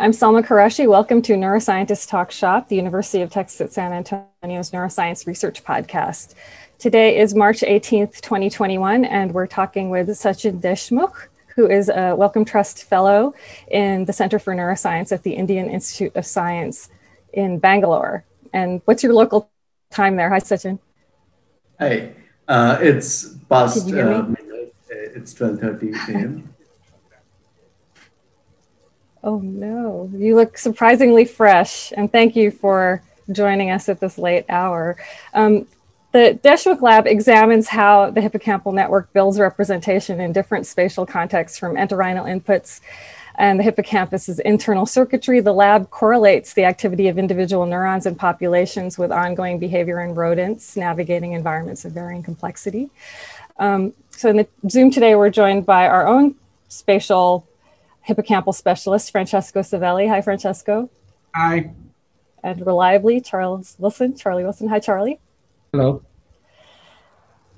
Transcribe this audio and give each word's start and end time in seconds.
I'm 0.00 0.12
Salma 0.12 0.42
Qureshi. 0.42 0.88
Welcome 0.88 1.20
to 1.20 1.34
Neuroscientist 1.34 2.08
Talk 2.08 2.30
Shop, 2.30 2.68
the 2.68 2.74
University 2.74 3.20
of 3.20 3.28
Texas 3.28 3.60
at 3.60 3.72
San 3.74 3.92
Antonio's 3.92 4.70
Neuroscience 4.70 5.26
Research 5.26 5.62
Podcast. 5.62 6.32
Today 6.78 7.18
is 7.18 7.34
March 7.34 7.60
18th, 7.60 8.22
2021, 8.22 9.04
and 9.04 9.34
we're 9.34 9.46
talking 9.46 9.90
with 9.90 10.08
Sachin 10.08 10.58
Deshmukh, 10.58 11.28
who 11.54 11.68
is 11.68 11.90
a 11.90 12.14
Wellcome 12.16 12.46
Trust 12.46 12.84
Fellow 12.84 13.34
in 13.70 14.06
the 14.06 14.12
Center 14.14 14.38
for 14.38 14.54
Neuroscience 14.54 15.12
at 15.12 15.22
the 15.22 15.32
Indian 15.32 15.68
Institute 15.68 16.16
of 16.16 16.24
Science 16.24 16.88
in 17.34 17.58
Bangalore. 17.58 18.24
And 18.54 18.80
what's 18.86 19.02
your 19.02 19.12
local 19.12 19.50
time 19.90 20.16
there? 20.16 20.30
Hi, 20.30 20.40
Sachin. 20.40 20.78
Hi. 21.78 22.14
Uh, 22.48 22.78
it's 22.80 23.34
past 23.50 23.86
uh, 23.92 24.22
midnight. 24.22 24.72
It's 24.88 25.34
12.30 25.34 26.08
a.m. 26.08 26.54
Oh 29.22 29.38
no, 29.38 30.10
you 30.14 30.34
look 30.34 30.56
surprisingly 30.56 31.24
fresh, 31.24 31.92
and 31.96 32.10
thank 32.10 32.36
you 32.36 32.50
for 32.50 33.02
joining 33.30 33.70
us 33.70 33.88
at 33.88 34.00
this 34.00 34.16
late 34.16 34.46
hour. 34.48 34.96
Um, 35.34 35.66
the 36.12 36.38
Deshmukh 36.42 36.80
Lab 36.80 37.06
examines 37.06 37.68
how 37.68 38.10
the 38.10 38.20
hippocampal 38.20 38.74
network 38.74 39.12
builds 39.12 39.38
representation 39.38 40.20
in 40.20 40.32
different 40.32 40.66
spatial 40.66 41.06
contexts 41.06 41.58
from 41.58 41.76
entorhinal 41.76 42.24
inputs 42.24 42.80
and 43.36 43.60
the 43.60 43.62
hippocampus's 43.62 44.38
internal 44.40 44.86
circuitry. 44.86 45.40
The 45.40 45.52
lab 45.52 45.90
correlates 45.90 46.54
the 46.54 46.64
activity 46.64 47.06
of 47.08 47.16
individual 47.16 47.64
neurons 47.64 48.06
and 48.06 48.18
populations 48.18 48.98
with 48.98 49.12
ongoing 49.12 49.58
behavior 49.58 50.00
in 50.00 50.14
rodents 50.14 50.76
navigating 50.76 51.32
environments 51.32 51.84
of 51.84 51.92
varying 51.92 52.22
complexity. 52.22 52.90
Um, 53.58 53.92
so 54.10 54.30
in 54.30 54.36
the 54.38 54.48
Zoom 54.68 54.90
today, 54.90 55.14
we're 55.14 55.30
joined 55.30 55.64
by 55.64 55.86
our 55.86 56.06
own 56.06 56.34
spatial 56.68 57.46
hippocampal 58.10 58.54
specialist, 58.54 59.10
Francesco 59.10 59.60
Savelli. 59.60 60.08
Hi, 60.08 60.20
Francesco. 60.20 60.90
Hi. 61.34 61.72
And 62.42 62.66
reliably, 62.66 63.20
Charles 63.20 63.76
Wilson. 63.78 64.16
Charlie 64.16 64.42
Wilson. 64.42 64.68
Hi, 64.68 64.80
Charlie. 64.80 65.20
Hello. 65.72 66.02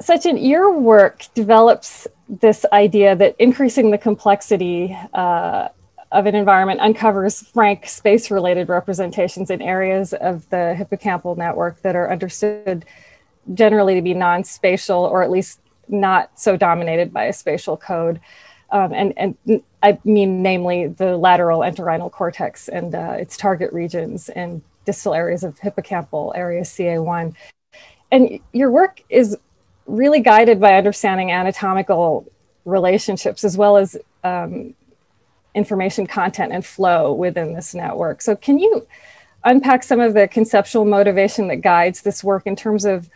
Sachin, 0.00 0.42
your 0.42 0.78
work 0.78 1.26
develops 1.34 2.08
this 2.28 2.66
idea 2.72 3.14
that 3.14 3.36
increasing 3.38 3.90
the 3.90 3.98
complexity 3.98 4.96
uh, 5.14 5.68
of 6.10 6.26
an 6.26 6.34
environment 6.34 6.80
uncovers 6.80 7.40
frank 7.40 7.86
space 7.86 8.30
related 8.30 8.68
representations 8.68 9.50
in 9.50 9.62
areas 9.62 10.12
of 10.12 10.48
the 10.50 10.76
hippocampal 10.78 11.36
network 11.36 11.80
that 11.82 11.96
are 11.96 12.10
understood 12.10 12.84
generally 13.54 13.94
to 13.94 14.02
be 14.02 14.12
non 14.12 14.44
spatial 14.44 15.04
or 15.04 15.22
at 15.22 15.30
least 15.30 15.60
not 15.88 16.38
so 16.38 16.56
dominated 16.56 17.12
by 17.12 17.24
a 17.24 17.32
spatial 17.32 17.76
code 17.76 18.20
um, 18.72 18.92
and, 18.94 19.12
and 19.16 19.62
I 19.82 19.98
mean, 20.02 20.42
namely 20.42 20.88
the 20.88 21.16
lateral 21.16 21.60
entorhinal 21.60 22.10
cortex 22.10 22.68
and 22.68 22.94
uh, 22.94 23.16
its 23.18 23.36
target 23.36 23.72
regions 23.72 24.30
and 24.30 24.62
distal 24.86 25.14
areas 25.14 25.44
of 25.44 25.60
hippocampal 25.60 26.32
area 26.34 26.62
CA1. 26.62 27.34
And 28.10 28.40
your 28.52 28.70
work 28.70 29.02
is 29.10 29.36
really 29.86 30.20
guided 30.20 30.58
by 30.58 30.74
understanding 30.74 31.30
anatomical 31.30 32.26
relationships 32.64 33.44
as 33.44 33.58
well 33.58 33.76
as 33.76 33.96
um, 34.24 34.74
information 35.54 36.06
content 36.06 36.52
and 36.52 36.64
flow 36.64 37.12
within 37.12 37.52
this 37.52 37.74
network. 37.74 38.22
So, 38.22 38.34
can 38.34 38.58
you 38.58 38.86
unpack 39.44 39.82
some 39.82 40.00
of 40.00 40.14
the 40.14 40.28
conceptual 40.28 40.86
motivation 40.86 41.48
that 41.48 41.56
guides 41.56 42.02
this 42.02 42.24
work 42.24 42.46
in 42.46 42.56
terms 42.56 42.84
of, 42.86 43.10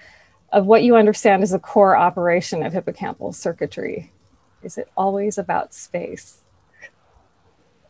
of 0.53 0.67
what 0.67 0.83
you 0.83 0.97
understand 0.97 1.43
as 1.43 1.53
a 1.53 1.59
core 1.59 1.97
operation 1.97 2.63
of 2.63 2.75
hippocampal 2.75 3.35
circuitry? 3.35 4.11
Is 4.63 4.79
it 4.79 4.89
always 4.97 5.39
about 5.39 5.75
space? 5.75 6.41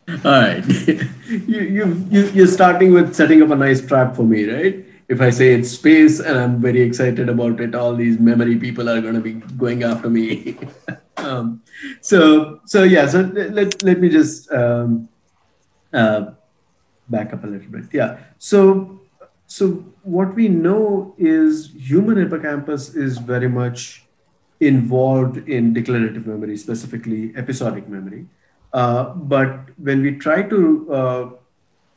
All 0.08 0.16
right. 0.24 0.64
you, 1.28 1.60
you, 1.60 2.06
you, 2.10 2.26
you're 2.30 2.46
starting 2.46 2.92
with 2.92 3.14
setting 3.14 3.42
up 3.42 3.50
a 3.50 3.56
nice 3.56 3.84
trap 3.84 4.14
for 4.14 4.22
me, 4.22 4.48
right? 4.48 4.84
If 5.08 5.20
I 5.20 5.30
say 5.30 5.54
it's 5.54 5.70
space 5.70 6.20
and 6.20 6.38
I'm 6.38 6.60
very 6.60 6.80
excited 6.80 7.28
about 7.28 7.60
it, 7.60 7.74
all 7.74 7.94
these 7.94 8.18
memory 8.18 8.56
people 8.56 8.88
are 8.88 9.00
going 9.00 9.14
to 9.14 9.20
be 9.20 9.34
going 9.34 9.82
after 9.82 10.10
me. 10.10 10.58
um, 11.16 11.62
so, 12.00 12.60
so 12.66 12.82
yeah, 12.82 13.06
so 13.06 13.20
let, 13.20 13.82
let 13.82 14.00
me 14.00 14.08
just 14.08 14.50
um, 14.52 15.08
uh, 15.92 16.30
back 17.08 17.32
up 17.32 17.44
a 17.44 17.46
little 17.46 17.70
bit. 17.70 17.84
Yeah. 17.92 18.18
So, 18.38 19.00
so 19.46 19.84
what 20.02 20.34
we 20.34 20.48
know 20.48 21.14
is 21.18 21.72
human 21.76 22.16
hippocampus 22.16 22.94
is 22.94 23.18
very 23.18 23.48
much 23.48 24.05
involved 24.60 25.36
in 25.48 25.72
declarative 25.72 26.26
memory, 26.26 26.56
specifically 26.56 27.32
episodic 27.36 27.88
memory. 27.88 28.26
Uh, 28.72 29.04
but 29.14 29.70
when 29.78 30.02
we 30.02 30.16
try 30.16 30.42
to 30.42 30.92
uh, 30.92 31.30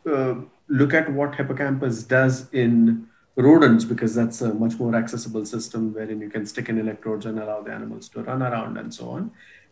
uh, 0.10 0.36
look 0.68 0.94
at 0.94 1.12
what 1.12 1.36
hippocampus 1.36 2.04
does 2.04 2.50
in 2.54 3.08
rodents, 3.36 3.86
because 3.86 4.14
that's 4.14 4.42
a 4.42 4.54
much 4.54 4.78
more 4.80 4.96
accessible 4.96 5.46
system 5.46 5.94
wherein 5.94 6.22
you 6.22 6.30
can 6.30 6.46
stick 6.46 6.70
in 6.70 6.78
electrodes 6.78 7.26
and 7.26 7.40
allow 7.40 7.62
the 7.62 7.72
animals 7.72 8.10
to 8.10 8.22
run 8.24 8.42
around 8.42 8.78
and 8.78 8.94
so 8.94 9.10
on, 9.10 9.32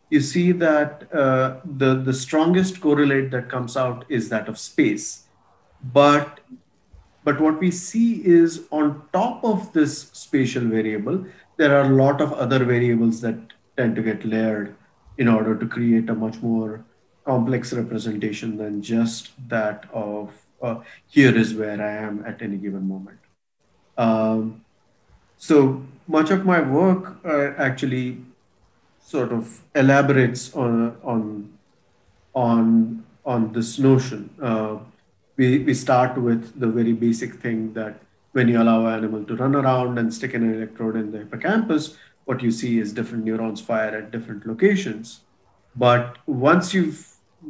you 0.10 0.22
see 0.22 0.54
that 0.54 1.14
uh, 1.14 1.60
the, 1.66 1.96
the 1.96 2.14
strongest 2.14 2.80
correlate 2.80 3.30
that 3.32 3.50
comes 3.50 3.76
out 3.76 4.06
is 4.08 4.30
that 4.30 4.48
of 4.48 4.58
space. 4.58 5.24
But 5.94 6.40
but 7.28 7.42
what 7.42 7.60
we 7.60 7.72
see 7.72 8.26
is 8.26 8.62
on 8.72 9.02
top 9.12 9.44
of 9.44 9.74
this 9.74 10.04
spatial 10.14 10.64
variable, 10.64 11.26
there 11.58 11.76
are 11.78 11.86
a 11.86 11.96
lot 11.96 12.22
of 12.22 12.34
other 12.34 12.64
variables 12.64 13.22
that 13.22 13.36
tend 13.76 13.96
to 13.96 14.02
get 14.02 14.26
layered 14.26 14.76
in 15.18 15.28
order 15.28 15.56
to 15.56 15.66
create 15.66 16.10
a 16.10 16.16
much 16.16 16.38
more 16.42 16.84
complex 17.26 17.74
representation 17.74 18.58
than 18.58 18.82
just 18.82 19.32
that 19.50 19.86
of 19.92 20.32
uh, 20.62 20.78
here 21.08 21.36
is 21.36 21.54
where 21.54 21.82
I 21.82 21.92
am 21.92 22.24
at 22.26 22.42
any 22.42 22.58
given 22.58 22.88
moment. 22.88 23.20
Um, 23.98 24.64
so 25.38 25.84
much 26.08 26.32
of 26.32 26.46
my 26.46 26.62
work 26.62 27.18
uh, 27.26 27.54
actually 27.58 28.22
sort 29.00 29.32
of 29.32 29.62
elaborates 29.76 30.54
on 30.56 30.98
on 31.04 31.54
on 32.34 33.04
on 33.26 33.52
this 33.54 33.78
notion. 33.78 34.30
Uh, 34.42 34.78
we 35.36 35.60
we 35.60 35.74
start 35.74 36.18
with 36.18 36.60
the 36.60 36.68
very 36.68 36.94
basic 36.94 37.36
thing 37.36 37.74
that 37.74 38.00
when 38.38 38.48
you 38.48 38.62
allow 38.62 38.86
an 38.86 38.94
animal 38.94 39.24
to 39.30 39.36
run 39.36 39.56
around 39.56 39.98
and 39.98 40.14
stick 40.14 40.36
an 40.36 40.44
electrode 40.54 40.96
in 40.96 41.12
the 41.12 41.20
hippocampus, 41.20 41.98
what 42.26 42.44
you 42.44 42.52
see 42.52 42.78
is 42.80 42.94
different 42.94 43.26
neurons 43.26 43.62
fire 43.70 43.94
at 44.00 44.12
different 44.12 44.46
locations. 44.46 45.22
But 45.76 46.20
once 46.28 46.74
you've 46.74 47.00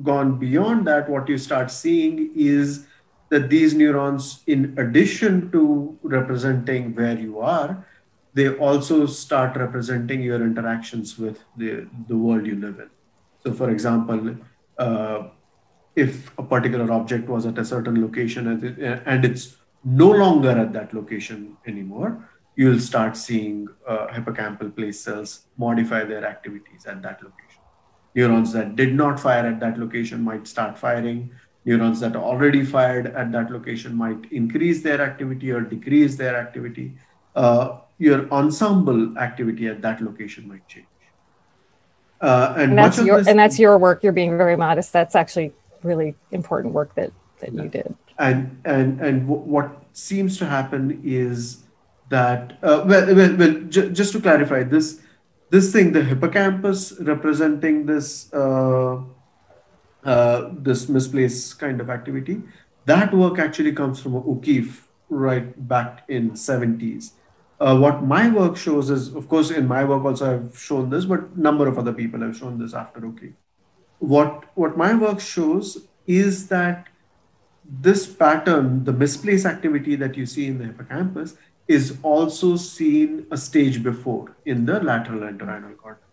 gone 0.03 0.37
beyond 0.39 0.87
that, 0.87 1.09
what 1.09 1.27
you 1.27 1.37
start 1.37 1.71
seeing 1.71 2.31
is 2.35 2.87
that 3.29 3.49
these 3.49 3.73
neurons, 3.73 4.43
in 4.47 4.73
addition 4.77 5.51
to 5.51 5.61
representing 6.03 6.95
where 6.95 7.19
you 7.19 7.39
are, 7.41 7.85
they 8.33 8.49
also 8.67 9.05
start 9.07 9.57
representing 9.57 10.21
your 10.21 10.41
interactions 10.41 11.17
with 11.17 11.43
the, 11.57 11.87
the 12.07 12.15
world 12.15 12.45
you 12.45 12.55
live 12.55 12.79
in. 12.79 12.89
So, 13.43 13.53
for 13.53 13.69
example, 13.71 14.37
uh, 14.77 15.23
if 15.97 16.31
a 16.37 16.43
particular 16.43 16.89
object 16.93 17.27
was 17.27 17.45
at 17.45 17.57
a 17.57 17.65
certain 17.65 18.01
location 18.01 18.47
and, 18.47 18.63
it, 18.63 19.01
and 19.05 19.25
it's 19.25 19.57
no 19.87 20.09
longer 20.11 20.49
at 20.49 20.73
that 20.73 20.93
location 20.93 21.55
anymore, 21.65 22.29
you'll 22.57 22.79
start 22.79 23.15
seeing 23.15 23.67
uh, 23.87 24.07
hippocampal 24.07 24.75
place 24.75 24.99
cells 24.99 25.45
modify 25.57 26.03
their 26.03 26.25
activities 26.25 26.85
at 26.85 27.01
that 27.01 27.23
location. 27.23 27.61
Neurons 28.13 28.51
that 28.51 28.75
did 28.75 28.93
not 28.93 29.17
fire 29.17 29.45
at 29.45 29.61
that 29.61 29.79
location 29.79 30.21
might 30.23 30.45
start 30.45 30.77
firing. 30.77 31.31
Neurons 31.63 32.01
that 32.01 32.17
already 32.17 32.65
fired 32.65 33.07
at 33.07 33.31
that 33.31 33.49
location 33.49 33.95
might 33.95 34.29
increase 34.31 34.83
their 34.83 34.99
activity 34.99 35.51
or 35.51 35.61
decrease 35.61 36.17
their 36.17 36.35
activity. 36.35 36.97
Uh, 37.33 37.77
your 37.97 38.29
ensemble 38.29 39.17
activity 39.17 39.67
at 39.67 39.81
that 39.81 40.01
location 40.01 40.49
might 40.49 40.67
change. 40.67 40.85
Uh, 42.19 42.53
and, 42.57 42.71
and 42.71 42.77
that's 42.77 42.99
your 42.99 43.19
and 43.19 43.39
that's 43.39 43.59
your 43.59 43.77
work. 43.77 44.03
You're 44.03 44.11
being 44.11 44.37
very 44.37 44.55
modest. 44.57 44.91
That's 44.91 45.15
actually 45.15 45.53
really 45.83 46.15
important 46.31 46.73
work 46.73 46.95
that 46.95 47.11
that 47.39 47.53
yeah. 47.53 47.63
you 47.63 47.69
did 47.69 47.95
and 48.19 48.59
and 48.65 48.99
and 49.01 49.27
what 49.27 49.86
seems 49.97 50.37
to 50.37 50.45
happen 50.45 51.01
is 51.03 51.63
that 52.09 52.57
uh, 52.61 52.83
well, 52.85 53.15
well, 53.15 53.35
well 53.35 53.53
j- 53.67 53.89
just 53.89 54.13
to 54.13 54.21
clarify 54.21 54.63
this 54.63 55.01
this 55.49 55.71
thing 55.73 55.91
the 55.91 56.03
hippocampus 56.03 56.93
representing 56.99 57.85
this 57.85 58.31
uh, 58.33 59.01
uh, 60.03 60.49
this 60.53 60.87
misplaced 60.87 61.57
kind 61.59 61.81
of 61.81 61.89
activity 61.89 62.41
that 62.85 63.13
work 63.13 63.39
actually 63.39 63.71
comes 63.71 63.99
from 63.99 64.15
O'Keefe 64.15 64.87
right 65.09 65.67
back 65.67 66.03
in 66.07 66.31
70s 66.31 67.11
uh, 67.59 67.75
what 67.75 68.03
my 68.03 68.29
work 68.29 68.55
shows 68.55 68.91
is 68.91 69.13
of 69.15 69.27
course 69.27 69.49
in 69.49 69.67
my 69.67 69.83
work 69.83 70.05
also 70.05 70.33
i've 70.33 70.59
shown 70.59 70.91
this 70.91 71.05
but 71.05 71.35
number 71.37 71.67
of 71.67 71.79
other 71.79 71.93
people 71.93 72.21
have 72.21 72.37
shown 72.37 72.59
this 72.59 72.75
after 72.75 73.03
O'Keefe 73.05 73.33
what 73.99 74.45
what 74.53 74.77
my 74.77 74.93
work 74.93 75.19
shows 75.19 75.87
is 76.05 76.47
that 76.49 76.87
this 77.69 78.07
pattern, 78.07 78.83
the 78.83 78.93
misplaced 78.93 79.45
activity 79.45 79.95
that 79.95 80.15
you 80.15 80.25
see 80.25 80.47
in 80.47 80.57
the 80.57 80.65
hippocampus, 80.65 81.35
is 81.67 81.97
also 82.01 82.55
seen 82.55 83.27
a 83.29 83.37
stage 83.37 83.83
before 83.83 84.35
in 84.45 84.65
the 84.65 84.79
lateral 84.79 85.19
entorhinal 85.21 85.75
cortex. 85.77 86.03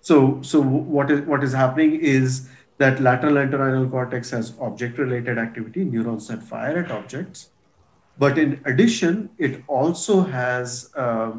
So, 0.00 0.42
so 0.42 0.60
what 0.60 1.10
is 1.10 1.20
what 1.26 1.44
is 1.44 1.52
happening 1.52 1.94
is 2.00 2.48
that 2.78 3.00
lateral 3.00 3.34
entorhinal 3.34 3.90
cortex 3.90 4.30
has 4.30 4.52
object-related 4.60 5.38
activity, 5.38 5.84
neurons 5.84 6.28
that 6.28 6.42
fire 6.42 6.78
at 6.78 6.90
objects. 6.90 7.50
But 8.18 8.38
in 8.38 8.60
addition, 8.64 9.30
it 9.38 9.62
also 9.66 10.22
has 10.22 10.90
uh, 10.96 11.32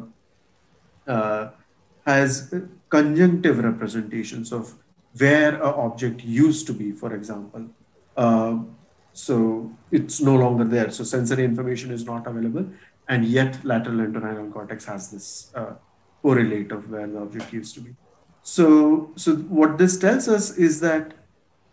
uh, 1.06 1.50
has 2.06 2.54
conjunctive 2.88 3.62
representations 3.62 4.52
of 4.52 4.74
where 5.18 5.54
an 5.54 5.62
object 5.62 6.24
used 6.24 6.66
to 6.68 6.72
be, 6.72 6.92
for 6.92 7.14
example. 7.14 7.66
Uh, 8.16 8.58
so 9.18 9.68
it's 9.90 10.20
no 10.20 10.36
longer 10.36 10.64
there. 10.64 10.90
So 10.90 11.02
sensory 11.02 11.44
information 11.44 11.90
is 11.90 12.04
not 12.04 12.26
available, 12.26 12.66
and 13.08 13.24
yet 13.24 13.64
lateral 13.64 13.98
entorhinal 13.98 14.52
cortex 14.52 14.84
has 14.84 15.10
this 15.10 15.50
uh, 15.56 15.72
correlate 16.22 16.70
of 16.70 16.88
where 16.88 17.08
the 17.08 17.18
object 17.18 17.52
used 17.52 17.74
to 17.74 17.80
be. 17.80 17.96
So, 18.42 19.10
so 19.16 19.34
what 19.60 19.76
this 19.76 19.98
tells 19.98 20.28
us 20.28 20.56
is 20.56 20.78
that 20.80 21.14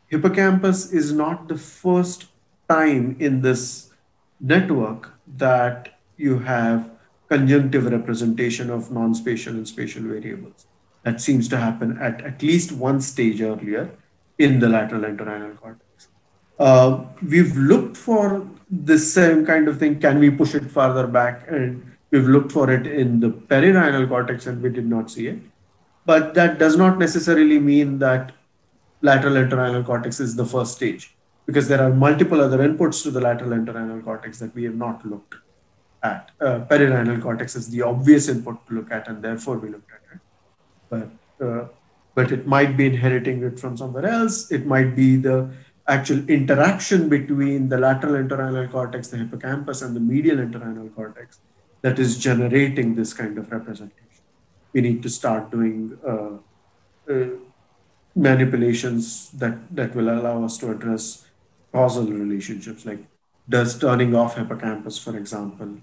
hippocampus 0.08 0.92
is 0.92 1.14
not 1.14 1.48
the 1.48 1.58
first 1.58 2.26
time 2.68 3.16
in 3.20 3.42
this 3.42 3.92
network 4.40 5.12
that 5.38 6.00
you 6.18 6.40
have 6.40 6.90
conjunctive 7.30 7.86
representation 7.92 8.72
of 8.72 8.92
non-spatial 8.92 9.54
and 9.54 9.68
spatial 9.68 10.02
variables. 10.02 10.66
That 11.04 11.22
seems 11.22 11.48
to 11.50 11.58
happen 11.58 12.00
at 12.00 12.22
at 12.22 12.42
least 12.42 12.72
one 12.72 13.02
stage 13.02 13.40
earlier 13.40 13.92
in 14.40 14.60
the 14.60 14.68
lateral 14.68 15.04
entorhinal 15.04 15.58
cortex. 15.60 15.85
Uh, 16.60 17.06
we've 17.22 17.56
looked 17.58 17.98
for 17.98 18.48
the 18.70 18.98
same 18.98 19.46
kind 19.46 19.68
of 19.68 19.80
thing. 19.80 20.00
Can 20.00 20.20
we 20.20 20.30
push 20.30 20.56
it 20.56 20.70
farther 20.72 21.08
back? 21.08 21.46
And 21.50 21.96
we've 22.12 22.28
looked 22.28 22.52
for 22.52 22.72
it 22.72 22.88
in 22.88 23.20
the 23.20 23.30
perirhinal 23.30 24.08
cortex 24.08 24.48
and 24.48 24.62
we 24.62 24.70
did 24.70 24.86
not 24.86 25.12
see 25.12 25.28
it. 25.28 25.40
But 26.06 26.34
that 26.36 26.60
does 26.60 26.78
not 26.78 26.98
necessarily 26.98 27.60
mean 27.60 28.00
that 28.00 28.32
lateral 29.02 29.34
entorhinal 29.34 29.86
cortex 29.86 30.20
is 30.20 30.36
the 30.36 30.46
first 30.46 30.76
stage 30.76 31.16
because 31.46 31.68
there 31.68 31.82
are 31.82 31.94
multiple 31.94 32.42
other 32.42 32.60
inputs 32.68 33.04
to 33.04 33.12
the 33.12 33.22
lateral 33.22 33.52
entorhinal 33.52 34.04
cortex 34.04 34.40
that 34.40 34.54
we 34.56 34.64
have 34.64 34.76
not 34.76 35.06
looked 35.06 35.36
at. 36.04 36.32
Uh, 36.40 36.60
perirhinal 36.70 37.22
cortex 37.22 37.56
is 37.56 37.70
the 37.70 37.82
obvious 37.82 38.28
input 38.28 38.66
to 38.68 38.74
look 38.74 38.92
at, 38.92 39.08
and 39.08 39.24
therefore 39.24 39.58
we 39.58 39.70
looked 39.70 39.92
at 39.92 40.16
it. 40.16 40.22
But 40.90 41.46
uh, 41.46 41.68
but 42.14 42.32
it 42.32 42.48
might 42.48 42.78
be 42.78 42.86
inheriting 42.86 43.44
it 43.44 43.60
from 43.60 43.76
somewhere 43.76 44.06
else. 44.06 44.52
It 44.52 44.66
might 44.66 44.96
be 44.96 45.18
the 45.18 45.52
actual 45.88 46.28
interaction 46.30 47.10
between 47.10 47.70
the 47.70 47.78
lateral 47.78 48.14
entorhinal 48.14 48.70
cortex, 48.72 49.10
the 49.10 49.18
hippocampus, 49.18 49.82
and 49.82 49.96
the 49.96 50.00
medial 50.00 50.38
entorhinal 50.38 50.94
cortex 50.96 51.40
that 51.82 52.00
is 52.00 52.18
generating 52.18 52.96
this 52.96 53.14
kind 53.14 53.38
of 53.38 53.52
representation. 53.52 54.24
We 54.74 54.82
need 54.82 55.04
to 55.04 55.10
start 55.10 55.52
doing 55.52 55.98
uh, 56.06 56.38
uh 57.12 57.28
manipulations 58.16 59.30
that, 59.32 59.58
that 59.76 59.94
will 59.94 60.10
allow 60.10 60.44
us 60.44 60.58
to 60.58 60.72
address 60.72 61.26
causal 61.74 62.06
relationships, 62.06 62.86
like 62.86 63.00
does 63.48 63.78
turning 63.78 64.16
off 64.16 64.38
hippocampus, 64.38 64.98
for 64.98 65.18
example, 65.18 65.78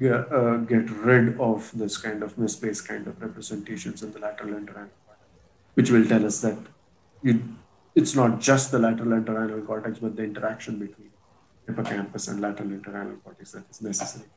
get, 0.00 0.32
uh, 0.32 0.58
get 0.58 0.88
rid 0.90 1.38
of 1.40 1.70
this 1.74 1.98
kind 1.98 2.22
of 2.22 2.38
misplaced 2.38 2.86
kind 2.86 3.06
of 3.06 3.20
representations 3.20 4.02
in 4.02 4.12
the 4.12 4.20
lateral 4.20 4.54
entorhinal 4.54 4.94
cortex, 5.04 5.26
which 5.74 5.90
will 5.90 6.06
tell 6.06 6.24
us 6.24 6.40
that 6.40 6.58
you, 7.22 7.42
it's 7.94 8.14
not 8.14 8.40
just 8.40 8.70
the 8.70 8.78
lateral 8.78 9.10
entorhinal 9.10 9.66
cortex, 9.66 9.98
but 9.98 10.16
the 10.16 10.24
interaction 10.24 10.78
between 10.78 11.10
hippocampus 11.66 12.28
and 12.28 12.40
lateral 12.40 12.70
entorhinal 12.70 13.22
cortex 13.22 13.52
that 13.52 13.64
is 13.70 13.82
necessary. 13.82 14.28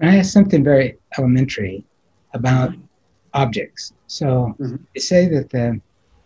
I 0.00 0.18
ask 0.18 0.32
something 0.32 0.64
very 0.64 0.98
elementary 1.18 1.84
about 2.32 2.70
mm-hmm. 2.70 2.82
objects. 3.34 3.92
So 4.06 4.54
mm-hmm. 4.58 4.76
you 4.94 5.00
say 5.00 5.28
that 5.28 5.50
the 5.50 5.80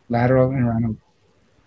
lateral 0.08 0.50
entorhinal 0.50 0.96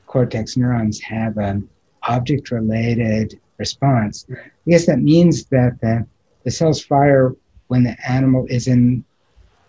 cortex 0.08 0.58
neurons 0.58 1.00
have 1.02 1.38
an 1.38 1.70
object 2.04 2.52
related 2.52 3.40
response. 3.58 4.26
I 4.32 4.70
guess 4.70 4.86
that 4.88 5.00
means 5.00 5.46
that 5.46 5.80
the, 5.82 6.06
the 6.44 6.52
cells 6.52 6.84
fire 6.84 7.36
when 7.68 7.84
the 7.84 7.96
animal 8.10 8.46
is 8.50 8.68
in 8.68 9.06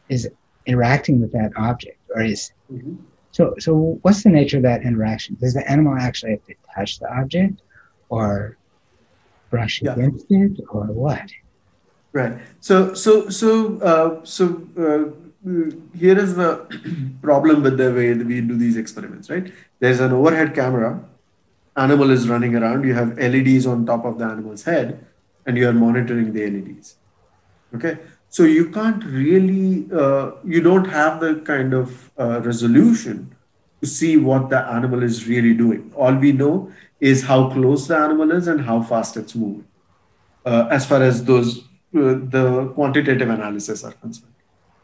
is 0.08 0.28
interacting 0.66 1.20
with 1.20 1.32
that 1.32 1.52
object 1.56 1.98
or 2.14 2.22
is 2.22 2.52
mm-hmm. 2.72 2.96
So 3.32 3.54
so 3.58 3.98
what's 4.02 4.22
the 4.22 4.28
nature 4.28 4.58
of 4.58 4.62
that 4.62 4.82
interaction? 4.82 5.36
Does 5.40 5.54
the 5.54 5.68
animal 5.68 5.96
actually 5.98 6.32
have 6.32 6.44
to 6.44 6.54
touch 6.74 6.98
the 6.98 7.10
object 7.12 7.62
or 8.08 8.56
brush 9.50 9.82
yeah. 9.82 9.92
against 9.92 10.26
it 10.30 10.60
or 10.68 10.84
what? 10.84 11.30
Right. 12.12 12.34
So 12.60 12.94
so 12.94 13.30
so 13.30 13.80
uh, 13.80 14.20
so 14.24 14.44
uh, 14.78 15.10
here 15.96 16.18
is 16.18 16.36
the 16.36 16.50
problem 17.22 17.62
with 17.62 17.78
the 17.78 17.92
way 17.92 18.12
that 18.12 18.26
we 18.26 18.40
do 18.42 18.56
these 18.56 18.76
experiments, 18.76 19.30
right? 19.30 19.50
There's 19.80 20.00
an 20.00 20.12
overhead 20.12 20.54
camera, 20.54 21.02
animal 21.76 22.10
is 22.10 22.28
running 22.28 22.54
around, 22.54 22.84
you 22.84 22.94
have 22.94 23.18
LEDs 23.18 23.66
on 23.66 23.86
top 23.86 24.04
of 24.04 24.18
the 24.18 24.24
animal's 24.24 24.64
head, 24.64 25.04
and 25.46 25.56
you 25.56 25.68
are 25.68 25.72
monitoring 25.72 26.32
the 26.32 26.48
LEDs. 26.48 26.96
Okay, 27.74 27.98
so 28.36 28.44
you 28.44 28.70
can't 28.70 29.04
really, 29.04 29.86
uh, 29.92 30.30
you 30.42 30.62
don't 30.62 30.86
have 30.86 31.20
the 31.20 31.34
kind 31.46 31.74
of 31.74 32.10
uh, 32.18 32.40
resolution 32.40 33.36
to 33.82 33.86
see 33.86 34.16
what 34.16 34.48
the 34.48 34.58
animal 34.76 35.02
is 35.02 35.28
really 35.28 35.52
doing. 35.52 35.92
All 35.94 36.14
we 36.14 36.32
know 36.32 36.72
is 36.98 37.24
how 37.24 37.50
close 37.50 37.88
the 37.88 37.98
animal 37.98 38.32
is 38.32 38.48
and 38.48 38.62
how 38.62 38.80
fast 38.80 39.18
it's 39.18 39.34
moving, 39.34 39.66
uh, 40.46 40.66
as 40.70 40.86
far 40.86 41.02
as 41.02 41.24
those 41.24 41.58
uh, 41.58 42.16
the 42.36 42.72
quantitative 42.74 43.28
analysis 43.28 43.84
are 43.84 43.92
concerned. 43.92 44.32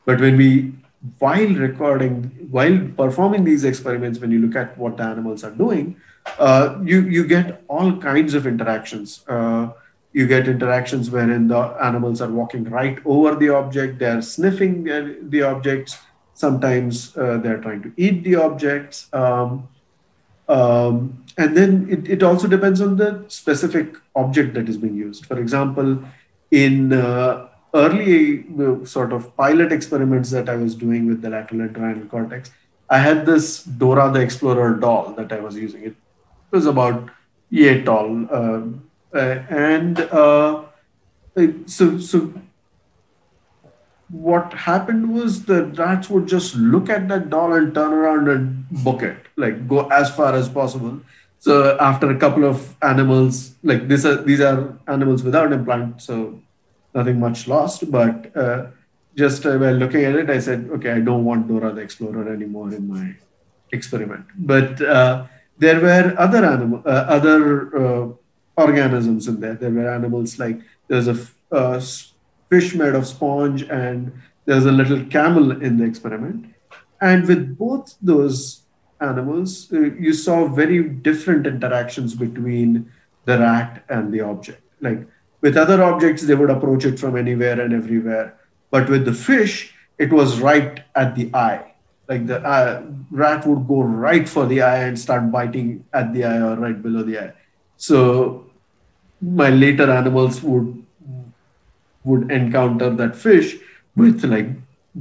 But 0.04 0.20
when 0.20 0.36
we, 0.36 0.74
while 1.18 1.54
recording, 1.54 2.48
while 2.50 2.78
performing 2.98 3.44
these 3.44 3.64
experiments, 3.64 4.18
when 4.18 4.30
you 4.30 4.40
look 4.40 4.56
at 4.56 4.76
what 4.76 4.98
the 4.98 5.04
animals 5.04 5.42
are 5.42 5.52
doing, 5.52 5.96
uh, 6.38 6.76
you, 6.84 7.00
you 7.00 7.26
get 7.26 7.62
all 7.66 7.96
kinds 7.96 8.34
of 8.34 8.46
interactions. 8.46 9.24
Uh, 10.18 10.22
you 10.22 10.26
get 10.26 10.48
interactions 10.48 11.10
wherein 11.10 11.48
the 11.48 11.58
animals 11.80 12.20
are 12.20 12.30
walking 12.30 12.64
right 12.64 12.98
over 13.04 13.34
the 13.34 13.48
object, 13.48 13.98
they're 13.98 14.22
sniffing 14.22 14.84
the, 14.84 15.16
the 15.22 15.42
objects, 15.42 15.98
sometimes 16.34 17.16
uh, 17.16 17.38
they're 17.38 17.60
trying 17.60 17.82
to 17.82 17.92
eat 17.96 18.24
the 18.24 18.36
objects. 18.36 19.08
Um, 19.12 19.68
um, 20.48 21.24
and 21.36 21.56
then 21.56 21.86
it, 21.90 22.08
it 22.08 22.22
also 22.22 22.48
depends 22.48 22.80
on 22.80 22.96
the 22.96 23.24
specific 23.28 23.96
object 24.16 24.54
that 24.54 24.68
is 24.68 24.76
being 24.76 24.96
used. 24.96 25.26
For 25.26 25.38
example, 25.38 26.02
in 26.50 26.92
uh, 26.92 27.48
early 27.74 28.46
uh, 28.58 28.84
sort 28.84 29.12
of 29.12 29.36
pilot 29.36 29.72
experiments 29.72 30.30
that 30.30 30.48
I 30.48 30.56
was 30.56 30.74
doing 30.74 31.06
with 31.06 31.22
the 31.22 31.30
lateral 31.30 31.68
entorhinal 31.68 32.08
cortex, 32.08 32.50
I 32.90 32.98
had 32.98 33.26
this 33.26 33.64
Dora 33.64 34.10
the 34.10 34.20
Explorer 34.20 34.76
doll 34.76 35.12
that 35.12 35.32
I 35.32 35.40
was 35.40 35.56
using. 35.56 35.84
It 35.84 35.94
was 36.50 36.66
about 36.66 37.10
yay 37.50 37.82
tall, 37.82 38.26
uh, 38.30 38.62
and 39.12 40.00
uh, 40.00 40.64
so 41.66 41.98
so 41.98 42.32
what 44.10 44.52
happened 44.54 45.12
was 45.12 45.44
the 45.44 45.64
rats 45.66 46.08
would 46.08 46.26
just 46.26 46.54
look 46.56 46.88
at 46.88 47.08
that 47.08 47.28
doll 47.30 47.52
and 47.52 47.74
turn 47.74 47.92
around 47.92 48.28
and 48.28 48.68
book 48.70 49.02
it, 49.02 49.18
like 49.36 49.68
go 49.68 49.86
as 49.88 50.10
far 50.14 50.34
as 50.34 50.48
possible. 50.48 51.00
So 51.40 51.76
after 51.78 52.10
a 52.10 52.18
couple 52.18 52.44
of 52.44 52.74
animals, 52.82 53.54
like 53.62 53.86
this, 53.86 54.04
are, 54.04 54.16
these 54.22 54.40
are 54.40 54.76
animals 54.88 55.22
without 55.22 55.52
implant, 55.52 56.02
so 56.02 56.40
nothing 56.94 57.20
much 57.20 57.46
lost. 57.46 57.90
But 57.90 58.36
uh, 58.36 58.66
just 59.16 59.46
uh, 59.46 59.56
while 59.58 59.74
looking 59.74 60.04
at 60.04 60.14
it, 60.16 60.30
I 60.30 60.38
said, 60.40 60.68
okay, 60.72 60.92
I 60.92 61.00
don't 61.00 61.24
want 61.24 61.46
Dora 61.46 61.72
the 61.72 61.82
Explorer 61.82 62.32
anymore 62.32 62.74
in 62.74 62.88
my 62.88 63.14
experiment. 63.72 64.24
But 64.36 64.80
uh, 64.80 65.26
there 65.58 65.80
were 65.80 66.14
other 66.18 66.44
animal, 66.44 66.82
uh, 66.84 66.88
other 66.88 67.76
uh, 67.76 68.08
organisms 68.58 69.28
in 69.28 69.40
there. 69.40 69.54
There 69.54 69.70
were 69.70 69.88
animals 69.88 70.38
like 70.38 70.60
there's 70.88 71.08
a 71.08 71.16
uh, 71.52 71.80
fish 72.50 72.74
made 72.74 72.94
of 72.94 73.06
sponge, 73.06 73.62
and 73.62 74.12
there's 74.44 74.66
a 74.66 74.72
little 74.72 75.04
camel 75.06 75.62
in 75.62 75.78
the 75.78 75.84
experiment. 75.84 76.54
And 77.00 77.26
with 77.28 77.56
both 77.56 77.96
those 78.02 78.62
animals, 79.00 79.70
you 79.70 80.12
saw 80.12 80.48
very 80.48 80.82
different 80.82 81.46
interactions 81.46 82.14
between 82.14 82.90
the 83.24 83.38
rat 83.38 83.84
and 83.88 84.12
the 84.12 84.20
object. 84.20 84.62
Like 84.80 85.06
with 85.40 85.56
other 85.56 85.82
objects, 85.82 86.24
they 86.24 86.34
would 86.34 86.50
approach 86.50 86.84
it 86.84 86.98
from 86.98 87.16
anywhere 87.16 87.60
and 87.60 87.72
everywhere. 87.72 88.36
But 88.70 88.88
with 88.88 89.04
the 89.04 89.14
fish, 89.14 89.72
it 89.98 90.12
was 90.12 90.40
right 90.40 90.82
at 90.94 91.14
the 91.14 91.30
eye. 91.32 91.74
Like 92.08 92.26
the 92.26 92.40
uh, 92.40 92.82
rat 93.10 93.46
would 93.46 93.68
go 93.68 93.82
right 93.82 94.28
for 94.28 94.46
the 94.46 94.62
eye 94.62 94.84
and 94.84 94.98
start 94.98 95.30
biting 95.30 95.84
at 95.92 96.12
the 96.12 96.24
eye 96.24 96.40
or 96.40 96.56
right 96.56 96.82
below 96.82 97.02
the 97.02 97.18
eye. 97.18 97.32
So 97.76 98.47
my 99.20 99.50
later 99.50 99.90
animals 99.90 100.42
would 100.42 100.84
would 102.04 102.30
encounter 102.30 102.90
that 102.90 103.14
fish 103.14 103.56
with 103.96 104.24
like 104.24 104.48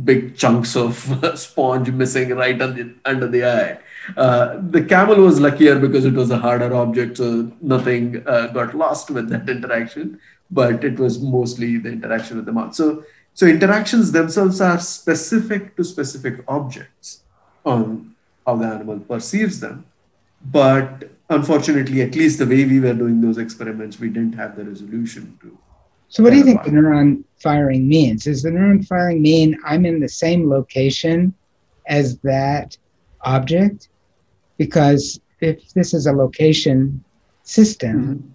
big 0.03 0.35
chunks 0.35 0.75
of 0.75 0.95
sponge 1.35 1.89
missing 1.91 2.29
right 2.29 2.57
the, 2.57 2.93
under 3.05 3.27
the 3.27 3.45
eye. 3.45 3.79
Uh, 4.15 4.59
the 4.69 4.83
camel 4.83 5.15
was 5.17 5.39
luckier 5.39 5.79
because 5.79 6.05
it 6.05 6.13
was 6.13 6.31
a 6.31 6.37
harder 6.37 6.73
object, 6.73 7.17
so 7.17 7.51
nothing 7.61 8.23
uh, 8.27 8.47
got 8.47 8.75
lost 8.75 9.09
with 9.09 9.29
that 9.29 9.47
interaction. 9.49 10.19
But 10.49 10.83
it 10.83 10.97
was 10.97 11.19
mostly 11.19 11.77
the 11.77 11.89
interaction 11.89 12.37
with 12.37 12.45
the 12.45 12.53
mouth. 12.53 12.73
So, 12.73 13.03
so 13.33 13.45
interactions 13.45 14.11
themselves 14.11 14.61
are 14.61 14.79
specific 14.79 15.75
to 15.75 15.83
specific 15.83 16.43
objects 16.47 17.23
on 17.65 18.15
how 18.45 18.55
the 18.55 18.65
animal 18.65 18.99
perceives 18.99 19.59
them. 19.59 19.85
but 20.51 21.09
unfortunately, 21.29 22.01
at 22.01 22.15
least 22.15 22.39
the 22.39 22.45
way 22.45 22.65
we 22.65 22.79
were 22.79 22.93
doing 22.93 23.21
those 23.21 23.37
experiments, 23.37 23.99
we 23.99 24.09
didn't 24.09 24.33
have 24.33 24.55
the 24.55 24.63
resolution 24.63 25.37
to. 25.41 25.57
So, 26.09 26.23
what 26.23 26.31
do 26.31 26.37
you 26.37 26.43
think 26.43 26.63
the 26.63 26.71
neuron 26.71 27.23
firing 27.41 27.87
means? 27.87 28.23
Does 28.23 28.43
the 28.43 28.49
neuron 28.49 28.85
firing 28.87 29.21
mean 29.21 29.57
I'm 29.65 29.85
in 29.85 29.99
the 29.99 30.07
same 30.07 30.49
location 30.49 31.33
as 31.87 32.17
that 32.19 32.77
object? 33.21 33.89
Because 34.57 35.19
if 35.41 35.73
this 35.73 35.93
is 35.93 36.07
a 36.07 36.13
location 36.13 37.03
system, 37.43 38.15
mm-hmm. 38.15 38.27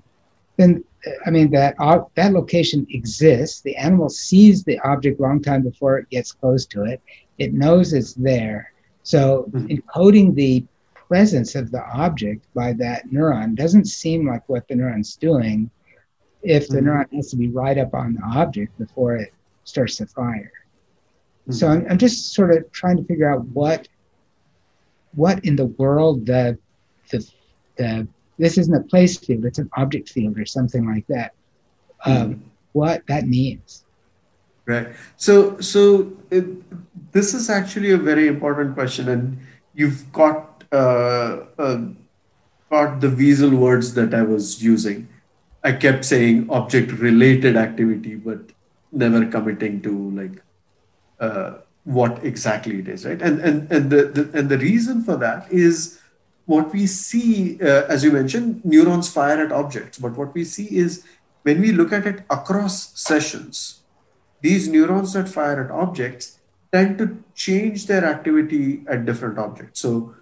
then 0.59 0.85
I 1.27 1.31
mean 1.31 1.51
that 1.53 1.75
uh, 1.79 2.01
that 2.15 2.33
location 2.33 2.87
exists. 2.91 3.63
The 3.63 3.75
animal 3.77 4.11
sees 4.11 4.65
the 4.65 4.79
object 4.81 5.19
long 5.19 5.43
time 5.43 5.63
before 5.63 5.99
it 5.99 6.11
gets 6.11 6.33
close 6.33 6.67
to 6.67 6.85
it. 6.85 7.01
It 7.39 7.55
knows 7.55 7.95
it's 7.95 8.15
there. 8.15 8.73
So 9.03 9.51
mm-hmm. 9.51 9.67
encoding 9.67 10.35
the 10.35 10.65
presence 11.13 11.55
of 11.55 11.71
the 11.71 11.85
object 11.93 12.47
by 12.55 12.73
that 12.73 13.07
neuron 13.11 13.55
doesn't 13.55 13.85
seem 13.85 14.27
like 14.27 14.43
what 14.49 14.67
the 14.67 14.75
neuron's 14.75 15.15
doing 15.15 15.71
if 16.43 16.69
the 16.69 16.79
mm-hmm. 16.79 16.89
neuron 16.89 17.13
has 17.15 17.29
to 17.31 17.37
be 17.37 17.49
right 17.49 17.77
up 17.77 17.93
on 17.93 18.15
the 18.15 18.23
object 18.23 18.71
before 18.79 19.17
it 19.17 19.31
starts 19.65 19.97
to 19.97 20.07
fire. 20.07 20.55
Mm-hmm. 21.43 21.53
So 21.53 21.69
I'm, 21.69 21.87
I'm 21.91 21.99
just 21.99 22.33
sort 22.33 22.51
of 22.51 22.73
trying 22.73 22.97
to 22.97 23.05
figure 23.05 23.31
out 23.31 23.45
what 23.49 23.89
what 25.15 25.45
in 25.45 25.55
the 25.55 25.67
world 25.83 26.25
the 26.25 26.57
the 27.11 27.19
the 27.77 28.09
this 28.39 28.57
isn't 28.57 28.75
a 28.75 28.81
place 28.93 29.19
field, 29.19 29.45
it's 29.45 29.59
an 29.59 29.69
object 29.77 30.09
field 30.09 30.39
or 30.39 30.47
something 30.47 30.87
like 30.87 31.07
that. 31.09 31.35
Um, 32.07 32.17
mm-hmm. 32.17 32.49
What 32.73 33.07
that 33.09 33.27
means. 33.27 33.85
Right. 34.65 34.89
So, 35.19 35.61
so 35.61 36.13
it, 36.31 36.47
this 37.13 37.35
is 37.35 37.51
actually 37.51 37.91
a 37.91 37.99
very 37.99 38.29
important 38.29 38.73
question, 38.75 39.11
and 39.11 39.39
you've 39.75 40.11
got 40.13 40.52
uh, 40.73 41.45
uh, 41.59 41.81
got 42.71 43.01
the 43.01 43.11
weasel 43.11 43.51
words 43.51 43.95
that 43.95 44.15
I 44.15 44.23
was 44.23 44.63
using. 44.63 45.09
I 45.63 45.73
kept 45.73 46.05
saying 46.05 46.49
object-related 46.51 47.57
activity, 47.57 48.15
but 48.17 48.41
never 48.91 49.25
committing 49.27 49.81
to 49.83 50.11
like 50.11 50.43
uh, 51.21 51.59
what 51.85 52.25
exactly 52.25 52.79
it 52.81 52.89
is, 52.89 53.05
right? 53.07 53.21
And 53.21 53.41
and 53.41 53.71
and 53.71 53.91
the, 53.91 54.05
the 54.05 54.39
and 54.39 54.49
the 54.49 54.59
reason 54.59 55.05
for 55.05 55.17
that 55.17 55.53
is 55.53 56.01
what 56.47 56.73
we 56.73 56.87
see, 56.87 57.61
uh, 57.63 57.85
as 57.87 58.03
you 58.03 58.11
mentioned, 58.11 58.65
neurons 58.65 59.09
fire 59.13 59.45
at 59.45 59.53
objects. 59.53 59.99
But 59.99 60.17
what 60.17 60.35
we 60.35 60.45
see 60.45 60.77
is 60.77 61.05
when 61.43 61.61
we 61.61 61.73
look 61.73 61.93
at 61.93 62.07
it 62.07 62.25
across 62.31 62.99
sessions, 62.99 63.83
these 64.41 64.69
neurons 64.69 65.13
that 65.13 65.29
fire 65.29 65.63
at 65.65 65.71
objects 65.71 66.41
tend 66.73 66.99
to 66.99 67.23
change 67.35 67.87
their 67.87 68.05
activity 68.05 68.83
at 68.89 69.05
different 69.05 69.39
objects. 69.39 69.81
So 69.81 70.15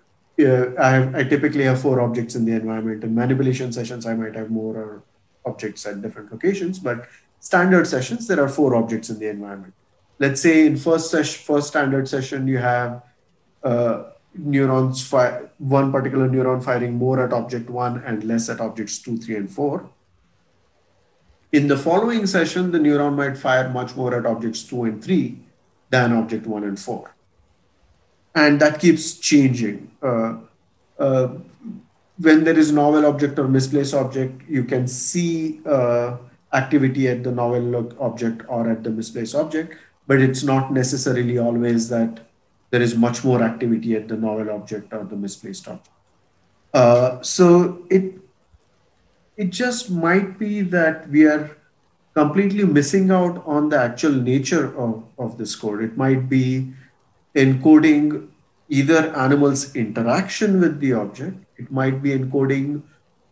uh, 0.46 0.82
I, 0.82 0.90
have, 0.90 1.14
I 1.14 1.24
typically 1.24 1.64
have 1.64 1.80
four 1.80 2.00
objects 2.00 2.34
in 2.34 2.44
the 2.44 2.52
environment. 2.52 3.04
In 3.04 3.14
manipulation 3.14 3.72
sessions, 3.72 4.06
I 4.06 4.14
might 4.14 4.34
have 4.34 4.50
more 4.50 5.02
objects 5.44 5.86
at 5.86 6.02
different 6.02 6.32
locations, 6.32 6.78
but 6.78 7.08
standard 7.40 7.86
sessions, 7.86 8.26
there 8.26 8.40
are 8.40 8.48
four 8.48 8.74
objects 8.74 9.10
in 9.10 9.18
the 9.18 9.28
environment. 9.28 9.74
Let's 10.18 10.40
say 10.40 10.66
in 10.66 10.76
first 10.76 11.14
first 11.38 11.68
standard 11.68 12.08
session, 12.08 12.46
you 12.46 12.58
have 12.58 13.02
uh, 13.62 14.04
neurons 14.34 15.06
fire 15.06 15.50
one 15.58 15.90
particular 15.90 16.28
neuron 16.28 16.62
firing 16.62 16.94
more 16.94 17.22
at 17.24 17.32
object 17.32 17.68
one 17.70 18.02
and 18.04 18.24
less 18.24 18.48
at 18.48 18.60
objects 18.60 18.98
two, 18.98 19.16
three, 19.16 19.36
and 19.36 19.50
four. 19.50 19.90
In 21.52 21.66
the 21.66 21.76
following 21.76 22.26
session, 22.26 22.70
the 22.70 22.78
neuron 22.78 23.16
might 23.16 23.36
fire 23.36 23.68
much 23.68 23.96
more 23.96 24.14
at 24.14 24.26
objects 24.26 24.62
two 24.62 24.84
and 24.84 25.02
three 25.02 25.40
than 25.88 26.12
object 26.12 26.46
one 26.46 26.64
and 26.64 26.78
four. 26.78 27.14
And 28.34 28.60
that 28.60 28.80
keeps 28.80 29.14
changing. 29.18 29.90
Uh, 30.02 30.36
uh, 30.98 31.28
when 32.18 32.44
there 32.44 32.58
is 32.58 32.70
novel 32.70 33.06
object 33.06 33.38
or 33.38 33.48
misplaced 33.48 33.94
object, 33.94 34.42
you 34.48 34.64
can 34.64 34.86
see 34.86 35.60
uh, 35.66 36.16
activity 36.52 37.08
at 37.08 37.24
the 37.24 37.32
novel 37.32 37.92
object 38.00 38.42
or 38.48 38.70
at 38.70 38.84
the 38.84 38.90
misplaced 38.90 39.34
object, 39.34 39.76
but 40.06 40.20
it's 40.20 40.42
not 40.42 40.72
necessarily 40.72 41.38
always 41.38 41.88
that 41.88 42.20
there 42.70 42.82
is 42.82 42.94
much 42.94 43.24
more 43.24 43.42
activity 43.42 43.96
at 43.96 44.08
the 44.08 44.16
novel 44.16 44.50
object 44.50 44.92
or 44.92 45.04
the 45.04 45.16
misplaced 45.16 45.66
object. 45.66 45.88
Uh, 46.72 47.20
so 47.22 47.84
it 47.90 48.14
it 49.36 49.50
just 49.50 49.90
might 49.90 50.38
be 50.38 50.60
that 50.60 51.08
we 51.08 51.26
are 51.26 51.56
completely 52.14 52.64
missing 52.64 53.10
out 53.10 53.42
on 53.46 53.70
the 53.70 53.78
actual 53.78 54.12
nature 54.12 54.76
of, 54.76 55.02
of 55.18 55.38
this 55.38 55.54
code. 55.56 55.82
It 55.82 55.96
might 55.96 56.28
be 56.28 56.72
encoding 57.34 58.28
either 58.68 59.14
animal's 59.16 59.74
interaction 59.74 60.60
with 60.60 60.80
the 60.80 60.92
object, 60.92 61.36
it 61.56 61.70
might 61.70 62.02
be 62.02 62.10
encoding 62.10 62.82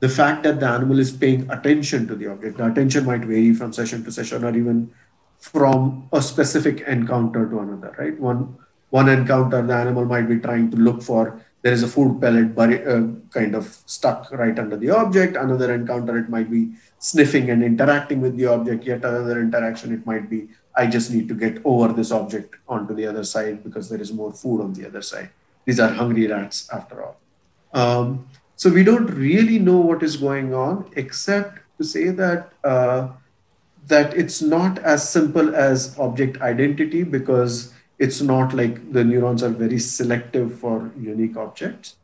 the 0.00 0.08
fact 0.08 0.42
that 0.44 0.60
the 0.60 0.66
animal 0.66 0.98
is 0.98 1.10
paying 1.10 1.48
attention 1.50 2.06
to 2.06 2.14
the 2.14 2.28
object. 2.28 2.58
The 2.58 2.66
attention 2.66 3.04
might 3.04 3.22
vary 3.22 3.52
from 3.54 3.72
session 3.72 4.04
to 4.04 4.12
session 4.12 4.44
or 4.44 4.56
even 4.56 4.92
from 5.38 6.08
a 6.12 6.22
specific 6.22 6.80
encounter 6.82 7.48
to 7.48 7.58
another, 7.60 7.94
right? 7.98 8.18
One 8.18 8.56
one 8.90 9.08
encounter, 9.10 9.60
the 9.60 9.74
animal 9.74 10.06
might 10.06 10.28
be 10.28 10.38
trying 10.38 10.70
to 10.70 10.76
look 10.78 11.02
for 11.02 11.38
there 11.62 11.72
is 11.72 11.82
a 11.82 11.88
food 11.88 12.20
pellet 12.20 12.56
uh, 12.56 13.02
kind 13.30 13.54
of 13.54 13.66
stuck 13.86 14.30
right 14.32 14.56
under 14.58 14.76
the 14.76 14.90
object. 14.90 15.36
Another 15.36 15.74
encounter, 15.74 16.16
it 16.16 16.28
might 16.28 16.50
be 16.50 16.70
sniffing 16.98 17.50
and 17.50 17.64
interacting 17.64 18.20
with 18.20 18.36
the 18.36 18.46
object. 18.46 18.84
Yet 18.84 19.04
another 19.04 19.40
interaction, 19.40 19.92
it 19.92 20.06
might 20.06 20.30
be 20.30 20.48
I 20.78 20.87
just 20.87 21.11
need 21.11 21.28
to 21.28 21.35
get 21.35 21.61
over 21.64 21.92
this 21.92 22.12
object 22.12 22.54
onto 22.68 22.94
the 22.94 23.06
other 23.06 23.25
side 23.25 23.64
because 23.64 23.88
there 23.90 24.00
is 24.00 24.12
more 24.12 24.32
food 24.32 24.61
on 24.62 24.73
the 24.75 24.87
other 24.87 25.02
side. 25.02 25.30
These 25.64 25.80
are 25.80 25.88
hungry 25.88 26.28
rats 26.28 26.68
after 26.73 27.02
all. 27.04 27.16
Um, 27.75 28.28
so 28.56 28.70
we 28.70 28.85
don't 28.85 29.06
really 29.06 29.58
know 29.58 29.78
what 29.78 30.02
is 30.02 30.16
going 30.16 30.54
on, 30.54 30.90
except 30.97 31.58
to 31.78 31.85
say 31.85 32.11
that 32.11 32.52
uh, 32.64 33.08
that 33.88 34.14
it's 34.14 34.40
not 34.40 34.78
as 34.78 35.08
simple 35.08 35.54
as 35.56 35.99
object 35.99 36.40
identity 36.40 37.02
because 37.02 37.73
it's 37.99 38.20
not 38.20 38.54
like 38.54 38.92
the 38.92 39.02
neurons 39.02 39.42
are 39.42 39.49
very 39.49 39.78
selective 39.78 40.58
for 40.61 40.90
unique 40.99 41.37
objects. 41.37 41.97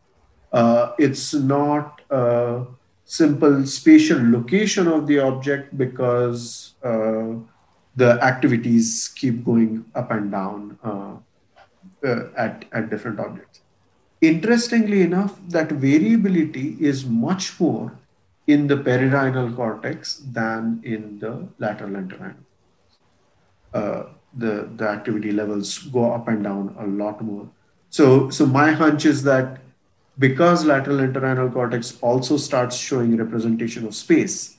Uh, 0.52 0.93
it's 0.99 1.35
not 1.35 2.00
a 2.11 2.64
simple 3.04 3.66
spatial 3.66 4.19
location 4.31 4.87
of 4.88 5.07
the 5.07 5.19
object 5.19 5.76
because 5.76 6.75
uh, 6.83 7.35
the 7.96 8.12
activities 8.22 9.12
keep 9.14 9.44
going 9.44 9.84
up 9.94 10.10
and 10.10 10.30
down 10.30 10.78
uh, 10.82 11.14
uh 12.04 12.24
at, 12.36 12.64
at 12.72 12.90
different 12.90 13.20
objects. 13.20 13.60
Interestingly 14.20 15.02
enough, 15.02 15.38
that 15.48 15.70
variability 15.70 16.76
is 16.80 17.04
much 17.04 17.58
more 17.60 17.92
in 18.46 18.66
the 18.66 18.76
perirhinal 18.76 19.54
cortex 19.54 20.16
than 20.32 20.80
in 20.82 21.18
the 21.18 21.46
lateral 21.58 21.90
entorhinal. 21.90 22.36
Uh, 23.72 24.04
the, 24.36 24.68
the 24.76 24.88
activity 24.88 25.32
levels 25.32 25.78
go 25.78 26.12
up 26.12 26.28
and 26.28 26.44
down 26.44 26.74
a 26.78 26.86
lot 26.86 27.22
more. 27.22 27.48
So, 27.90 28.30
so 28.30 28.46
my 28.46 28.72
hunch 28.72 29.04
is 29.04 29.22
that 29.24 29.58
because 30.18 30.64
lateral 30.64 30.98
entorhinal 30.98 31.52
cortex 31.52 31.98
also 32.00 32.36
starts 32.36 32.76
showing 32.76 33.16
representation 33.16 33.86
of 33.86 33.94
space 33.94 34.53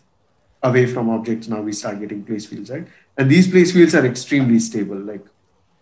away 0.70 0.86
from 0.86 1.10
objects, 1.10 1.48
now 1.48 1.62
we 1.62 1.72
start 1.72 2.00
getting 2.00 2.24
place 2.24 2.46
fields, 2.46 2.70
right? 2.70 2.88
And 3.18 3.30
these 3.30 3.48
place 3.50 3.72
fields 3.72 3.96
are 3.96 4.06
extremely 4.06 4.60
stable. 4.60 4.98
Like 4.98 5.26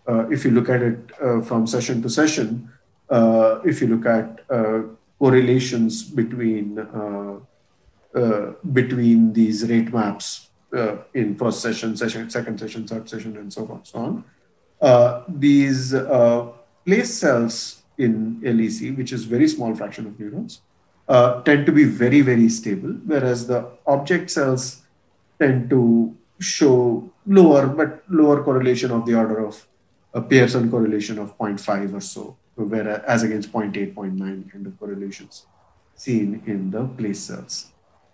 uh, 0.07 0.27
if 0.29 0.43
you 0.45 0.51
look 0.51 0.69
at 0.69 0.81
it 0.81 0.99
uh, 1.21 1.41
from 1.41 1.65
session 1.67 2.01
to 2.03 2.09
session, 2.09 2.69
uh, 3.09 3.59
if 3.63 3.81
you 3.81 3.87
look 3.87 4.05
at 4.05 4.41
uh, 4.49 4.81
correlations 5.19 6.03
between 6.03 6.79
uh, 6.79 7.35
uh, 8.19 8.53
between 8.71 9.33
these 9.33 9.67
rate 9.69 9.91
maps 9.91 10.49
in 11.13 11.35
first 11.37 11.61
session, 11.61 11.95
session, 11.95 12.29
second 12.29 12.59
session, 12.59 12.87
third 12.87 13.07
session, 13.07 13.37
and 13.37 13.51
so 13.53 13.61
on, 13.73 13.85
so 13.85 13.99
on. 13.99 15.23
These 15.45 15.93
place 16.85 17.13
cells 17.13 17.83
in 17.97 18.41
LEC, 18.41 18.97
which 18.97 19.11
is 19.13 19.25
very 19.25 19.47
small 19.47 19.75
fraction 19.75 20.07
of 20.07 20.19
neurons, 20.19 20.61
uh, 21.07 21.41
tend 21.41 21.65
to 21.65 21.71
be 21.71 21.83
very, 21.83 22.21
very 22.21 22.49
stable, 22.49 22.93
whereas 23.05 23.47
the 23.47 23.69
object 23.87 24.31
cells 24.31 24.81
tend 25.39 25.69
to 25.69 26.15
show 26.39 27.09
lower, 27.25 27.67
but 27.67 28.03
lower 28.09 28.43
correlation 28.43 28.91
of 28.91 29.05
the 29.05 29.15
order 29.15 29.45
of 29.45 29.65
a 30.13 30.21
Pearson 30.21 30.69
correlation 30.69 31.17
of 31.17 31.37
0.5 31.37 31.93
or 31.93 32.01
so, 32.01 32.37
whereas 32.55 33.01
as 33.07 33.23
against 33.23 33.51
0.8, 33.51 33.93
0.9 33.93 34.51
kind 34.51 34.67
of 34.67 34.79
correlations 34.79 35.45
seen 35.95 36.41
in 36.45 36.71
the 36.71 36.85
place 36.85 37.19
cells. 37.19 37.71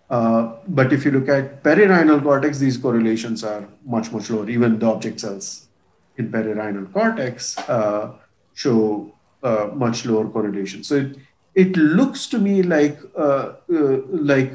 Uh, 0.08 0.56
but 0.66 0.92
if 0.92 1.04
you 1.04 1.12
look 1.12 1.28
at 1.28 1.62
perirhinal 1.62 2.22
cortex, 2.22 2.58
these 2.58 2.76
correlations 2.76 3.44
are 3.44 3.68
much, 3.84 4.10
much 4.10 4.28
lower. 4.28 4.48
Even 4.50 4.78
the 4.78 4.86
object 4.86 5.20
cells 5.20 5.68
in 6.16 6.30
perirhinal 6.30 6.92
cortex 6.92 7.56
uh, 7.68 8.12
show 8.54 9.12
uh, 9.42 9.68
much 9.74 10.04
lower 10.04 10.28
correlation. 10.28 10.82
So 10.82 10.96
it, 10.96 11.16
it 11.54 11.76
looks 11.76 12.26
to 12.28 12.38
me 12.38 12.62
like, 12.62 12.98
uh, 13.16 13.52
uh, 13.72 13.98
like 14.08 14.52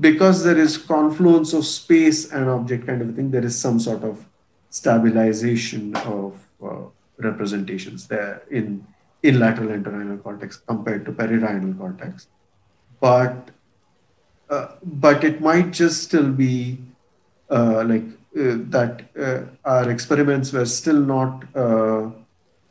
because 0.00 0.44
there 0.44 0.58
is 0.58 0.76
confluence 0.76 1.52
of 1.52 1.64
space 1.64 2.30
and 2.30 2.48
object 2.48 2.86
kind 2.86 3.02
of 3.02 3.14
thing, 3.14 3.30
there 3.30 3.44
is 3.44 3.58
some 3.58 3.80
sort 3.80 4.02
of 4.04 4.26
stabilization 4.70 5.96
of 5.96 6.38
representations 7.18 8.06
there 8.06 8.42
in, 8.50 8.86
in 9.22 9.40
lateral 9.40 9.68
entorhinal 9.68 10.22
cortex 10.22 10.56
compared 10.56 11.04
to 11.04 11.12
perirhinal 11.12 11.76
cortex, 11.76 12.28
but 13.00 13.50
uh, 14.50 14.68
but 14.82 15.24
it 15.24 15.40
might 15.40 15.72
just 15.72 16.02
still 16.04 16.30
be 16.32 16.78
uh, 17.50 17.84
like 17.84 18.04
uh, 18.38 18.56
that 18.70 19.02
uh, 19.18 19.42
our 19.64 19.90
experiments 19.90 20.52
were 20.52 20.64
still 20.64 21.00
not 21.00 21.44
uh, 21.54 22.10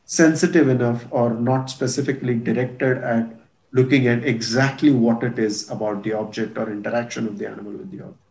sensitive 0.08 0.70
enough 0.70 1.06
or 1.12 1.34
not 1.34 1.70
specifically 1.70 2.36
directed 2.36 2.98
at 3.00 3.30
looking 3.74 4.08
at 4.08 4.24
exactly 4.24 4.90
what 4.90 5.22
it 5.22 5.38
is 5.38 5.70
about 5.70 6.02
the 6.04 6.14
object 6.14 6.58
or 6.58 6.72
interaction 6.72 7.28
of 7.28 7.38
the 7.38 7.46
animal 7.46 7.74
with 7.74 7.92
the 7.92 8.04
object. 8.04 8.24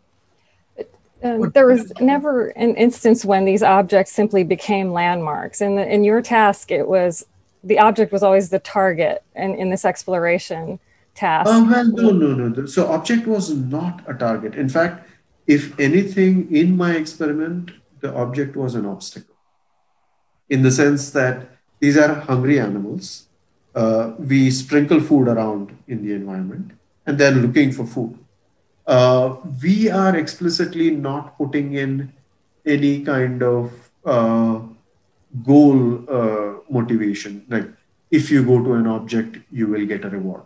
Um, 1.22 1.50
there 1.50 1.66
was 1.66 1.92
never 2.00 2.48
an 2.48 2.74
instance 2.76 3.24
when 3.24 3.44
these 3.44 3.62
objects 3.62 4.12
simply 4.12 4.42
became 4.42 4.92
landmarks. 4.92 5.60
In, 5.60 5.76
the, 5.76 5.86
in 5.86 6.02
your 6.02 6.20
task, 6.22 6.70
it 6.70 6.88
was 6.88 7.26
the 7.62 7.78
object 7.78 8.12
was 8.12 8.22
always 8.22 8.50
the 8.50 8.58
target, 8.58 9.22
and 9.34 9.54
in 9.56 9.70
this 9.70 9.84
exploration 9.84 10.78
task. 11.14 11.50
Oh, 11.50 11.64
well, 11.64 11.84
no, 11.84 12.10
no, 12.10 12.48
no. 12.48 12.66
So, 12.66 12.86
object 12.86 13.26
was 13.26 13.50
not 13.50 14.02
a 14.06 14.14
target. 14.14 14.54
In 14.54 14.68
fact, 14.68 15.08
if 15.46 15.78
anything, 15.80 16.54
in 16.54 16.76
my 16.76 16.94
experiment, 16.94 17.72
the 18.00 18.14
object 18.14 18.56
was 18.56 18.74
an 18.74 18.86
obstacle. 18.86 19.34
In 20.48 20.62
the 20.62 20.70
sense 20.70 21.10
that 21.10 21.55
these 21.80 21.96
are 21.96 22.14
hungry 22.14 22.58
animals. 22.60 23.26
Uh, 23.74 24.12
we 24.18 24.50
sprinkle 24.50 25.00
food 25.00 25.28
around 25.28 25.76
in 25.86 26.02
the 26.04 26.12
environment, 26.14 26.72
and 27.04 27.18
they're 27.18 27.32
looking 27.32 27.72
for 27.72 27.86
food 27.86 28.18
uh, 28.86 29.36
we 29.62 29.90
are 29.90 30.16
explicitly 30.16 30.90
not 30.90 31.36
putting 31.36 31.74
in 31.74 32.12
any 32.64 33.02
kind 33.02 33.42
of 33.42 33.72
uh, 34.04 34.60
goal 35.44 36.04
uh, 36.10 36.60
motivation. 36.70 37.44
Like 37.48 37.68
if 38.10 38.30
you 38.30 38.44
go 38.44 38.62
to 38.62 38.74
an 38.74 38.86
object, 38.86 39.38
you 39.50 39.66
will 39.66 39.86
get 39.86 40.04
a 40.04 40.08
reward. 40.08 40.42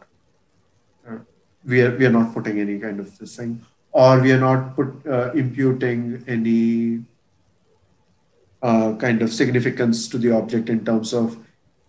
Uh, 1.09 1.19
we 1.65 1.83
are 1.83 1.97
we 1.97 2.07
are 2.07 2.11
not 2.11 2.33
putting 2.33 2.59
any 2.59 2.79
kind 2.79 3.01
of 3.01 3.17
this 3.19 3.37
thing, 3.37 3.65
or 3.93 4.21
we 4.21 4.33
are 4.33 4.41
not 4.41 4.75
put 4.75 5.07
uh, 5.07 5.33
imputing 5.33 6.25
any 6.27 7.05
uh, 8.63 8.95
kind 8.97 9.23
of 9.23 9.33
significance 9.33 10.09
to 10.09 10.19
the 10.19 10.31
object 10.31 10.69
in 10.69 10.85
terms 10.85 11.13
of 11.13 11.37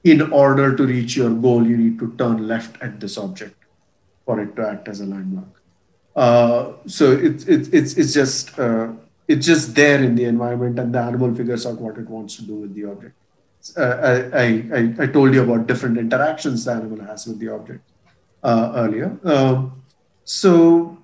in 0.04 0.22
order 0.32 0.76
to 0.76 0.86
reach 0.86 1.16
your 1.16 1.30
goal, 1.30 1.66
you 1.66 1.78
need 1.78 2.00
to 2.00 2.14
turn 2.18 2.48
left 2.48 2.82
at 2.82 3.00
this 3.00 3.18
object 3.18 3.56
for 4.26 4.40
it 4.40 4.56
to 4.56 4.68
act 4.68 4.88
as 4.88 5.00
a 5.00 5.06
landmark. 5.06 5.62
Uh, 6.16 6.74
so 6.88 7.12
it's 7.12 7.46
it's 7.46 7.70
it's 7.70 7.94
it's 7.94 8.14
just 8.14 8.58
uh, 8.60 8.90
it's 9.28 9.46
just 9.46 9.76
there 9.76 10.04
in 10.04 10.16
the 10.16 10.26
environment, 10.26 10.80
and 10.80 10.94
the 10.94 11.00
animal 11.00 11.34
figures 11.34 11.66
out 11.66 11.80
what 11.80 11.98
it 11.98 12.10
wants 12.10 12.36
to 12.38 12.44
do 12.44 12.56
with 12.56 12.74
the 12.76 12.86
object. 12.86 13.16
Uh, 13.78 14.30
I, 14.34 14.46
I 14.74 15.04
I 15.04 15.08
told 15.08 15.34
you 15.34 15.44
about 15.44 15.68
different 15.68 15.98
interactions 15.98 16.66
the 16.66 16.72
animal 16.72 17.06
has 17.06 17.28
with 17.28 17.40
the 17.40 17.50
object 17.50 17.82
uh, 18.44 18.72
earlier. 18.76 19.18
Um, 19.24 19.84
so 20.24 20.98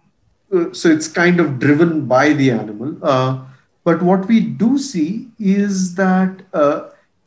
uh, 0.54 0.74
so 0.74 0.90
it's 0.90 1.08
kind 1.08 1.40
of 1.40 1.60
driven 1.60 2.06
by 2.08 2.34
the 2.34 2.52
animal. 2.52 3.47
But 3.88 4.02
what 4.02 4.28
we 4.28 4.42
do 4.42 4.78
see 4.78 5.30
is 5.40 5.96
that 5.96 6.42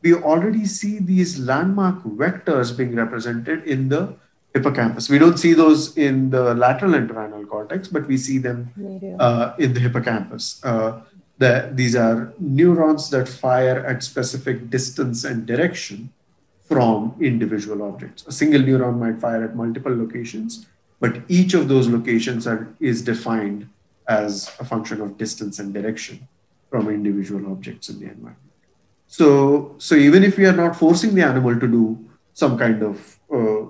we 0.02 0.12
already 0.14 0.66
see 0.66 0.98
these 0.98 1.38
landmark 1.38 2.02
vectors 2.02 2.76
being 2.76 2.94
represented 2.94 3.64
in 3.64 3.88
the 3.88 4.14
hippocampus. 4.52 5.08
We 5.08 5.18
don't 5.18 5.38
see 5.38 5.54
those 5.54 5.96
in 5.96 6.28
the 6.28 6.54
lateral 6.54 6.92
entorhinal 6.92 7.48
cortex, 7.48 7.88
but 7.88 8.06
we 8.06 8.18
see 8.18 8.36
them 8.36 8.58
uh, 9.18 9.54
in 9.58 9.72
the 9.72 9.80
hippocampus. 9.80 10.62
Uh, 10.62 11.00
the, 11.38 11.70
these 11.72 11.96
are 11.96 12.34
neurons 12.38 13.08
that 13.08 13.26
fire 13.26 13.78
at 13.86 14.02
specific 14.02 14.68
distance 14.68 15.24
and 15.24 15.46
direction 15.46 16.12
from 16.68 17.14
individual 17.22 17.82
objects. 17.82 18.26
A 18.26 18.32
single 18.32 18.60
neuron 18.60 18.98
might 18.98 19.18
fire 19.18 19.42
at 19.44 19.56
multiple 19.56 19.96
locations, 19.96 20.66
but 21.00 21.22
each 21.28 21.54
of 21.54 21.68
those 21.68 21.88
locations 21.88 22.46
are, 22.46 22.68
is 22.80 23.00
defined 23.00 23.66
as 24.08 24.50
a 24.60 24.64
function 24.66 25.00
of 25.00 25.16
distance 25.16 25.58
and 25.58 25.72
direction 25.72 26.28
from 26.70 26.88
individual 26.88 27.50
objects 27.52 27.88
in 27.88 27.98
the 27.98 28.06
environment. 28.06 28.36
So, 29.06 29.74
so 29.78 29.96
even 29.96 30.22
if 30.22 30.38
we 30.38 30.46
are 30.46 30.56
not 30.56 30.76
forcing 30.76 31.14
the 31.14 31.22
animal 31.22 31.58
to 31.58 31.66
do 31.66 32.08
some 32.32 32.56
kind 32.56 32.82
of 32.82 33.18
uh, 33.34 33.68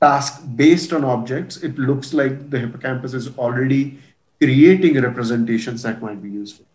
task 0.00 0.42
based 0.56 0.92
on 0.92 1.04
objects, 1.04 1.58
it 1.58 1.78
looks 1.78 2.12
like 2.12 2.50
the 2.50 2.58
hippocampus 2.58 3.14
is 3.14 3.36
already 3.38 3.98
creating 4.40 5.00
representations 5.00 5.82
that 5.82 6.02
might 6.02 6.22
be 6.22 6.30
useful. 6.30 6.66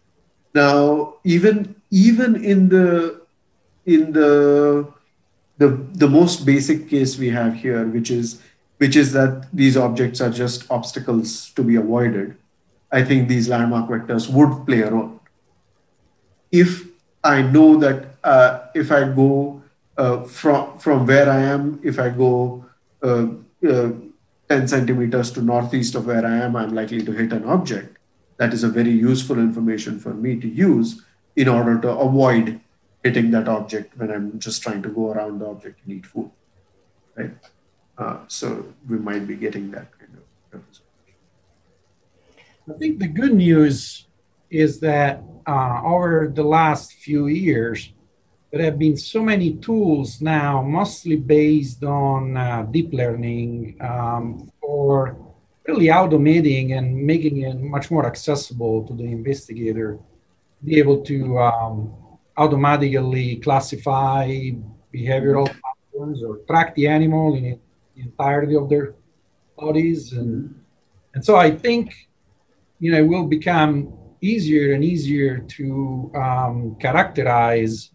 Now, 0.54 1.16
even 1.24 1.76
even 1.92 2.44
in 2.44 2.70
the 2.70 3.22
in 3.86 4.12
the 4.12 4.92
the 5.58 5.70
the 5.94 6.08
most 6.08 6.46
basic 6.46 6.90
case 6.90 7.18
we 7.18 7.30
have 7.30 7.56
here, 7.56 7.86
which 7.86 8.12
is 8.12 8.42
which 8.78 8.96
is 8.96 9.14
that 9.14 9.48
these 9.54 9.78
objects 9.78 10.20
are 10.22 10.30
just 10.30 10.70
obstacles 10.72 11.52
to 11.52 11.64
be 11.64 11.76
avoided, 11.76 12.36
I 12.92 13.04
think 13.04 13.30
these 13.30 13.48
landmark 13.48 13.90
vectors 13.90 14.30
would 14.30 14.66
play 14.66 14.82
a 14.82 14.92
role. 14.92 15.21
If 16.52 16.88
I 17.24 17.42
know 17.42 17.78
that 17.78 18.16
uh, 18.24 18.68
if 18.74 18.92
I 18.92 19.08
go 19.08 19.62
uh, 19.98 20.24
from 20.24 20.78
from 20.80 21.06
where 21.06 21.30
I 21.30 21.42
am, 21.42 21.80
if 21.84 22.00
I 22.00 22.10
go 22.10 22.66
uh, 23.04 23.28
uh, 23.68 23.92
10 24.50 24.68
centimeters 24.68 25.32
to 25.32 25.42
northeast 25.42 25.96
of 25.96 26.06
where 26.08 26.26
I 26.26 26.38
am, 26.38 26.56
I'm 26.56 26.74
likely 26.76 27.04
to 27.04 27.12
hit 27.12 27.32
an 27.32 27.46
object. 27.46 27.98
That 28.38 28.54
is 28.54 28.64
a 28.64 28.70
very 28.70 28.92
useful 28.92 29.40
information 29.40 30.00
for 30.00 30.14
me 30.14 30.40
to 30.40 30.48
use 30.48 31.04
in 31.36 31.48
order 31.48 31.80
to 31.82 31.90
avoid 31.90 32.60
hitting 33.04 33.32
that 33.32 33.48
object 33.48 33.98
when 33.98 34.12
I'm 34.12 34.40
just 34.40 34.62
trying 34.62 34.82
to 34.84 34.90
go 34.90 35.12
around 35.12 35.40
the 35.40 35.48
object 35.48 35.80
and 35.86 35.98
eat 35.98 36.06
food. 36.06 36.32
Right? 37.16 37.32
Uh, 37.98 38.18
so 38.28 38.66
we 38.90 38.98
might 38.98 39.28
be 39.28 39.36
getting 39.36 39.72
that 39.72 39.98
kind 39.98 40.18
of. 40.18 40.62
I 42.70 42.78
think 42.78 43.00
the 43.00 43.08
good 43.08 43.34
news 43.34 44.08
is 44.50 44.80
that 44.82 45.24
uh, 45.48 45.82
over 45.84 46.32
the 46.34 46.44
last 46.44 46.94
few 46.94 47.28
years, 47.28 47.92
there 48.52 48.64
have 48.64 48.78
been 48.78 48.98
so 48.98 49.24
many 49.24 49.54
tools 49.56 50.22
now, 50.22 50.62
mostly 50.62 51.16
based 51.16 51.84
on 51.84 52.36
uh, 52.36 52.64
deep 52.64 52.92
learning 52.92 53.78
um, 53.80 54.52
for 54.60 55.18
really 55.68 55.88
automating 55.88 56.78
and 56.78 56.96
making 56.96 57.42
it 57.42 57.58
much 57.60 57.90
more 57.90 58.06
accessible 58.06 58.86
to 58.88 58.94
the 58.94 59.06
investigator, 59.06 60.00
be 60.64 60.78
able 60.78 61.02
to 61.02 61.40
um, 61.40 61.94
automatically 62.36 63.38
classify 63.38 64.28
behavioral 64.94 65.48
patterns 65.48 66.22
or 66.24 66.38
track 66.40 66.76
the 66.76 66.88
animal 66.88 67.36
in 67.36 67.44
the 67.96 68.02
entirety 68.02 68.56
of 68.56 68.68
their 68.68 68.96
bodies. 69.58 70.12
And, 70.12 70.54
and 71.14 71.24
so 71.24 71.38
I 71.38 71.52
think, 71.52 71.94
you 72.80 72.92
know, 72.92 72.98
it 72.98 73.08
will 73.08 73.28
become 73.28 73.94
easier 74.22 74.74
and 74.74 74.84
easier 74.84 75.40
to 75.40 76.12
um, 76.16 76.76
characterize 76.80 77.92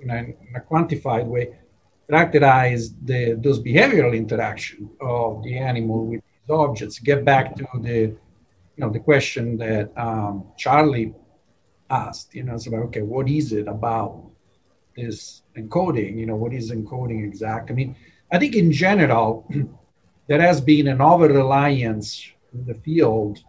in 0.00 0.10
a, 0.10 0.16
in 0.16 0.54
a 0.56 0.60
quantified 0.60 1.26
way, 1.26 1.56
characterize 2.08 2.94
the, 3.04 3.34
those 3.42 3.60
behavioral 3.60 4.16
interaction 4.16 4.90
of 5.00 5.42
the 5.42 5.58
animal 5.58 6.06
with 6.06 6.22
these 6.22 6.54
objects. 6.54 6.98
Get 6.98 7.24
back 7.24 7.54
to 7.56 7.66
the, 7.80 7.98
you 7.98 8.18
know, 8.78 8.90
the 8.90 9.00
question 9.00 9.58
that 9.58 9.92
um, 9.96 10.46
Charlie 10.56 11.14
asked. 11.90 12.34
You 12.34 12.44
know, 12.44 12.54
it's 12.54 12.66
about 12.66 12.84
okay, 12.84 13.02
what 13.02 13.28
is 13.28 13.52
it 13.52 13.66
about 13.68 14.30
this 14.96 15.42
encoding? 15.56 16.16
You 16.16 16.26
know, 16.26 16.36
what 16.36 16.52
is 16.52 16.70
encoding 16.70 17.24
exact? 17.24 17.70
I 17.70 17.74
mean, 17.74 17.96
I 18.32 18.38
think 18.38 18.54
in 18.54 18.72
general, 18.72 19.48
there 20.28 20.40
has 20.40 20.60
been 20.60 20.88
an 20.88 21.00
over 21.00 21.28
reliance 21.28 22.24
in 22.54 22.64
the 22.64 22.74
field 22.74 23.40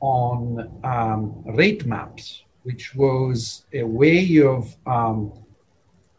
on 0.00 0.80
um, 0.84 1.42
rate 1.54 1.86
maps, 1.86 2.42
which 2.62 2.94
was 2.94 3.64
a 3.72 3.82
way 3.82 4.40
of 4.42 4.74
um, 4.86 5.32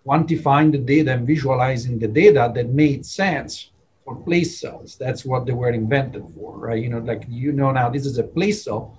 quantifying 0.05 0.71
the 0.71 0.77
data 0.77 1.11
and 1.13 1.27
visualizing 1.27 1.99
the 1.99 2.07
data 2.07 2.51
that 2.55 2.69
made 2.69 3.05
sense 3.05 3.71
for 4.07 4.15
place 4.15 4.59
cells. 4.59 4.95
That's 4.97 5.25
what 5.25 5.45
they 5.45 5.51
were 5.51 5.71
invented 5.71 6.23
for, 6.33 6.57
right? 6.57 6.81
You 6.81 6.89
know, 6.89 6.99
like 6.99 7.25
you 7.27 7.51
know 7.51 7.71
now 7.71 7.89
this 7.89 8.05
is 8.05 8.17
a 8.17 8.23
place 8.23 8.63
cell, 8.63 8.97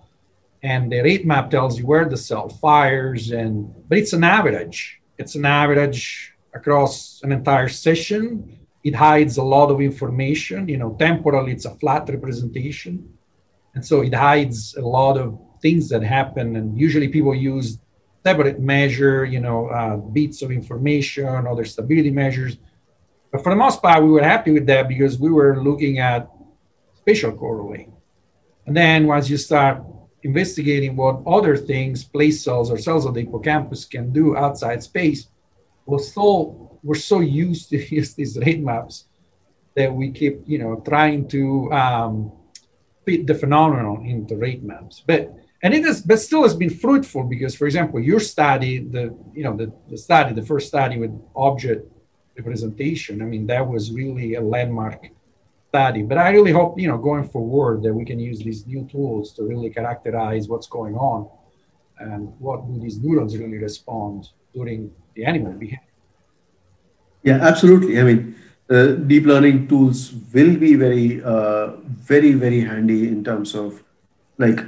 and 0.62 0.92
the 0.92 1.00
rate 1.00 1.24
map 1.24 1.50
tells 1.50 1.78
you 1.78 1.86
where 1.86 2.04
the 2.04 2.16
cell 2.16 2.50
fires, 2.50 3.30
and 3.30 3.72
but 3.88 3.96
it's 3.98 4.12
an 4.12 4.22
average. 4.22 5.00
It's 5.16 5.34
an 5.34 5.46
average 5.46 6.34
across 6.52 7.22
an 7.22 7.32
entire 7.32 7.68
session. 7.68 8.58
It 8.84 8.94
hides 8.94 9.38
a 9.38 9.42
lot 9.42 9.70
of 9.70 9.80
information. 9.80 10.68
You 10.68 10.76
know, 10.76 10.94
temporally 10.98 11.52
it's 11.52 11.64
a 11.64 11.74
flat 11.76 12.08
representation, 12.08 13.17
and 13.74 13.84
so 13.84 14.02
it 14.02 14.14
hides 14.14 14.74
a 14.76 14.80
lot 14.80 15.16
of 15.16 15.38
things 15.60 15.88
that 15.90 16.02
happen. 16.02 16.56
And 16.56 16.78
usually 16.78 17.08
people 17.08 17.34
use 17.34 17.78
separate 18.24 18.60
measure, 18.60 19.24
you 19.24 19.40
know, 19.40 19.68
uh, 19.68 19.96
bits 19.96 20.42
of 20.42 20.50
information, 20.50 21.46
other 21.46 21.64
stability 21.64 22.10
measures. 22.10 22.58
But 23.30 23.42
for 23.42 23.50
the 23.50 23.56
most 23.56 23.82
part, 23.82 24.02
we 24.02 24.10
were 24.10 24.22
happy 24.22 24.52
with 24.52 24.66
that 24.66 24.88
because 24.88 25.18
we 25.18 25.30
were 25.30 25.62
looking 25.62 25.98
at 25.98 26.28
spatial 26.96 27.32
correlate. 27.32 27.90
And 28.66 28.76
then 28.76 29.06
once 29.06 29.30
you 29.30 29.36
start 29.36 29.82
investigating 30.22 30.96
what 30.96 31.22
other 31.26 31.56
things, 31.56 32.04
place 32.04 32.42
cells 32.42 32.70
or 32.70 32.78
cells 32.78 33.06
of 33.06 33.14
the 33.14 33.20
hippocampus 33.20 33.84
can 33.84 34.12
do 34.12 34.36
outside 34.36 34.82
space, 34.82 35.28
we're 35.86 35.98
so 35.98 36.78
we're 36.82 36.94
so 36.94 37.20
used 37.20 37.70
to 37.70 37.76
use 37.94 38.14
these 38.14 38.38
rate 38.38 38.60
maps 38.60 39.04
that 39.74 39.92
we 39.92 40.10
keep 40.10 40.42
you 40.46 40.58
know 40.58 40.82
trying 40.84 41.26
to 41.28 41.72
um, 41.72 42.32
the 43.16 43.34
phenomenon 43.34 44.06
in 44.06 44.26
the 44.26 44.36
rate 44.36 44.62
maps. 44.62 45.02
But 45.06 45.34
and 45.62 45.74
it 45.74 45.84
has 45.84 46.02
but 46.02 46.20
still 46.20 46.42
has 46.42 46.54
been 46.54 46.70
fruitful 46.70 47.24
because 47.24 47.54
for 47.54 47.66
example 47.66 47.98
your 48.00 48.20
study 48.20 48.78
the 48.78 49.14
you 49.34 49.42
know 49.42 49.56
the, 49.56 49.72
the 49.88 49.98
study 49.98 50.32
the 50.32 50.46
first 50.46 50.68
study 50.68 50.98
with 50.98 51.10
object 51.34 51.84
representation 52.36 53.20
i 53.20 53.24
mean 53.24 53.44
that 53.46 53.66
was 53.66 53.90
really 53.90 54.34
a 54.34 54.40
landmark 54.40 55.08
study. 55.68 56.02
But 56.02 56.18
i 56.18 56.30
really 56.30 56.52
hope 56.52 56.78
you 56.78 56.88
know 56.88 56.98
going 56.98 57.28
forward 57.28 57.82
that 57.82 57.92
we 57.92 58.04
can 58.04 58.18
use 58.18 58.38
these 58.38 58.66
new 58.66 58.82
tools 58.90 59.32
to 59.34 59.42
really 59.42 59.70
characterize 59.70 60.48
what's 60.48 60.66
going 60.66 60.94
on 60.94 61.28
and 61.98 62.32
what 62.38 62.66
do 62.66 62.78
these 62.80 62.98
neurons 62.98 63.36
really 63.36 63.58
respond 63.58 64.28
during 64.54 64.90
the 65.14 65.24
animal 65.24 65.52
behavior. 65.52 65.92
Yeah 67.22 67.38
absolutely. 67.50 68.00
I 68.00 68.04
mean 68.04 68.36
uh, 68.70 68.92
deep 68.92 69.24
learning 69.24 69.66
tools 69.68 70.12
will 70.32 70.56
be 70.56 70.74
very 70.74 71.22
uh, 71.22 71.68
very 72.12 72.32
very 72.32 72.60
handy 72.60 73.08
in 73.08 73.24
terms 73.24 73.54
of 73.54 73.82
like 74.36 74.60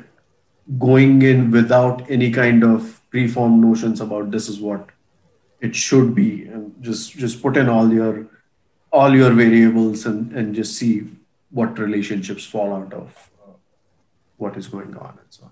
going 0.79 1.23
in 1.23 1.51
without 1.51 2.09
any 2.11 2.31
kind 2.31 2.65
of 2.65 3.01
preformed 3.11 3.63
notions 3.63 4.01
about 4.01 4.31
this 4.31 4.49
is 4.49 4.61
what 4.61 4.89
it 5.61 5.75
should 5.77 6.15
be. 6.15 6.47
And 6.47 6.75
just 6.83 7.13
just 7.13 7.43
put 7.43 7.57
in 7.57 7.69
all 7.69 7.93
your 7.93 8.27
all 8.93 9.15
your 9.15 9.31
variables 9.31 10.07
and 10.07 10.33
and 10.33 10.55
just 10.55 10.77
see 10.77 11.07
what 11.51 11.79
relationships 11.79 12.45
fall 12.45 12.73
out 12.73 12.93
of 12.95 13.31
uh, 13.43 13.53
what 14.37 14.57
is 14.57 14.69
going 14.69 14.97
on 14.97 15.19
and 15.19 15.31
so 15.31 15.45
on. 15.45 15.51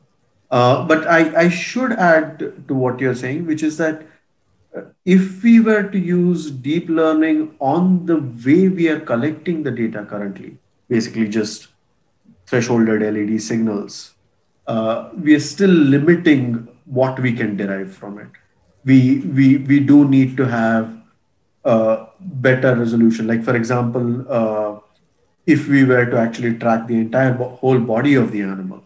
Uh, 0.51 0.87
but 0.87 1.07
I, 1.07 1.43
I 1.43 1.49
should 1.51 1.93
add 1.93 2.39
to 2.69 2.75
what 2.75 3.01
you're 3.01 3.15
saying 3.15 3.47
which 3.47 3.63
is 3.63 3.77
that 3.79 4.07
if 5.05 5.43
we 5.43 5.61
were 5.61 5.83
to 5.83 5.99
use 5.99 6.51
deep 6.51 6.89
learning 6.89 7.55
on 7.61 8.07
the 8.07 8.17
way 8.47 8.69
we 8.69 8.89
are 8.89 9.01
collecting 9.01 9.63
the 9.63 9.71
data 9.71 10.05
currently 10.05 10.57
basically 10.89 11.29
just 11.29 11.69
thresholded 12.51 13.03
led 13.17 13.41
signals 13.41 14.15
uh, 14.67 15.11
we 15.23 15.35
are 15.35 15.41
still 15.41 15.71
limiting 15.71 16.69
what 16.85 17.19
we 17.21 17.33
can 17.33 17.57
derive 17.57 17.93
from 17.95 18.19
it. 18.19 18.29
We 18.85 19.21
we 19.39 19.59
we 19.59 19.81
do 19.81 20.09
need 20.09 20.37
to 20.39 20.47
have 20.47 20.95
a 21.65 22.07
better 22.21 22.75
resolution. 22.77 23.27
Like 23.27 23.45
for 23.45 23.57
example, 23.57 24.25
uh, 24.29 24.81
if 25.47 25.69
we 25.69 25.85
were 25.85 26.07
to 26.07 26.19
actually 26.19 26.59
track 26.59 26.87
the 26.87 26.97
entire 26.97 27.33
bo- 27.35 27.57
whole 27.57 27.79
body 27.79 28.15
of 28.15 28.33
the 28.33 28.43
animal, 28.43 28.83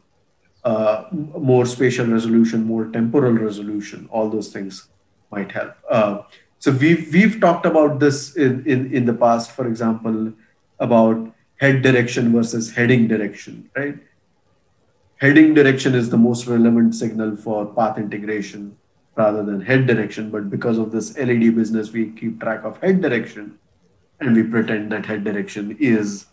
uh, 0.65 1.05
more 1.13 1.67
spatial 1.67 2.07
resolution, 2.07 2.65
more 2.65 2.87
temporal 2.87 3.33
resolution, 3.33 4.09
all 4.11 4.31
those 4.31 4.49
things 4.53 4.89
might 5.33 5.51
help. 5.51 5.75
Uh, 5.88 6.23
so 6.59 6.71
we've 6.71 7.12
we've 7.12 7.40
talked 7.40 7.66
about 7.66 7.99
this 7.99 8.37
in, 8.37 8.64
in 8.66 8.95
in 8.95 9.05
the 9.07 9.14
past. 9.14 9.51
For 9.51 9.66
example, 9.66 10.33
about 10.79 11.35
head 11.57 11.83
direction 11.83 12.33
versus 12.33 12.73
heading 12.73 13.09
direction, 13.09 13.71
right? 13.77 13.99
heading 15.23 15.55
direction 15.55 15.95
is 15.95 16.11
the 16.11 16.16
most 16.16 16.49
relevant 16.49 16.97
signal 16.97 17.37
for 17.37 17.64
path 17.75 17.97
integration 17.97 18.77
rather 19.14 19.45
than 19.45 19.61
head 19.61 19.87
direction. 19.87 20.31
But 20.31 20.51
because 20.51 20.79
of 20.79 20.90
this 20.90 21.16
LED 21.16 21.55
business, 21.55 21.92
we 21.92 22.11
keep 22.11 22.40
track 22.40 22.64
of 22.64 22.79
head 22.79 23.01
direction 23.01 23.57
and 24.18 24.35
we 24.35 24.42
pretend 24.42 24.90
that 24.90 25.07
head 25.07 25.23
direction 25.23 25.77
is 25.79 26.27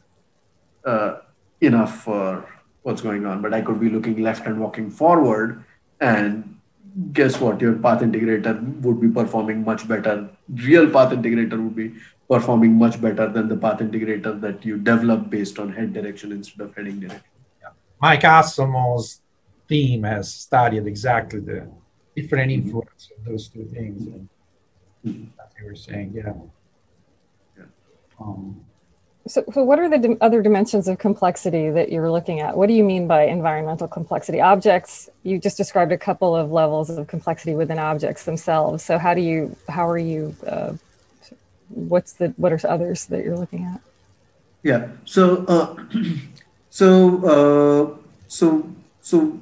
uh, 0.85 1.19
enough 1.62 2.03
for 2.03 2.49
what's 2.81 3.01
going 3.01 3.27
on. 3.27 3.43
But 3.43 3.53
I 3.53 3.62
could 3.62 3.79
be 3.79 3.89
looking 3.89 4.23
left 4.23 4.47
and 4.47 4.59
walking 4.59 4.89
forward, 4.89 5.63
and 5.99 6.59
guess 7.13 7.39
what? 7.39 7.62
Your 7.62 7.75
path 7.75 8.02
integrator 8.02 8.82
would 8.82 8.99
be 9.02 9.10
performing 9.10 9.63
much 9.63 9.88
better. 9.88 10.30
Real 10.49 10.89
path 10.89 11.12
integrator 11.12 11.62
would 11.63 11.75
be 11.75 11.95
performing 12.30 12.75
much 12.75 13.02
better 13.02 13.28
than 13.28 13.47
the 13.47 13.58
path 13.58 13.80
integrator 13.80 14.39
that 14.41 14.65
you 14.65 14.78
develop 14.78 15.30
based 15.30 15.60
on 15.60 15.71
head 15.71 15.93
direction 15.93 16.32
instead 16.32 16.62
of 16.62 16.75
heading 16.75 16.99
direction. 16.99 17.23
yeah. 17.62 17.69
Mike 18.02 18.21
Hasselmo's 18.21 19.21
team 19.67 20.04
has 20.04 20.34
studied 20.34 20.86
exactly 20.88 21.39
the 21.39 21.67
different 22.15 22.52
mm-hmm. 22.52 22.67
influence 22.67 23.12
of 23.17 23.25
those 23.25 23.47
two 23.47 23.65
things. 23.65 24.08
And 24.08 24.30
as 25.04 25.52
you 25.60 25.65
were 25.65 25.75
saying, 25.75 26.13
yeah. 26.15 26.34
yeah. 27.58 27.65
Um, 28.19 28.65
so, 29.27 29.43
so, 29.53 29.63
what 29.63 29.79
are 29.79 29.89
the 29.89 30.17
other 30.21 30.41
dimensions 30.41 30.88
of 30.88 30.97
complexity 30.97 31.69
that 31.69 31.91
you're 31.91 32.12
looking 32.12 32.39
at? 32.39 32.58
What 32.58 32.67
do 32.67 32.73
you 32.73 32.84
mean 32.84 33.08
by 33.08 33.23
environmental 33.23 33.88
complexity? 33.88 34.41
Objects, 34.41 35.10
you 35.23 35.39
just 35.39 35.58
described 35.58 35.91
a 35.91 35.97
couple 35.97 36.36
of 36.36 36.51
levels 36.51 36.89
of 36.89 37.08
complexity 37.08 37.53
within 37.53 37.79
objects 37.79 38.23
themselves. 38.23 38.84
So, 38.84 38.97
how 38.97 39.13
do 39.13 39.21
you, 39.21 39.55
how 39.67 39.88
are 39.88 39.97
you, 39.97 40.36
uh, 40.47 40.73
what's 41.69 42.13
the, 42.13 42.34
what 42.38 42.53
are 42.53 42.60
others 42.67 43.05
that 43.08 43.23
you're 43.23 43.38
looking 43.38 43.65
at? 43.65 43.82
Yeah. 44.63 44.88
So, 45.05 45.45
uh, 45.45 45.75
So, 46.69 47.25
uh, 47.25 47.97
so, 48.27 48.69
so, 49.01 49.39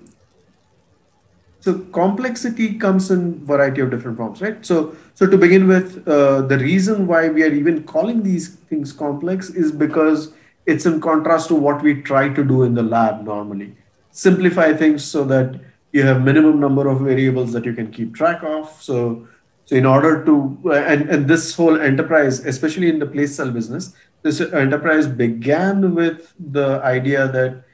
so 1.67 1.79
complexity 1.91 2.75
comes 2.75 3.11
in 3.11 3.45
variety 3.45 3.81
of 3.81 3.91
different 3.91 4.15
forms, 4.15 4.41
right? 4.41 4.65
So, 4.65 4.95
so 5.15 5.27
to 5.27 5.37
begin 5.37 5.67
with, 5.67 6.07
uh, 6.07 6.43
the 6.43 6.57
reason 6.57 7.07
why 7.07 7.27
we 7.27 7.43
are 7.43 7.51
even 7.51 7.83
calling 7.83 8.23
these 8.23 8.55
things 8.69 8.93
complex 8.93 9.49
is 9.49 9.73
because 9.73 10.31
it's 10.65 10.85
in 10.85 11.01
contrast 11.01 11.49
to 11.49 11.55
what 11.55 11.83
we 11.83 12.01
try 12.03 12.29
to 12.29 12.41
do 12.41 12.63
in 12.63 12.73
the 12.73 12.83
lab 12.83 13.25
normally. 13.25 13.75
Simplify 14.11 14.71
things 14.71 15.03
so 15.03 15.25
that 15.25 15.59
you 15.91 16.03
have 16.03 16.23
minimum 16.23 16.61
number 16.61 16.87
of 16.87 17.01
variables 17.01 17.51
that 17.51 17.65
you 17.65 17.73
can 17.73 17.91
keep 17.91 18.15
track 18.15 18.41
of. 18.43 18.71
So, 18.81 19.27
so 19.65 19.75
in 19.75 19.85
order 19.85 20.23
to, 20.23 20.71
and, 20.71 21.09
and 21.09 21.27
this 21.27 21.53
whole 21.53 21.81
enterprise, 21.81 22.45
especially 22.45 22.87
in 22.87 22.99
the 22.99 23.07
place 23.07 23.35
cell 23.35 23.51
business, 23.51 23.93
this 24.21 24.39
enterprise 24.39 25.05
began 25.05 25.93
with 25.93 26.33
the 26.39 26.81
idea 26.81 27.27
that 27.27 27.65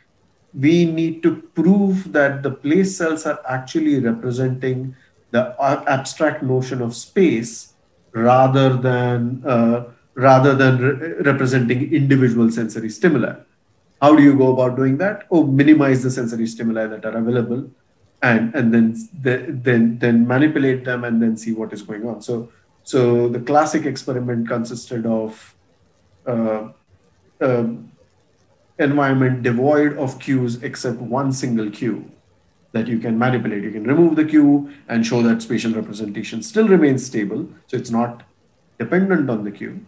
we 0.54 0.86
need 0.86 1.24
to 1.24 1.36
prove 1.56 2.12
that 2.14 2.44
the 2.44 2.52
place 2.52 2.98
cells 2.98 3.26
are 3.26 3.40
actually 3.48 4.00
representing 4.00 4.96
the 5.32 5.56
abstract 5.88 6.44
notion 6.44 6.82
of 6.82 6.96
space 6.96 7.74
rather 8.14 8.78
than 8.78 9.44
uh, 9.46 9.86
rather 10.16 10.54
than 10.54 10.78
re- 10.78 11.14
representing 11.22 11.92
individual 11.92 12.52
sensory 12.52 12.90
stimuli. 12.90 13.34
How 14.00 14.16
do 14.16 14.22
you 14.22 14.38
go 14.38 14.54
about 14.54 14.76
doing 14.76 14.98
that? 14.98 15.26
Oh, 15.32 15.44
minimize 15.46 16.04
the 16.04 16.12
sensory 16.12 16.46
stimuli 16.46 16.86
that 16.88 17.06
are 17.06 17.18
available, 17.18 17.72
and 18.22 18.54
and 18.54 18.74
then 18.74 18.96
then 19.14 19.98
then 19.98 20.28
manipulate 20.28 20.86
them 20.86 21.04
and 21.04 21.22
then 21.22 21.36
see 21.36 21.54
what 21.54 21.74
is 21.74 21.82
going 21.82 22.08
on. 22.08 22.22
So 22.22 22.50
so 22.84 23.28
the 23.28 23.40
classic 23.40 23.86
experiment 23.86 24.48
consisted 24.48 25.06
of 25.06 25.56
uh, 26.28 26.70
uh, 27.42 27.66
environment 28.80 29.44
devoid 29.44 29.98
of 29.98 30.20
cues 30.20 30.62
except 30.64 30.98
one 30.98 31.32
single 31.32 31.70
cue 31.70 32.10
that 32.72 32.88
you 32.88 33.00
can 33.00 33.18
manipulate. 33.18 33.64
You 33.64 33.72
can 33.72 33.84
remove 33.84 34.16
the 34.16 34.26
cue 34.26 34.72
and 34.88 35.06
show 35.06 35.22
that 35.22 35.42
spatial 35.42 35.74
representation 35.74 36.42
still 36.42 36.68
remains 36.68 37.06
stable. 37.06 37.48
So 37.68 37.78
it's 37.78 37.92
not 37.92 38.24
dependent 38.80 39.30
on 39.30 39.44
the 39.44 39.52
cue 39.52 39.86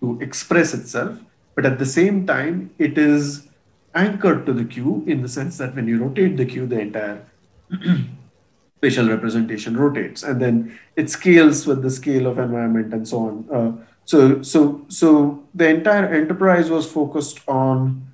to 0.00 0.18
express 0.20 0.72
itself. 0.72 1.18
But 1.56 1.66
at 1.66 1.78
the 1.78 1.86
same 1.86 2.26
time, 2.26 2.70
it 2.78 2.96
is 2.96 3.48
anchored 3.94 4.46
to 4.46 4.52
the 4.52 4.64
cue 4.64 5.04
in 5.06 5.22
the 5.22 5.28
sense 5.28 5.58
that 5.58 5.74
when 5.74 5.88
you 5.88 5.98
rotate 5.98 6.36
the 6.36 6.46
cue, 6.46 6.66
the 6.66 6.80
entire 6.80 7.26
spatial 8.76 9.08
representation 9.08 9.76
rotates. 9.76 10.22
And 10.22 10.40
then 10.40 10.78
it 10.94 11.10
scales 11.10 11.66
with 11.66 11.82
the 11.82 11.90
scale 11.90 12.28
of 12.28 12.38
environment 12.38 12.94
and 12.94 13.06
so 13.06 13.18
on. 13.18 13.48
Uh, 13.52 13.84
so, 14.04 14.40
so, 14.42 14.84
so 14.88 15.42
the 15.54 15.68
entire 15.68 16.06
enterprise 16.06 16.70
was 16.70 16.90
focused 16.90 17.40
on 17.48 18.06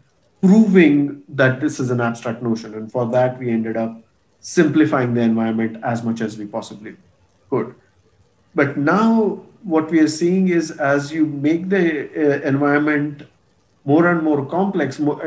proving 0.47 1.23
that 1.29 1.61
this 1.61 1.81
is 1.81 1.91
an 1.91 2.01
abstract 2.01 2.43
notion. 2.43 2.75
And 2.75 2.91
for 2.91 3.07
that, 3.11 3.39
we 3.39 3.51
ended 3.51 3.77
up 3.77 4.03
simplifying 4.41 5.15
the 5.15 5.23
environment 5.23 5.83
as 5.83 6.03
much 6.03 6.21
as 6.21 6.39
we 6.39 6.47
possibly 6.47 6.97
could. 7.51 7.75
But 8.55 8.77
now, 8.77 9.43
what 9.63 9.91
we 9.91 10.01
are 10.01 10.09
seeing 10.09 10.49
is 10.49 10.71
as 10.71 11.13
you 11.13 11.27
make 11.27 11.69
the 11.69 11.85
uh, 11.85 12.49
environment 12.49 13.25
more 13.85 14.09
and 14.09 14.23
more 14.23 14.45
complex, 14.47 14.99
more, 14.99 15.21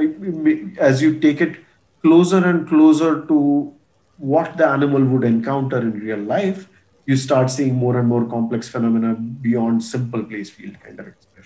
as 0.77 1.01
you 1.01 1.19
take 1.19 1.41
it 1.41 1.58
closer 2.01 2.38
and 2.38 2.67
closer 2.67 3.25
to 3.25 3.73
what 4.17 4.58
the 4.58 4.67
animal 4.67 5.03
would 5.03 5.23
encounter 5.23 5.79
in 5.79 5.99
real 5.99 6.19
life, 6.19 6.67
you 7.05 7.15
start 7.15 7.49
seeing 7.49 7.75
more 7.75 7.97
and 7.99 8.08
more 8.08 8.25
complex 8.25 8.69
phenomena 8.69 9.15
beyond 9.15 9.84
simple 9.84 10.23
place 10.23 10.49
field 10.49 10.79
kind 10.82 10.99
of 10.99 11.08
expression. 11.08 11.38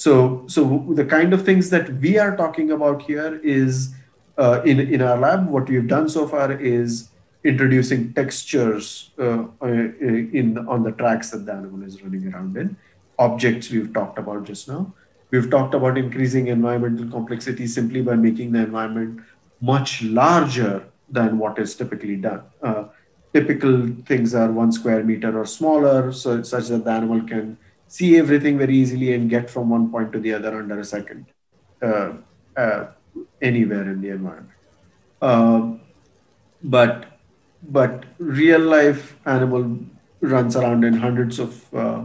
So, 0.00 0.44
so 0.46 0.86
the 0.88 1.04
kind 1.04 1.34
of 1.34 1.44
things 1.44 1.68
that 1.68 1.92
we 2.00 2.16
are 2.16 2.34
talking 2.34 2.70
about 2.70 3.02
here 3.02 3.38
is 3.44 3.92
uh, 4.38 4.62
in 4.64 4.80
in 4.80 5.02
our 5.02 5.18
lab. 5.18 5.50
What 5.50 5.68
we've 5.68 5.86
done 5.86 6.08
so 6.08 6.26
far 6.26 6.52
is 6.52 7.10
introducing 7.44 8.14
textures 8.14 9.10
uh, 9.18 9.44
uh 9.60 9.66
in 10.38 10.56
on 10.76 10.88
the 10.88 10.92
tracks 11.02 11.32
that 11.32 11.44
the 11.44 11.52
animal 11.52 11.82
is 11.90 12.00
running 12.02 12.32
around 12.32 12.56
in. 12.56 12.74
Objects 13.18 13.70
we've 13.70 13.92
talked 13.92 14.18
about 14.18 14.44
just 14.44 14.68
now. 14.72 14.82
We've 15.30 15.50
talked 15.50 15.74
about 15.74 15.98
increasing 15.98 16.48
environmental 16.56 17.10
complexity 17.18 17.66
simply 17.66 18.00
by 18.00 18.16
making 18.26 18.52
the 18.52 18.60
environment 18.60 19.20
much 19.60 20.02
larger 20.02 20.82
than 21.10 21.38
what 21.38 21.58
is 21.58 21.74
typically 21.74 22.16
done. 22.16 22.42
Uh, 22.62 22.84
typical 23.34 23.88
things 24.06 24.34
are 24.34 24.50
one 24.50 24.72
square 24.72 25.04
meter 25.04 25.38
or 25.38 25.44
smaller, 25.44 26.10
so 26.10 26.42
such 26.42 26.68
that 26.68 26.86
the 26.86 26.90
animal 27.00 27.20
can 27.34 27.58
see 27.96 28.16
everything 28.16 28.56
very 28.56 28.76
easily 28.76 29.12
and 29.14 29.28
get 29.28 29.50
from 29.50 29.68
one 29.68 29.90
point 29.90 30.12
to 30.12 30.20
the 30.20 30.32
other 30.32 30.56
under 30.56 30.78
a 30.78 30.84
second, 30.84 31.26
uh, 31.82 32.12
uh, 32.56 32.86
anywhere 33.42 33.86
in 33.92 34.00
the 34.00 34.10
environment. 34.10 34.58
Um, 35.20 35.80
but 36.62 37.06
but 37.62 38.04
real 38.18 38.60
life 38.60 39.16
animal 39.26 39.64
runs 40.20 40.56
around 40.56 40.84
in 40.84 40.94
hundreds 40.94 41.38
of 41.38 41.74
uh, 41.74 42.04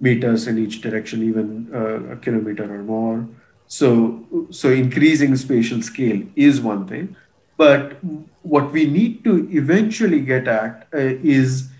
meters 0.00 0.46
in 0.46 0.56
each 0.58 0.80
direction, 0.80 1.22
even 1.22 1.68
uh, 1.74 2.12
a 2.14 2.16
kilometer 2.16 2.72
or 2.72 2.82
more. 2.82 3.26
So, 3.66 4.46
so 4.50 4.70
increasing 4.70 5.36
spatial 5.36 5.82
scale 5.82 6.22
is 6.36 6.60
one 6.60 6.86
thing, 6.86 7.16
but 7.56 7.98
what 8.42 8.70
we 8.72 8.86
need 8.86 9.24
to 9.24 9.48
eventually 9.50 10.20
get 10.20 10.46
at 10.46 10.86
uh, 10.94 10.98
is 11.36 11.70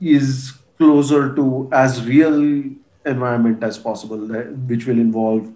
is 0.00 0.52
closer 0.78 1.34
to 1.34 1.68
as 1.72 2.04
real 2.06 2.38
environment 3.06 3.62
as 3.62 3.78
possible, 3.78 4.18
which 4.18 4.86
will 4.86 4.98
involve 4.98 5.52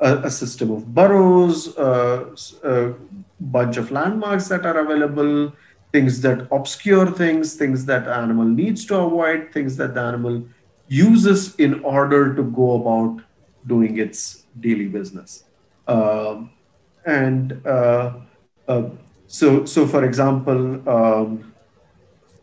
a, 0.00 0.18
a 0.24 0.30
system 0.30 0.70
of 0.70 0.94
burrows, 0.94 1.76
uh, 1.78 2.34
a 2.64 2.94
bunch 3.40 3.76
of 3.76 3.90
landmarks 3.90 4.48
that 4.48 4.66
are 4.66 4.78
available, 4.78 5.52
things 5.92 6.20
that 6.22 6.48
obscure 6.50 7.10
things, 7.10 7.54
things 7.54 7.84
that 7.86 8.08
animal 8.08 8.44
needs 8.44 8.84
to 8.86 8.96
avoid, 8.96 9.52
things 9.52 9.76
that 9.76 9.94
the 9.94 10.00
animal 10.00 10.44
uses 10.88 11.54
in 11.56 11.82
order 11.84 12.34
to 12.34 12.42
go 12.42 12.74
about 12.80 13.22
doing 13.66 13.98
its 13.98 14.44
daily 14.60 14.86
business. 14.86 15.44
Um, 15.86 16.50
and 17.06 17.64
uh, 17.66 18.14
uh, 18.68 18.90
so, 19.26 19.64
so 19.64 19.86
for 19.86 20.04
example, 20.04 20.88
um, 20.88 21.52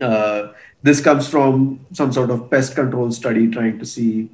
uh, 0.02 0.54
this 0.82 1.02
comes 1.02 1.28
from 1.28 1.86
some 1.92 2.14
sort 2.14 2.30
of 2.30 2.50
pest 2.50 2.76
control 2.76 3.12
study 3.12 3.50
trying 3.50 3.80
to 3.80 3.86
see 3.86 4.30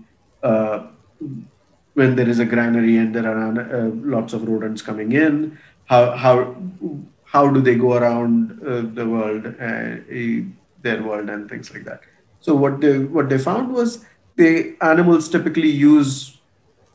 when 1.95 2.15
there 2.15 2.29
is 2.29 2.39
a 2.39 2.45
granary 2.45 2.97
and 2.97 3.15
there 3.15 3.27
are 3.27 3.59
uh, 3.59 3.89
lots 4.15 4.33
of 4.33 4.47
rodents 4.47 4.81
coming 4.81 5.11
in, 5.13 5.57
how 5.85 6.11
how 6.11 6.55
how 7.23 7.49
do 7.49 7.61
they 7.61 7.75
go 7.75 7.93
around 7.93 8.61
uh, 8.65 8.81
the 8.93 9.07
world, 9.07 9.47
uh, 9.59 9.95
their 10.81 11.01
world, 11.03 11.29
and 11.29 11.49
things 11.49 11.73
like 11.73 11.85
that. 11.85 12.01
So 12.39 12.55
what 12.55 12.81
they 12.81 12.99
what 12.99 13.29
they 13.29 13.37
found 13.37 13.73
was 13.73 14.05
the 14.35 14.75
animals 14.81 15.29
typically 15.29 15.69
use 15.69 16.37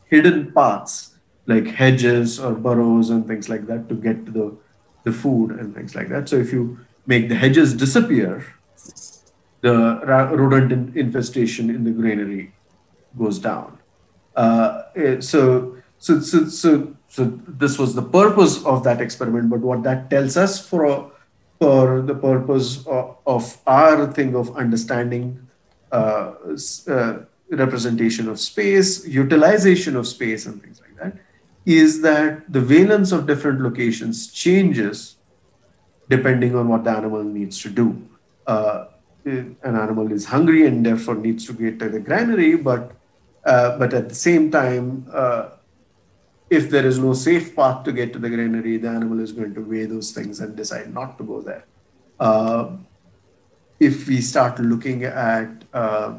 hidden 0.06 0.52
paths 0.52 1.16
like 1.46 1.66
hedges 1.66 2.38
or 2.38 2.52
burrows 2.52 3.10
and 3.10 3.26
things 3.26 3.48
like 3.48 3.66
that 3.66 3.88
to 3.88 3.94
get 3.94 4.26
to 4.26 4.32
the 4.32 4.56
the 5.04 5.12
food 5.12 5.52
and 5.58 5.74
things 5.74 5.94
like 5.94 6.08
that. 6.10 6.28
So 6.28 6.36
if 6.36 6.52
you 6.52 6.78
make 7.06 7.28
the 7.28 7.34
hedges 7.34 7.74
disappear, 7.74 8.44
the 9.62 9.74
rodent 10.32 10.96
infestation 10.96 11.70
in 11.70 11.84
the 11.84 11.90
granary 11.90 12.52
goes 13.18 13.38
down. 13.38 13.78
Uh, 14.36 14.82
eh, 14.96 15.20
so, 15.20 15.76
so, 15.98 16.20
so, 16.20 16.46
so 16.48 16.96
so 17.10 17.24
this 17.48 17.76
was 17.76 17.94
the 17.94 18.02
purpose 18.02 18.64
of 18.64 18.84
that 18.84 19.00
experiment 19.00 19.50
but 19.50 19.58
what 19.58 19.82
that 19.82 20.08
tells 20.08 20.36
us 20.36 20.64
for 20.64 21.10
for 21.58 22.00
the 22.02 22.14
purpose 22.14 22.86
of, 22.86 23.16
of 23.26 23.58
our 23.66 24.06
thing 24.12 24.34
of 24.34 24.56
understanding 24.56 25.46
uh, 25.92 26.32
uh, 26.88 27.18
representation 27.50 28.28
of 28.28 28.38
space 28.38 29.06
utilization 29.06 29.96
of 29.96 30.06
space 30.06 30.46
and 30.46 30.62
things 30.62 30.80
like 30.80 30.96
that 30.98 31.20
is 31.66 32.00
that 32.00 32.50
the 32.52 32.60
valence 32.60 33.10
of 33.10 33.26
different 33.26 33.60
locations 33.60 34.30
changes 34.32 35.16
depending 36.08 36.54
on 36.54 36.68
what 36.68 36.84
the 36.84 36.90
animal 36.90 37.24
needs 37.24 37.60
to 37.60 37.68
do 37.68 38.08
uh, 38.46 38.86
an 39.24 39.56
animal 39.62 40.10
is 40.12 40.26
hungry 40.26 40.64
and 40.64 40.86
therefore 40.86 41.16
needs 41.16 41.44
to 41.44 41.52
get 41.52 41.78
to 41.80 41.88
the 41.88 41.98
granary 41.98 42.54
but 42.54 42.92
uh, 43.44 43.78
but 43.78 43.94
at 43.94 44.08
the 44.08 44.14
same 44.14 44.50
time 44.50 45.06
uh, 45.12 45.50
if 46.50 46.68
there 46.68 46.84
is 46.84 46.98
no 46.98 47.12
safe 47.14 47.54
path 47.54 47.84
to 47.84 47.92
get 47.92 48.12
to 48.12 48.18
the 48.18 48.28
granary, 48.28 48.76
the 48.76 48.88
animal 48.88 49.20
is 49.20 49.32
going 49.32 49.54
to 49.54 49.60
weigh 49.60 49.86
those 49.86 50.10
things 50.10 50.40
and 50.40 50.56
decide 50.56 50.92
not 50.92 51.16
to 51.18 51.24
go 51.24 51.40
there. 51.40 51.64
Uh, 52.18 52.72
if 53.78 54.08
we 54.08 54.20
start 54.20 54.58
looking 54.58 55.04
at 55.04 55.64
uh, 55.72 56.14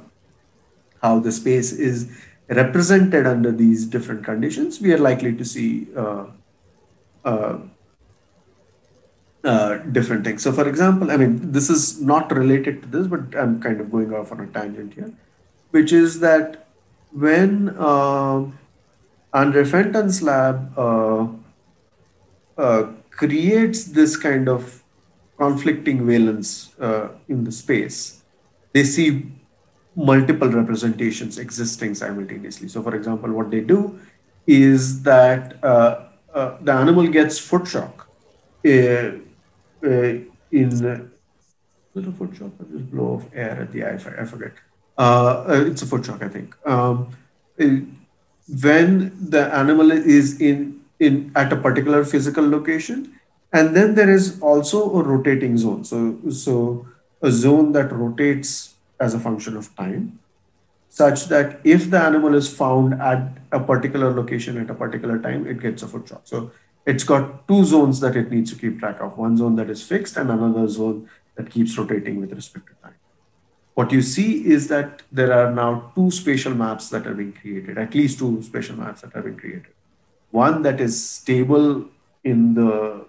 how 1.02 1.20
the 1.20 1.32
space 1.32 1.74
is 1.74 2.10
represented 2.48 3.28
under 3.28 3.52
these 3.52 3.86
different 3.86 4.24
conditions, 4.24 4.80
we 4.80 4.94
are 4.94 4.98
likely 4.98 5.36
to 5.36 5.44
see 5.44 5.88
uh, 5.96 6.26
uh, 9.44 9.78
different 9.92 10.24
things. 10.24 10.44
So, 10.44 10.52
for 10.52 10.68
example, 10.68 11.12
I 11.12 11.18
mean, 11.18 11.52
this 11.52 11.70
is 11.70 12.02
not 12.02 12.32
related 12.32 12.84
to 12.84 12.88
this, 12.88 13.08
but 13.08 13.36
I'm 13.36 13.62
kind 13.62 13.82
of 13.82 13.92
going 13.92 14.14
off 14.14 14.32
on 14.32 14.40
a 14.40 14.48
tangent 14.48 14.94
here, 14.94 15.12
which 15.72 15.92
is 15.92 16.20
that 16.20 16.68
when 17.12 17.76
uh, 17.78 18.46
Andre 19.34 19.64
lab 20.22 20.78
uh, 20.78 21.28
uh, 22.58 22.92
creates 23.10 23.86
this 23.86 24.18
kind 24.18 24.50
of 24.50 24.84
conflicting 25.38 26.06
valence 26.06 26.74
uh, 26.80 27.10
in 27.28 27.44
the 27.44 27.52
space. 27.52 28.24
They 28.74 28.84
see 28.84 29.32
multiple 29.96 30.50
representations 30.50 31.38
existing 31.38 31.96
simultaneously. 31.96 32.68
So, 32.68 32.82
for 32.82 32.96
example, 32.96 33.32
what 33.32 33.52
they 33.52 33.62
do 33.62 34.00
is 34.48 35.04
that 35.04 35.64
uh, 35.64 36.06
uh, 36.34 36.58
the 36.62 36.72
animal 36.72 37.08
gets 37.08 37.40
foot 37.40 37.68
shock 37.68 38.08
in 38.64 39.26
little 41.94 42.14
foot 42.14 42.36
shock 42.36 42.52
just 42.72 42.92
blow 42.92 43.14
of 43.16 43.26
air 43.34 43.62
at 43.62 43.72
the 43.72 43.84
eye. 43.84 43.96
I 43.96 44.26
forget. 44.26 44.54
It's 45.00 45.82
a 45.82 45.86
foot 45.86 46.06
shock, 46.06 46.22
I 46.24 46.30
think. 46.30 46.56
Um, 46.68 47.16
when 48.64 49.30
the 49.30 49.54
animal 49.54 49.92
is 49.92 50.42
in, 50.42 50.82
in 51.00 51.32
at 51.36 51.54
a 51.54 51.56
particular 51.56 52.04
physical 52.04 52.48
location. 52.48 53.18
And 53.54 53.76
then 53.76 53.96
there 53.96 54.10
is 54.10 54.40
also 54.42 54.94
a 54.98 55.04
rotating 55.04 55.58
zone. 55.58 55.84
So, 55.84 56.18
so 56.30 56.88
a 57.22 57.32
zone 57.32 57.74
that 57.74 57.92
rotates 57.92 58.76
as 59.00 59.14
a 59.14 59.20
function 59.20 59.58
of 59.58 59.76
time, 59.76 60.20
such 60.90 61.26
that 61.26 61.60
if 61.64 61.90
the 61.90 62.00
animal 62.00 62.36
is 62.36 62.54
found 62.54 63.02
at 63.02 63.38
a 63.52 63.60
particular 63.60 64.14
location 64.14 64.58
at 64.58 64.70
a 64.70 64.74
particular 64.74 65.20
time, 65.20 65.48
it 65.48 65.60
gets 65.60 65.84
a 65.84 65.88
foot 65.88 66.08
shock. 66.08 66.22
So 66.26 66.52
it's 66.86 67.04
got 67.04 67.48
two 67.48 67.64
zones 67.64 68.00
that 68.00 68.16
it 68.16 68.32
needs 68.32 68.54
to 68.54 68.60
keep 68.60 68.80
track 68.80 69.02
of 69.02 69.18
one 69.18 69.38
zone 69.38 69.56
that 69.56 69.70
is 69.70 69.84
fixed 69.84 70.18
and 70.18 70.30
another 70.30 70.68
zone 70.68 71.10
that 71.36 71.50
keeps 71.50 71.78
rotating 71.78 72.20
with 72.20 72.32
respect 72.34 72.68
to 72.68 72.74
time 72.82 72.96
what 73.74 73.92
you 73.92 74.02
see 74.02 74.46
is 74.46 74.68
that 74.68 75.02
there 75.12 75.32
are 75.34 75.52
now 75.52 75.92
two 75.96 76.12
spatial 76.12 76.54
maps 76.54 76.90
that 76.90 77.08
are 77.08 77.14
being 77.14 77.34
created, 77.34 77.78
at 77.78 77.96
least 77.96 78.20
two 78.20 78.42
spatial 78.44 78.76
maps 78.76 79.02
that 79.02 79.14
have 79.14 79.24
been 79.24 79.38
created. 79.38 79.68
One 80.32 80.62
that 80.64 80.82
is 80.82 81.10
stable 81.10 81.86
in 82.24 82.54
the 82.54 83.06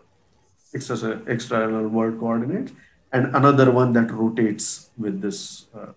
external 0.74 1.88
world 1.88 2.18
coordinates, 2.18 2.72
and 3.12 3.34
another 3.36 3.70
one 3.70 3.92
that 3.92 4.10
rotates 4.10 4.90
with 4.96 5.20
this 5.20 5.66
uh, 5.74 5.92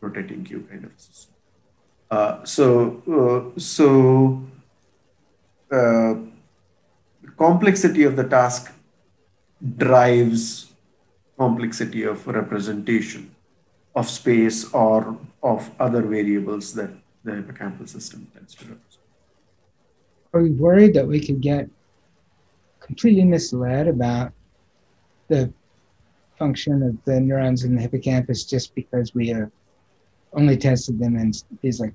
rotating 0.00 0.44
cube 0.44 0.68
kind 0.68 0.84
of 0.84 0.92
system. 0.98 1.34
Uh, 2.10 2.44
so, 2.44 3.02
uh, 3.08 3.58
so 3.58 4.42
uh, 5.70 6.14
complexity 7.36 8.02
of 8.02 8.16
the 8.16 8.24
task 8.24 8.72
drives 9.76 10.72
complexity 11.38 12.02
of 12.02 12.26
representation 12.26 13.31
of 13.94 14.08
space 14.08 14.72
or 14.72 15.18
of 15.42 15.70
other 15.78 16.02
variables 16.02 16.74
that 16.74 16.90
the 17.24 17.32
hippocampal 17.32 17.88
system 17.88 18.26
tends 18.32 18.54
to 18.54 18.64
represent. 18.64 19.02
Are 20.34 20.42
we 20.42 20.50
worried 20.50 20.94
that 20.94 21.06
we 21.06 21.20
could 21.20 21.40
get 21.40 21.68
completely 22.80 23.24
misled 23.24 23.86
about 23.86 24.32
the 25.28 25.52
function 26.38 26.82
of 26.82 26.96
the 27.04 27.20
neurons 27.20 27.64
in 27.64 27.76
the 27.76 27.82
hippocampus 27.82 28.44
just 28.44 28.74
because 28.74 29.14
we 29.14 29.28
have 29.28 29.50
only 30.32 30.56
tested 30.56 30.98
them 30.98 31.16
in 31.16 31.32
these 31.60 31.78
like 31.78 31.94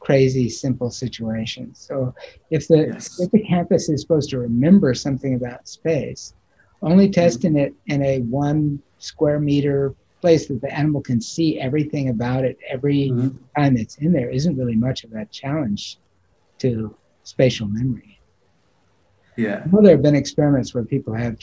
crazy 0.00 0.48
simple 0.48 0.90
situations. 0.90 1.84
So 1.88 2.14
if 2.50 2.68
the 2.68 2.92
yes. 2.92 3.18
hippocampus 3.18 3.88
is 3.88 4.00
supposed 4.00 4.30
to 4.30 4.38
remember 4.38 4.94
something 4.94 5.34
about 5.34 5.68
space, 5.68 6.34
only 6.82 7.06
mm-hmm. 7.06 7.20
testing 7.20 7.56
it 7.56 7.74
in 7.86 8.02
a 8.02 8.20
one 8.20 8.80
square 8.98 9.40
meter 9.40 9.94
place 10.20 10.46
that 10.46 10.60
the 10.60 10.72
animal 10.72 11.00
can 11.00 11.20
see 11.20 11.58
everything 11.60 12.08
about 12.08 12.44
it 12.44 12.58
every 12.68 13.10
mm-hmm. 13.10 13.36
time 13.56 13.76
it's 13.76 13.96
in 13.96 14.12
there 14.12 14.30
isn't 14.30 14.56
really 14.56 14.76
much 14.76 15.04
of 15.04 15.12
a 15.12 15.24
challenge 15.26 15.98
to 16.58 16.94
spatial 17.22 17.66
memory. 17.66 18.18
Yeah. 19.36 19.64
Well, 19.70 19.82
there 19.82 19.92
have 19.92 20.02
been 20.02 20.14
experiments 20.16 20.74
where 20.74 20.84
people 20.84 21.12
have 21.14 21.38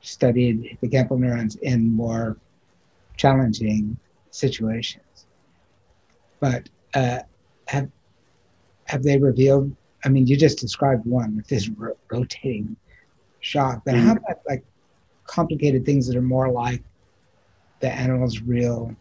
studied 0.00 0.62
the 0.62 0.88
hippocampal 0.88 1.18
neurons 1.18 1.56
in 1.56 1.92
more 1.92 2.36
challenging 3.16 3.96
situations. 4.30 5.26
But 6.40 6.68
uh, 6.94 7.20
have 7.66 7.88
have 8.84 9.02
they 9.02 9.18
revealed? 9.18 9.74
I 10.04 10.08
mean, 10.08 10.26
you 10.26 10.36
just 10.36 10.58
described 10.58 11.04
one 11.04 11.36
with 11.36 11.46
this 11.48 11.68
ro- 11.68 11.96
rotating 12.10 12.76
shock, 13.40 13.82
but 13.84 13.94
mm-hmm. 13.94 14.06
how 14.06 14.12
about 14.14 14.40
like 14.48 14.64
complicated 15.26 15.84
things 15.84 16.06
that 16.06 16.16
are 16.16 16.22
more 16.22 16.50
like 16.50 16.82
the 17.80 17.90
animal's 17.90 18.40
real 18.40 18.94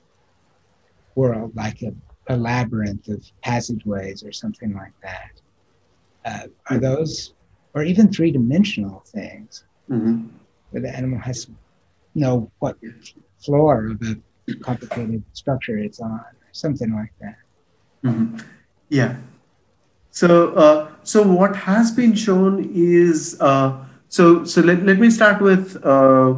world, 1.15 1.51
like 1.55 1.81
a, 1.81 1.93
a 2.33 2.37
labyrinth 2.37 3.07
of 3.09 3.23
passageways 3.43 4.23
or 4.23 4.31
something 4.31 4.73
like 4.73 4.93
that. 5.03 5.31
Uh, 6.25 6.47
are 6.69 6.77
those, 6.77 7.33
or 7.73 7.83
even 7.83 8.11
three 8.11 8.31
dimensional 8.31 9.03
things, 9.07 9.63
Mm-hmm. 9.89 10.27
where 10.71 10.81
the 10.81 10.93
animal 10.93 11.17
has 11.19 11.45
to 11.45 11.51
know 12.13 12.51
what 12.59 12.75
floor 13.45 13.91
of 13.91 14.01
a 14.01 14.53
complicated 14.61 15.23
structure 15.31 15.77
it's 15.77 16.01
on, 16.01 16.11
or 16.11 16.49
something 16.51 16.93
like 16.93 17.13
that. 17.21 17.37
Mhm. 18.03 18.43
Yeah. 18.89 19.15
So, 20.11 20.53
uh, 20.55 20.91
so 21.03 21.25
what 21.25 21.55
has 21.55 21.91
been 21.91 22.15
shown 22.15 22.69
is 22.73 23.37
uh, 23.39 23.85
so. 24.09 24.43
So 24.43 24.59
let, 24.61 24.83
let 24.83 24.99
me 24.99 25.09
start 25.09 25.41
with 25.41 25.77
uh, 25.85 26.33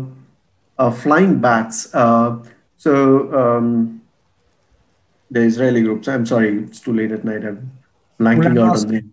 flying 0.88 1.39
bats. 1.39 1.94
Uh, 1.94 2.39
so 2.78 3.28
um, 3.36 4.02
the 5.30 5.42
Israeli 5.42 5.82
groups. 5.82 6.08
I'm 6.08 6.26
sorry, 6.26 6.63
it's 6.63 6.80
too 6.80 6.94
late 6.94 7.12
at 7.12 7.24
night. 7.24 7.44
I'm 7.44 7.72
blanking 8.20 8.60
out 8.60 8.78
on 8.80 8.88
the. 8.88 9.04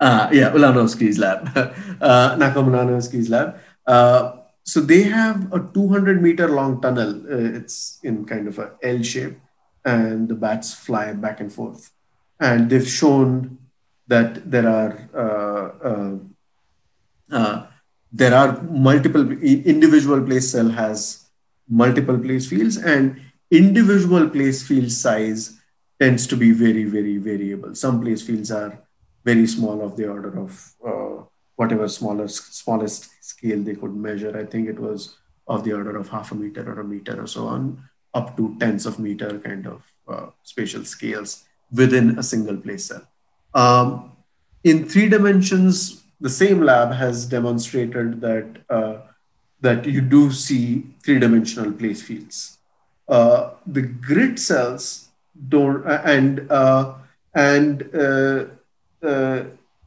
Uh, 0.00 0.28
yeah, 0.32 0.50
Ulanovsky's 0.50 1.18
lab, 1.18 1.48
uh, 1.56 2.36
Nachum 2.36 2.68
Ulanovsky's 2.72 3.28
lab. 3.28 3.58
Uh, 3.86 4.38
so 4.64 4.80
they 4.80 5.02
have 5.02 5.52
a 5.52 5.60
200 5.60 6.22
meter 6.22 6.48
long 6.48 6.80
tunnel. 6.80 7.22
Uh, 7.30 7.58
it's 7.58 7.98
in 8.02 8.24
kind 8.24 8.48
of 8.48 8.58
a 8.58 8.72
L 8.82 9.02
shape, 9.02 9.38
and 9.84 10.28
the 10.28 10.34
bats 10.34 10.74
fly 10.74 11.12
back 11.12 11.40
and 11.40 11.52
forth. 11.52 11.90
And 12.40 12.70
they've 12.70 12.88
shown 12.88 13.58
that 14.08 14.50
there 14.50 14.68
are 14.68 14.92
uh, 15.14 15.88
uh, 15.88 16.16
uh, 17.30 17.66
there 18.12 18.34
are 18.34 18.60
multiple 18.62 19.30
individual 19.42 20.22
place 20.22 20.50
cell 20.50 20.68
has 20.68 21.28
multiple 21.68 22.18
place 22.18 22.48
fields, 22.48 22.76
and 22.76 23.20
individual 23.50 24.28
place 24.28 24.66
field 24.66 24.90
size 24.90 25.60
tends 26.00 26.26
to 26.26 26.36
be 26.36 26.50
very 26.52 26.84
very 26.84 27.18
variable. 27.18 27.74
Some 27.74 28.00
place 28.00 28.22
fields 28.22 28.50
are 28.50 28.78
very 29.24 29.46
small, 29.46 29.82
of 29.82 29.96
the 29.96 30.08
order 30.08 30.38
of 30.38 30.72
uh, 30.86 31.22
whatever 31.56 31.88
smaller 31.88 32.26
smallest 32.26 33.10
scale 33.22 33.62
they 33.62 33.74
could 33.74 33.94
measure. 33.94 34.36
I 34.36 34.44
think 34.44 34.68
it 34.68 34.78
was 34.78 35.16
of 35.46 35.64
the 35.64 35.72
order 35.72 35.96
of 35.96 36.08
half 36.08 36.32
a 36.32 36.34
meter 36.34 36.68
or 36.70 36.80
a 36.80 36.84
meter 36.84 37.22
or 37.22 37.26
so 37.26 37.46
on, 37.46 37.82
up 38.14 38.36
to 38.36 38.56
tens 38.58 38.86
of 38.86 38.98
meter 38.98 39.38
kind 39.40 39.66
of 39.66 39.82
uh, 40.08 40.26
spatial 40.42 40.84
scales 40.84 41.44
within 41.72 42.18
a 42.18 42.22
single 42.22 42.56
place 42.56 42.86
cell. 42.86 43.06
Um, 43.54 44.12
in 44.64 44.88
three 44.88 45.08
dimensions, 45.08 45.99
the 46.20 46.30
same 46.30 46.60
lab 46.62 46.92
has 46.92 47.26
demonstrated 47.26 48.20
that 48.20 48.46
uh, 48.68 48.98
that 49.60 49.84
you 49.86 50.00
do 50.00 50.30
see 50.30 50.86
three-dimensional 51.02 51.72
place 51.72 52.02
fields. 52.02 52.58
Uh, 53.08 53.50
the 53.66 53.82
grid 53.82 54.38
cells 54.38 55.08
don't, 55.48 55.84
and 55.86 56.50
uh, 56.50 56.94
and 57.34 57.88
uh, 57.94 58.44
uh, 59.02 59.44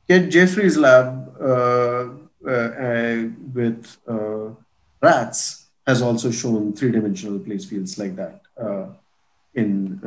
Kate 0.08 0.30
Jeffery's 0.30 0.78
lab 0.78 1.36
uh, 1.42 2.10
with 3.54 3.98
rats 5.02 5.66
has 5.88 6.02
also 6.02 6.32
shown 6.32 6.74
three-dimensional 6.74 7.40
place 7.40 7.66
fields 7.66 7.98
like 7.98 8.16
that 8.16 8.42
in. 9.54 10.00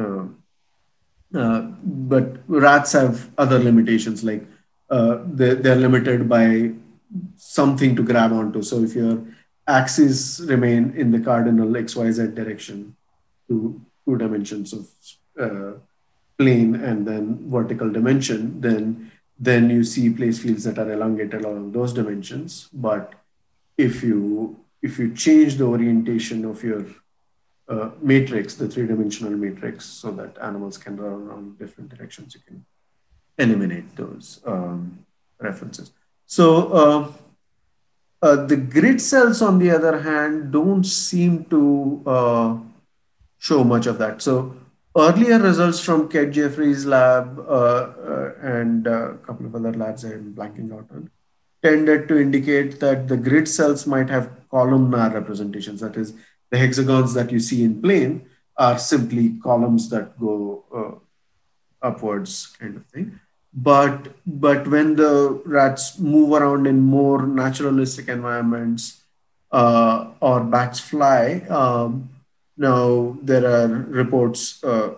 But 1.33 2.37
rats 2.47 2.93
have 2.93 3.31
other 3.37 3.59
limitations, 3.59 4.23
like 4.25 4.47
uh, 4.91 5.19
they, 5.27 5.55
they're 5.55 5.77
limited 5.77 6.29
by 6.29 6.73
something 7.37 7.97
to 7.97 8.03
grab 8.03 8.33
onto. 8.33 8.63
So 8.63 8.83
if 8.83 8.95
your 8.95 9.23
axes 9.67 10.41
remain 10.47 10.95
in 10.97 11.11
the 11.11 11.21
cardinal 11.21 11.69
XYZ 11.69 12.35
direction, 12.35 12.97
two, 13.49 13.81
two 14.05 14.17
dimensions 14.17 14.73
of 14.73 14.89
uh, 15.41 15.79
plane 16.39 16.75
and 16.75 17.07
then 17.07 17.51
vertical 17.51 17.91
dimension, 17.91 18.61
then 18.61 19.11
then 19.39 19.69
you 19.69 19.85
see 19.85 20.09
place 20.09 20.39
fields 20.39 20.65
that 20.65 20.79
are 20.79 20.91
elongated 20.91 21.45
along 21.45 21.73
those 21.73 21.93
dimensions. 21.93 22.71
But 22.73 23.13
if 23.77 24.03
you 24.03 24.59
if 24.83 24.99
you 24.99 25.15
change 25.15 25.57
the 25.57 25.65
orientation 25.65 26.45
of 26.45 26.63
your 26.63 26.87
uh, 27.69 27.91
matrix, 28.01 28.55
the 28.55 28.69
three-dimensional 28.69 29.33
matrix, 29.33 29.85
so 29.85 30.13
that 30.13 30.39
animals 30.41 30.79
can 30.79 30.97
run 30.97 31.29
around 31.29 31.59
different 31.59 31.95
directions, 31.95 32.35
you 32.35 32.41
can 32.47 32.65
eliminate 33.39 33.95
those 33.97 34.41
um, 34.47 35.05
references. 35.41 35.93
So 36.27 36.73
uh, 36.73 37.13
uh, 38.23 38.47
the 38.47 38.57
grid 38.57 39.01
cells, 39.01 39.43
on 39.43 39.59
the 39.59 39.71
other 39.71 40.01
hand, 40.01 40.53
don't 40.53 40.85
seem 40.85 41.45
to 41.47 42.03
uh, 42.07 42.57
show 43.39 43.63
much 43.63 43.87
of 43.87 43.99
that. 43.99 44.23
So 44.23 44.57
earlier 44.97 45.39
results 45.39 45.81
from 45.81 46.09
Kate 46.09 46.31
Jeffery's 46.31 46.87
lab 46.87 47.39
uh, 47.39 47.43
uh, 47.43 48.33
and 48.43 48.87
a 48.87 49.19
couple 49.27 49.47
of 49.47 49.55
other 49.55 49.73
labs 49.73 50.05
I'm 50.05 50.35
blanking 50.35 50.73
out 50.73 50.89
on 50.91 51.11
tended 51.63 52.07
to 52.09 52.19
indicate 52.19 52.79
that 52.81 53.09
the 53.09 53.17
grid 53.17 53.49
cells 53.49 53.87
might 53.87 54.09
have 54.09 54.31
columnar 54.51 55.11
representations. 55.11 55.81
That 55.81 55.97
is, 55.97 56.15
the 56.51 56.59
hexagons 56.59 57.15
that 57.15 57.33
you 57.33 57.41
see 57.41 57.65
in 57.65 57.83
plane 57.83 58.29
are 58.57 58.79
simply 58.79 59.35
columns 59.43 59.89
that 59.91 60.19
go 60.19 60.65
uh, 60.73 61.87
upwards, 61.87 62.47
kind 62.59 62.77
of 62.77 62.87
thing. 62.87 63.19
But 63.57 64.13
but 64.27 64.69
when 64.69 64.97
the 64.97 65.41
rats 65.47 65.99
move 65.99 66.33
around 66.33 66.67
in 66.67 66.81
more 66.83 67.27
naturalistic 67.27 68.09
environments 68.09 69.03
uh, 69.51 70.09
or 70.21 70.45
bats 70.45 70.79
fly, 70.79 71.41
um, 71.49 72.11
now 72.59 73.17
there 73.23 73.47
are 73.47 73.69
reports 73.69 74.63
uh, 74.63 74.97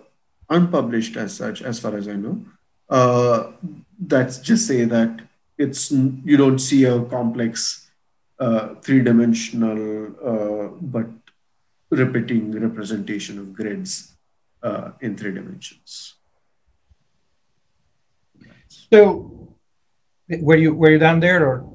unpublished 0.49 1.15
as 1.15 1.37
such, 1.37 1.61
as 1.61 1.79
far 1.79 1.95
as 1.95 2.09
I 2.09 2.15
know, 2.15 2.43
uh, 2.89 3.51
that 4.07 4.37
just 4.43 4.67
say 4.67 4.83
that 4.83 5.21
it's 5.57 5.91
you 5.91 6.35
don't 6.35 6.59
see 6.59 6.83
a 6.83 7.01
complex 7.05 7.87
uh, 8.39 8.75
three-dimensional 8.75 10.07
uh, 10.23 10.67
but 10.81 11.07
repeating 11.91 12.51
representation 12.51 13.39
of 13.39 13.53
grids 13.53 14.15
uh, 14.63 14.91
in 15.01 15.15
three 15.15 15.33
dimensions. 15.33 16.15
So, 18.91 19.55
were 20.41 20.55
you 20.55 20.73
were 20.73 20.91
you 20.91 20.99
down 20.99 21.19
there 21.19 21.45
or? 21.47 21.65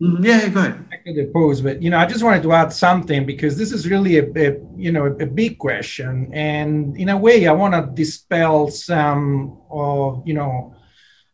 Mm, 0.00 0.24
Yeah, 0.24 0.48
go 0.48 0.60
ahead. 0.60 0.84
I 0.92 1.12
could 1.12 1.32
pose, 1.32 1.62
but 1.62 1.80
you 1.80 1.88
know, 1.88 1.98
I 1.98 2.06
just 2.06 2.22
wanted 2.22 2.42
to 2.42 2.52
add 2.52 2.72
something 2.72 3.24
because 3.24 3.56
this 3.56 3.72
is 3.72 3.88
really 3.88 4.18
a, 4.18 4.24
a 4.24 4.58
you 4.76 4.92
know 4.92 5.06
a, 5.06 5.26
big 5.26 5.58
question, 5.58 6.30
and 6.34 6.96
in 6.96 7.08
a 7.08 7.16
way, 7.16 7.46
I 7.46 7.52
want 7.52 7.74
to 7.74 7.90
dispel 7.94 8.68
some 8.68 9.58
of 9.70 10.22
you 10.26 10.34
know 10.34 10.74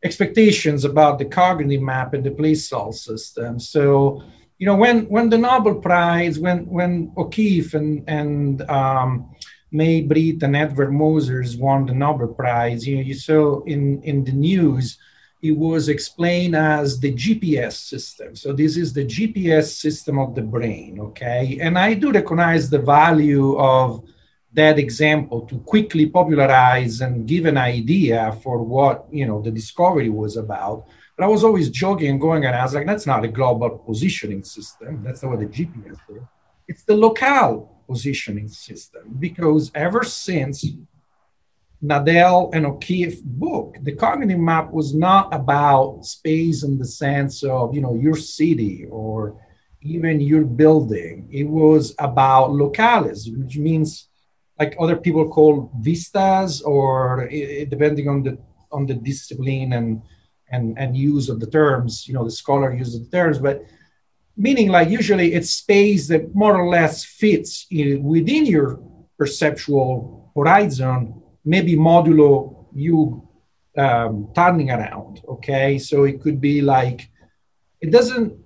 expectations 0.05 0.85
about 0.85 1.19
the 1.19 1.25
cognitive 1.25 1.83
map 1.83 2.15
and 2.15 2.25
the 2.25 2.31
place 2.31 2.69
cell 2.69 2.93
system. 2.93 3.59
So, 3.59 4.23
you 4.59 4.67
know, 4.67 4.77
when 4.77 5.07
when 5.07 5.29
the 5.29 5.39
Nobel 5.39 5.77
Prize, 5.77 6.39
when 6.39 6.67
when 6.67 7.13
O'Keefe 7.17 7.75
and 7.75 8.05
and 8.07 8.63
um, 8.71 9.35
May 9.73 10.03
Britt 10.03 10.43
and 10.43 10.55
Edward 10.55 10.91
Mosers 10.91 11.59
won 11.59 11.87
the 11.87 11.95
Nobel 11.95 12.29
Prize, 12.29 12.87
you 12.87 12.97
know, 12.97 13.03
you 13.03 13.15
saw 13.15 13.63
in 13.65 14.03
in 14.03 14.23
the 14.23 14.33
news 14.33 14.99
it 15.43 15.57
was 15.57 15.89
explained 15.89 16.55
as 16.55 17.01
the 17.01 17.13
GPS 17.13 17.73
system. 17.73 18.37
So 18.37 18.53
this 18.53 18.77
is 18.77 18.93
the 18.93 19.05
GPS 19.05 19.75
system 19.75 20.19
of 20.21 20.37
the 20.37 20.43
brain, 20.43 21.01
okay? 21.01 21.59
And 21.61 21.77
I 21.77 21.95
do 21.95 22.13
recognize 22.13 22.71
the 22.71 22.79
value 22.79 23.59
of 23.59 24.05
that 24.53 24.79
example 24.79 25.41
to 25.47 25.59
quickly 25.61 26.07
popularize 26.07 27.01
and 27.01 27.27
give 27.27 27.47
an 27.47 27.57
idea 27.57 28.39
for 28.43 28.63
what, 28.63 29.07
you 29.11 29.27
know, 29.27 29.43
the 29.43 29.51
discovery 29.51 30.11
was 30.11 30.37
about. 30.37 30.87
But 31.17 31.25
I 31.25 31.29
was 31.29 31.43
always 31.43 31.71
joking 31.71 32.11
and 32.11 32.21
going 32.21 32.45
and 32.45 32.55
I 32.55 32.63
was 32.63 32.75
like, 32.75 32.87
that's 32.87 33.07
not 33.07 33.25
a 33.25 33.29
global 33.29 33.71
positioning 33.71 34.45
system. 34.45 35.03
That's 35.03 35.23
not 35.25 35.33
what 35.33 35.41
the 35.41 35.47
GPS 35.47 35.99
is. 36.09 36.23
It's 36.69 36.85
the 36.85 36.97
locale 36.97 37.83
positioning 37.89 38.49
system 38.49 39.17
because 39.19 39.73
ever 39.75 40.05
since 40.05 40.65
Nadel 41.83 42.55
and 42.55 42.65
O'Keefe 42.65 43.23
book, 43.25 43.77
the 43.83 43.93
cognitive 43.93 44.39
map 44.39 44.71
was 44.71 44.95
not 44.95 45.35
about 45.35 46.05
space 46.05 46.63
in 46.63 46.79
the 46.79 46.85
sense 46.85 47.43
of, 47.43 47.75
you 47.75 47.81
know, 47.81 47.97
your 47.97 48.17
city 48.17 48.87
or 48.89 49.37
even 49.81 50.21
your 50.21 50.45
building. 50.45 51.29
It 51.33 51.45
was 51.45 51.95
about 51.99 52.51
locales, 52.51 53.27
which 53.37 53.57
means 53.57 54.09
like 54.61 54.77
other 54.79 54.97
people 54.97 55.29
call 55.29 55.73
vistas 55.81 56.63
or 56.63 57.29
it, 57.31 57.69
depending 57.69 58.09
on 58.09 58.23
the 58.23 58.39
on 58.71 58.87
the 58.87 58.95
discipline 58.95 59.73
and 59.73 60.03
and 60.53 60.79
and 60.79 60.97
use 60.97 61.29
of 61.29 61.41
the 61.41 61.51
terms, 61.51 62.07
you 62.07 62.15
know, 62.15 62.25
the 62.25 62.31
scholar 62.31 62.73
uses 62.73 63.01
the 63.01 63.11
terms, 63.17 63.39
but 63.39 63.65
meaning 64.37 64.69
like 64.69 64.89
usually 64.89 65.35
it's 65.35 65.51
space 65.51 66.07
that 66.09 66.33
more 66.35 66.57
or 66.57 66.69
less 66.69 67.05
fits 67.05 67.67
in, 67.71 68.03
within 68.05 68.47
your 68.47 68.81
perceptual 69.19 70.31
horizon 70.37 71.22
maybe 71.45 71.77
modulo 71.77 72.67
you 72.75 73.29
um, 73.77 74.29
turning 74.35 74.71
around. 74.71 75.21
Okay, 75.29 75.79
so 75.79 76.05
it 76.05 76.21
could 76.21 76.41
be 76.41 76.61
like 76.63 77.09
it 77.81 77.91
doesn't. 77.91 78.39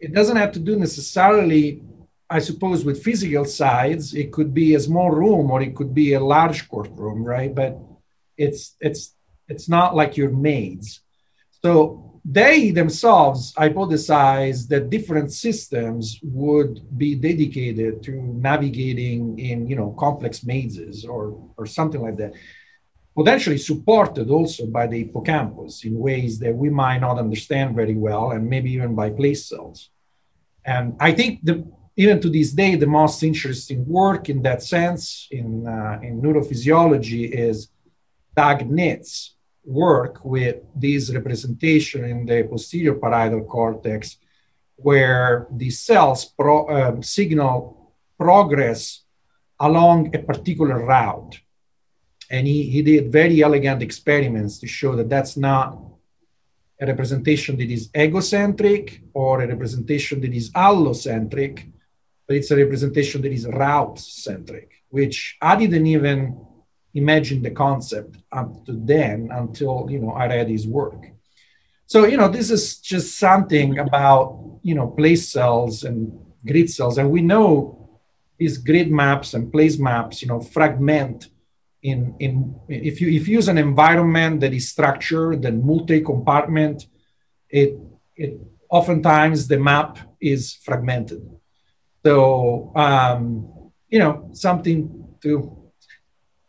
it 0.00 0.12
doesn't 0.12 0.36
have 0.36 0.52
to 0.52 0.60
do 0.60 0.76
necessarily, 0.76 1.82
I 2.28 2.38
suppose, 2.40 2.84
with 2.84 3.02
physical 3.02 3.44
sides. 3.46 4.12
It 4.14 4.32
could 4.32 4.52
be 4.52 4.74
a 4.74 4.80
small 4.80 5.10
room 5.10 5.50
or 5.50 5.62
it 5.62 5.74
could 5.74 5.94
be 5.94 6.12
a 6.14 6.20
large 6.20 6.68
courtroom, 6.68 7.24
right? 7.24 7.54
But 7.54 7.78
it's 8.36 8.76
it's 8.80 9.14
it's 9.48 9.68
not 9.68 9.94
like 9.94 10.16
your 10.16 10.30
maids. 10.30 11.00
So 11.62 12.13
they 12.24 12.70
themselves 12.70 13.52
hypothesized 13.54 14.68
that 14.68 14.88
different 14.88 15.30
systems 15.30 16.18
would 16.22 16.80
be 16.96 17.14
dedicated 17.14 18.02
to 18.02 18.12
navigating 18.12 19.38
in 19.38 19.66
you 19.66 19.76
know 19.76 19.94
complex 19.98 20.44
mazes 20.44 21.04
or 21.04 21.38
or 21.56 21.66
something 21.66 22.00
like 22.00 22.16
that. 22.16 22.32
Potentially 23.14 23.58
supported 23.58 24.30
also 24.30 24.66
by 24.66 24.86
the 24.86 25.04
hippocampus 25.04 25.84
in 25.84 25.96
ways 25.98 26.38
that 26.40 26.54
we 26.54 26.68
might 26.68 26.98
not 26.98 27.18
understand 27.18 27.76
very 27.76 27.94
well 27.94 28.32
and 28.32 28.48
maybe 28.48 28.72
even 28.72 28.94
by 28.94 29.10
place 29.10 29.46
cells. 29.48 29.90
And 30.64 30.96
i 30.98 31.12
think 31.12 31.44
the 31.44 31.62
even 31.96 32.20
to 32.20 32.30
this 32.30 32.52
day 32.52 32.74
the 32.74 32.86
most 32.86 33.22
interesting 33.22 33.86
work 33.86 34.28
in 34.28 34.42
that 34.42 34.62
sense 34.62 35.28
in 35.30 35.66
uh, 35.66 35.98
in 36.02 36.22
neurophysiology 36.22 37.30
is 37.30 37.68
Doug 38.34 38.60
Nitz 38.68 39.33
work 39.64 40.24
with 40.24 40.56
this 40.74 41.12
representation 41.12 42.04
in 42.04 42.26
the 42.26 42.44
posterior 42.44 42.94
parietal 42.94 43.44
cortex, 43.44 44.18
where 44.76 45.46
the 45.50 45.70
cells 45.70 46.24
pro, 46.24 46.68
um, 46.68 47.02
signal 47.02 47.92
progress 48.18 49.02
along 49.60 50.14
a 50.14 50.18
particular 50.18 50.84
route. 50.84 51.40
And 52.30 52.46
he, 52.46 52.64
he 52.64 52.82
did 52.82 53.12
very 53.12 53.42
elegant 53.42 53.82
experiments 53.82 54.58
to 54.58 54.66
show 54.66 54.96
that 54.96 55.08
that's 55.08 55.36
not 55.36 55.78
a 56.80 56.86
representation 56.86 57.56
that 57.56 57.70
is 57.70 57.90
egocentric 57.96 59.00
or 59.12 59.42
a 59.42 59.46
representation 59.46 60.20
that 60.20 60.34
is 60.34 60.50
allocentric, 60.50 61.70
but 62.26 62.36
it's 62.36 62.50
a 62.50 62.56
representation 62.56 63.22
that 63.22 63.32
is 63.32 63.46
route 63.46 63.98
centric, 63.98 64.82
which 64.88 65.36
I 65.40 65.56
didn't 65.56 65.86
even 65.86 66.44
imagine 66.94 67.42
the 67.42 67.50
concept 67.50 68.16
up 68.30 68.64
to 68.66 68.72
then 68.72 69.28
until 69.32 69.86
you 69.90 69.98
know 69.98 70.12
I 70.12 70.26
read 70.28 70.48
his 70.48 70.66
work. 70.66 71.10
So 71.86 72.06
you 72.06 72.16
know 72.16 72.28
this 72.28 72.50
is 72.50 72.78
just 72.78 73.18
something 73.18 73.78
about 73.78 74.60
you 74.62 74.74
know 74.74 74.88
place 74.88 75.28
cells 75.28 75.84
and 75.84 76.18
grid 76.46 76.70
cells, 76.70 76.98
and 76.98 77.10
we 77.10 77.20
know 77.20 78.00
these 78.38 78.58
grid 78.58 78.90
maps 78.90 79.34
and 79.34 79.52
place 79.52 79.78
maps 79.78 80.22
you 80.22 80.28
know 80.28 80.40
fragment 80.40 81.28
in 81.82 82.14
in 82.18 82.54
if 82.68 83.00
you 83.00 83.08
if 83.08 83.28
you 83.28 83.36
use 83.36 83.48
an 83.48 83.58
environment 83.58 84.40
that 84.40 84.54
is 84.54 84.70
structured 84.70 85.44
and 85.44 85.62
multi-compartment, 85.62 86.86
it 87.50 87.78
it 88.16 88.40
oftentimes 88.70 89.46
the 89.46 89.58
map 89.58 89.98
is 90.20 90.54
fragmented. 90.64 91.22
So 92.04 92.72
um, 92.74 93.70
you 93.88 93.98
know 93.98 94.30
something 94.32 95.14
to 95.22 95.63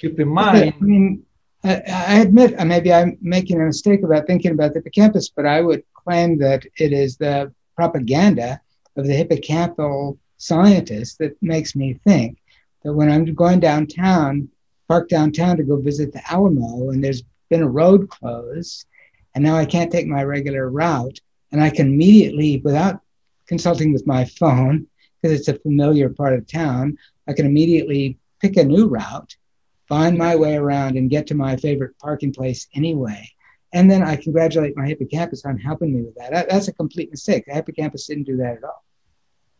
keep 0.10 0.20
in 0.20 0.28
mind. 0.28 0.74
I 0.80 0.84
mean, 0.84 1.24
I, 1.64 1.82
I 1.88 2.20
admit 2.20 2.60
uh, 2.60 2.66
maybe 2.66 2.93
I'm 2.93 3.18
making 3.22 3.60
a 3.60 3.66
mistake 3.66 4.03
about 4.03 4.28
thinking 4.28 4.51
about 4.51 4.74
the 4.74 4.80
hippocampus, 4.80 5.30
but 5.30 5.45
I 5.45 5.62
would 5.62 5.84
claim 5.93 6.38
that 6.39 6.66
it 6.78 6.93
is 6.93 7.18
the 7.18 7.51
propaganda 7.76 8.62
of 8.95 9.08
the 9.08 9.14
hippocampal 9.14 10.18
scientist 10.38 11.18
that 11.20 11.41
makes 11.41 11.76
me 11.76 11.99
think 12.06 12.38
that 12.84 12.93
when 12.93 13.12
I'm 13.12 13.34
going 13.34 13.60
downtown, 13.60 14.49
park 14.88 15.10
downtown 15.10 15.58
to 15.58 15.64
go 15.64 15.78
visit 15.78 16.14
the 16.14 16.22
Alamo, 16.32 16.91
and 16.91 17.03
there's 17.03 17.24
been 17.49 17.64
a 17.64 17.70
road 17.70 18.10
closed, 18.10 18.86
and 19.34 19.43
now 19.43 19.56
I 19.56 19.66
can't 19.66 19.91
take 19.91 20.08
my 20.08 20.24
regular 20.24 20.70
route, 20.70 21.20
and 21.51 21.62
I 21.62 21.70
can 21.70 21.88
immediately, 21.88 22.62
without 22.64 23.01
consulting 23.47 23.91
with 23.91 24.06
my 24.06 24.26
phone, 24.26 24.88
because 25.22 25.39
it's 25.39 25.47
a 25.47 25.60
familiar 25.60 26.10
part 26.10 26.34
of 26.34 26.45
town, 26.45 26.97
I 27.28 27.34
can 27.34 27.45
immediately 27.45 28.20
pick 28.39 28.58
a 28.58 28.64
new 28.64 28.88
route 28.88 29.36
find 29.88 30.17
my 30.17 30.36
way 30.36 30.55
around 30.55 30.97
and 30.97 31.09
get 31.09 31.27
to 31.27 31.36
my 31.36 31.55
favorite 31.57 31.97
parking 31.99 32.33
place 32.33 32.67
anyway. 32.73 33.29
And 33.73 33.91
then 33.91 34.03
I 34.03 34.15
congratulate 34.15 34.77
my 34.77 34.88
hippocampus 34.88 35.45
on 35.45 35.57
helping 35.57 35.93
me 35.93 36.01
with 36.01 36.15
that. 36.15 36.49
That's 36.49 36.67
a 36.69 36.73
complete 36.73 37.11
mistake. 37.11 37.43
The 37.45 37.53
hippocampus 37.53 38.07
didn't 38.07 38.23
do 38.23 38.38
that 38.38 38.57
at 38.57 38.63
all. 38.63 38.86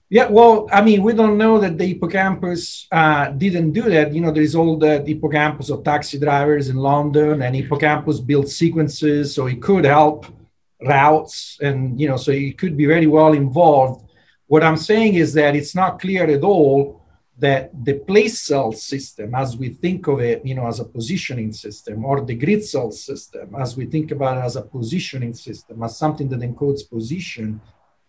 Yeah, 0.10 0.28
well, 0.28 0.70
I 0.72 0.84
mean, 0.84 1.02
we 1.02 1.14
don't 1.14 1.38
know 1.38 1.60
that 1.60 1.78
the 1.80 1.88
hippocampus 1.88 2.88
uh, 2.92 3.30
didn't 3.30 3.72
do 3.72 3.84
that. 3.84 4.14
You 4.14 4.22
know, 4.22 4.32
there 4.32 4.44
is 4.44 4.56
all 4.56 4.78
the 4.78 5.04
hippocampus 5.04 5.72
of 5.72 5.84
taxi 5.84 6.20
drivers 6.20 6.70
in 6.70 6.76
London, 6.76 7.42
and 7.42 7.56
hippocampus 7.56 8.20
built 8.20 8.48
sequences, 8.48 9.34
so 9.34 9.48
it 9.48 9.62
could 9.62 9.84
help 9.84 10.28
routes, 10.82 11.58
and 11.60 12.00
you 12.00 12.08
know, 12.08 12.18
so 12.18 12.32
it 12.32 12.58
could 12.58 12.78
be 12.78 12.86
very 12.86 13.08
well 13.08 13.34
involved. 13.34 14.08
What 14.46 14.64
I'm 14.64 14.78
saying 14.78 15.16
is 15.16 15.34
that 15.34 15.56
it's 15.56 15.74
not 15.74 16.00
clear 16.00 16.26
at 16.26 16.44
all 16.44 17.02
that 17.38 17.72
the 17.84 17.96
place 17.96 18.40
cell 18.40 18.72
system, 18.72 19.36
as 19.36 19.58
we 19.58 19.70
think 19.70 20.08
of 20.08 20.20
it, 20.22 20.46
you 20.46 20.56
know, 20.56 20.68
as 20.68 20.80
a 20.80 20.86
positioning 20.86 21.52
system, 21.52 22.06
or 22.06 22.22
the 22.22 22.36
grid 22.36 22.64
cell 22.64 22.92
system, 22.92 23.54
as 23.60 23.76
we 23.76 23.86
think 23.86 24.12
about 24.12 24.38
it 24.38 24.42
as 24.42 24.56
a 24.56 24.62
positioning 24.62 25.34
system, 25.34 25.84
as 25.84 25.98
something 25.98 26.30
that 26.30 26.40
encodes 26.40 26.90
position, 26.90 27.60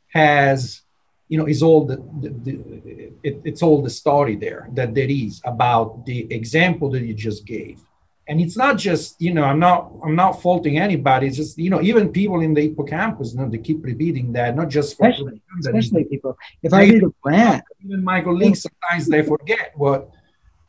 has, 0.08 0.82
you 1.28 1.36
know, 1.38 1.46
is 1.46 1.60
all 1.62 1.84
the, 1.84 1.96
the, 2.20 2.28
the 2.44 3.12
it, 3.24 3.40
it's 3.44 3.62
all 3.62 3.82
the 3.82 3.90
story 3.90 4.36
there 4.36 4.68
that 4.74 4.94
there 4.94 5.10
is 5.10 5.40
about 5.44 6.06
the 6.06 6.32
example 6.32 6.88
that 6.90 7.02
you 7.02 7.14
just 7.14 7.44
gave 7.44 7.80
and 8.28 8.40
it's 8.40 8.56
not 8.56 8.76
just 8.76 9.20
you 9.20 9.32
know 9.32 9.44
i'm 9.44 9.58
not 9.58 9.92
i'm 10.04 10.16
not 10.16 10.42
faulting 10.42 10.78
anybody. 10.78 11.26
It's 11.28 11.36
just 11.36 11.58
you 11.58 11.70
know 11.70 11.80
even 11.80 12.10
people 12.10 12.40
in 12.40 12.54
the 12.54 12.62
hippocampus 12.62 13.32
you 13.32 13.38
know 13.38 13.48
they 13.48 13.58
keep 13.58 13.84
repeating 13.84 14.32
that 14.32 14.56
not 14.56 14.68
just 14.68 14.92
especially, 14.92 15.40
especially 15.60 16.04
people. 16.04 16.36
If 16.62 16.72
i 16.72 16.82
read 16.82 17.04
a 17.04 17.12
grant 17.22 17.64
even 17.84 18.02
michael 18.02 18.36
link 18.36 18.56
sometimes 18.56 19.06
they 19.06 19.22
forget 19.22 19.72
what 19.76 20.10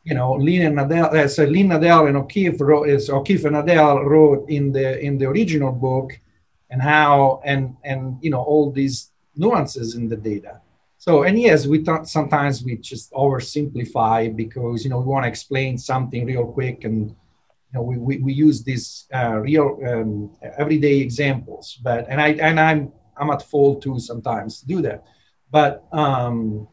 you 0.04 0.14
know 0.14 0.32
lynn 0.34 0.66
and 0.66 0.76
nadel 0.78 1.12
uh, 1.12 1.28
so 1.28 1.44
lynn 1.44 1.68
nadel 1.68 2.08
and 2.08 2.16
o'keefe 2.16 2.60
wrote 2.60 2.88
is 2.88 3.10
o'keefe 3.10 3.44
and 3.44 3.56
nadel 3.56 4.04
wrote 4.04 4.48
in 4.48 4.72
the 4.72 5.00
in 5.00 5.18
the 5.18 5.26
original 5.26 5.72
book 5.72 6.18
and 6.70 6.82
how 6.82 7.40
and 7.44 7.76
and 7.84 8.18
you 8.22 8.30
know 8.30 8.42
all 8.42 8.70
these 8.70 9.10
nuances 9.36 9.94
in 9.94 10.08
the 10.08 10.16
data. 10.16 10.60
So 10.98 11.22
and 11.22 11.40
yes 11.40 11.66
we 11.66 11.84
thought 11.84 12.08
sometimes 12.08 12.62
we 12.62 12.76
just 12.76 13.12
oversimplify 13.12 14.34
because 14.34 14.84
you 14.84 14.90
know 14.90 14.98
we 14.98 15.06
want 15.06 15.24
to 15.24 15.28
explain 15.28 15.78
something 15.78 16.26
real 16.26 16.46
quick 16.46 16.84
and 16.84 17.14
you 17.72 17.78
know, 17.78 17.82
we, 17.82 17.98
we, 17.98 18.18
we 18.18 18.32
use 18.32 18.62
these 18.62 19.06
uh, 19.14 19.36
real 19.36 19.78
um, 19.86 20.36
everyday 20.58 20.98
examples, 20.98 21.78
but 21.82 22.06
and 22.08 22.20
I 22.20 22.28
and 22.28 22.58
I'm 22.58 22.92
I'm 23.16 23.30
at 23.30 23.42
fault 23.42 23.82
too 23.82 23.98
sometimes 23.98 24.60
to 24.60 24.66
do 24.66 24.82
that, 24.82 25.04
but 25.50 25.84
um, 25.92 26.66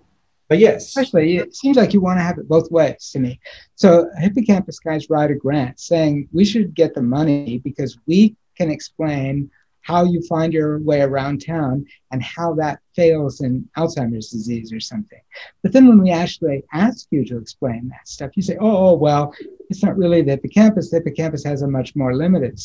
but 0.47 0.59
yes, 0.59 0.85
especially 0.85 1.37
it 1.37 1.55
seems 1.55 1.75
like 1.75 1.93
you 1.93 2.01
want 2.01 2.19
to 2.19 2.23
have 2.23 2.37
it 2.37 2.47
both 2.47 2.71
ways 2.71 3.09
to 3.11 3.19
me. 3.19 3.39
So 3.75 4.09
hippocampus 4.17 4.79
guys 4.79 5.09
write 5.09 5.31
a 5.31 5.35
grant 5.35 5.79
saying 5.79 6.29
we 6.31 6.45
should 6.45 6.73
get 6.73 6.93
the 6.93 7.01
money 7.01 7.57
because 7.57 7.97
we 8.05 8.35
can 8.55 8.69
explain 8.69 9.49
how 9.85 10.03
you 10.03 10.19
find 10.23 10.51
your 10.51 10.79
way 10.79 11.01
around 11.01 11.45
town 11.45 11.85
and 12.11 12.23
how 12.23 12.55
that 12.55 12.79
fails 12.95 13.41
in 13.41 13.69
Alzheimer's 13.77 14.31
disease 14.31 14.73
or 14.73 14.79
something. 14.79 15.21
But 15.61 15.73
then 15.73 15.87
when 15.87 16.01
we 16.01 16.09
actually 16.09 16.63
ask 16.73 17.05
you 17.11 17.23
to 17.25 17.37
explain 17.37 17.89
that 17.89 18.07
stuff, 18.07 18.31
you 18.33 18.41
say, 18.41 18.57
oh, 18.59 18.89
oh 18.89 18.93
well, 18.93 19.31
it's 19.69 19.83
not 19.83 19.95
really 19.95 20.23
the 20.23 20.31
hippocampus. 20.31 20.89
The 20.89 20.97
hippocampus 20.97 21.43
has 21.43 21.61
a 21.61 21.67
much 21.67 21.95
more 21.95 22.15
limited 22.15 22.59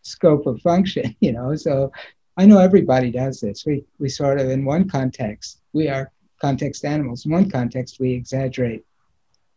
scope 0.00 0.46
of 0.46 0.58
function, 0.62 1.14
you 1.20 1.32
know. 1.32 1.54
So 1.54 1.92
I 2.38 2.46
know 2.46 2.60
everybody 2.60 3.10
does 3.10 3.40
this. 3.40 3.66
We, 3.66 3.84
we 3.98 4.08
sort 4.08 4.40
of, 4.40 4.48
in 4.48 4.64
one 4.64 4.88
context, 4.88 5.60
we 5.74 5.88
are 5.90 6.12
context 6.40 6.86
animals. 6.86 7.26
In 7.26 7.32
one 7.32 7.50
context, 7.50 8.00
we 8.00 8.12
exaggerate 8.12 8.86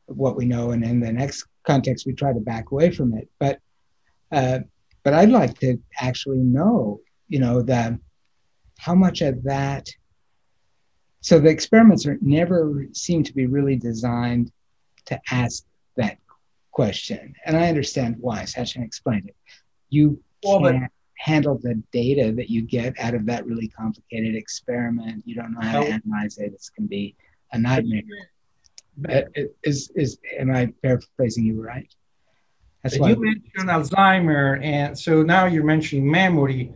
what 0.08 0.36
we 0.36 0.43
know, 0.43 0.72
and 0.72 0.84
in 0.84 0.99
the 0.99 1.14
next 1.14 1.45
context, 1.64 2.05
we 2.05 2.12
try 2.12 2.34
to 2.34 2.41
back 2.41 2.72
away 2.72 2.91
from 2.91 3.14
it. 3.14 3.30
But 3.39 3.62
uh, 4.30 4.60
but 5.03 5.13
I'd 5.13 5.29
like 5.29 5.59
to 5.59 5.77
actually 5.99 6.39
know, 6.39 6.99
you 7.27 7.39
know, 7.39 7.61
that 7.63 7.93
how 8.79 8.95
much 8.95 9.21
of 9.21 9.43
that. 9.43 9.87
So 11.21 11.39
the 11.39 11.49
experiments 11.49 12.05
are 12.05 12.17
never 12.21 12.87
seem 12.93 13.23
to 13.23 13.33
be 13.33 13.47
really 13.47 13.75
designed 13.75 14.51
to 15.05 15.19
ask 15.31 15.63
that 15.95 16.17
question, 16.71 17.33
and 17.45 17.57
I 17.57 17.69
understand 17.69 18.17
why. 18.19 18.43
Sachin 18.43 18.83
explained 18.83 19.27
it. 19.27 19.35
You 19.89 20.21
well, 20.43 20.61
can't 20.61 20.81
but, 20.81 20.91
handle 21.17 21.57
the 21.57 21.81
data 21.91 22.31
that 22.33 22.49
you 22.49 22.61
get 22.61 22.99
out 22.99 23.15
of 23.15 23.25
that 23.25 23.45
really 23.45 23.67
complicated 23.69 24.35
experiment. 24.35 25.23
You 25.25 25.35
don't 25.35 25.53
know 25.53 25.61
how 25.61 25.81
to 25.81 25.87
analyze 25.87 26.37
it. 26.37 26.53
It's 26.53 26.69
to 26.75 26.83
be 26.83 27.15
a 27.51 27.57
nightmare. 27.57 28.03
But 28.97 29.29
is 29.63 29.91
is 29.95 30.19
am 30.37 30.51
I 30.51 30.73
paraphrasing 30.83 31.45
you 31.45 31.61
right? 31.61 31.91
That's 32.91 33.07
you 33.07 33.15
mentioned 33.15 33.69
Alzheimer, 33.69 34.63
and 34.63 34.97
so 34.97 35.23
now 35.23 35.45
you're 35.45 35.63
mentioning 35.63 36.09
memory. 36.09 36.71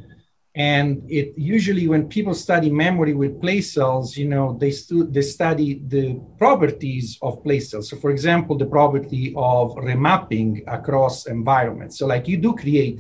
And 0.54 1.10
it 1.10 1.34
usually 1.38 1.88
when 1.88 2.10
people 2.10 2.34
study 2.34 2.70
memory 2.70 3.14
with 3.14 3.40
place 3.40 3.74
cells, 3.74 4.18
you 4.18 4.28
know, 4.28 4.58
they, 4.60 4.72
stu- 4.72 5.08
they 5.08 5.22
study 5.22 5.82
the 5.88 6.20
properties 6.38 7.18
of 7.22 7.42
place 7.42 7.72
cells. 7.72 7.90
So, 7.90 7.96
for 7.96 8.12
example, 8.12 8.58
the 8.58 8.66
property 8.66 9.34
of 9.38 9.76
remapping 9.76 10.64
across 10.68 11.28
environments. 11.28 11.98
So, 11.98 12.06
like 12.06 12.28
you 12.28 12.36
do 12.36 12.54
create 12.54 13.00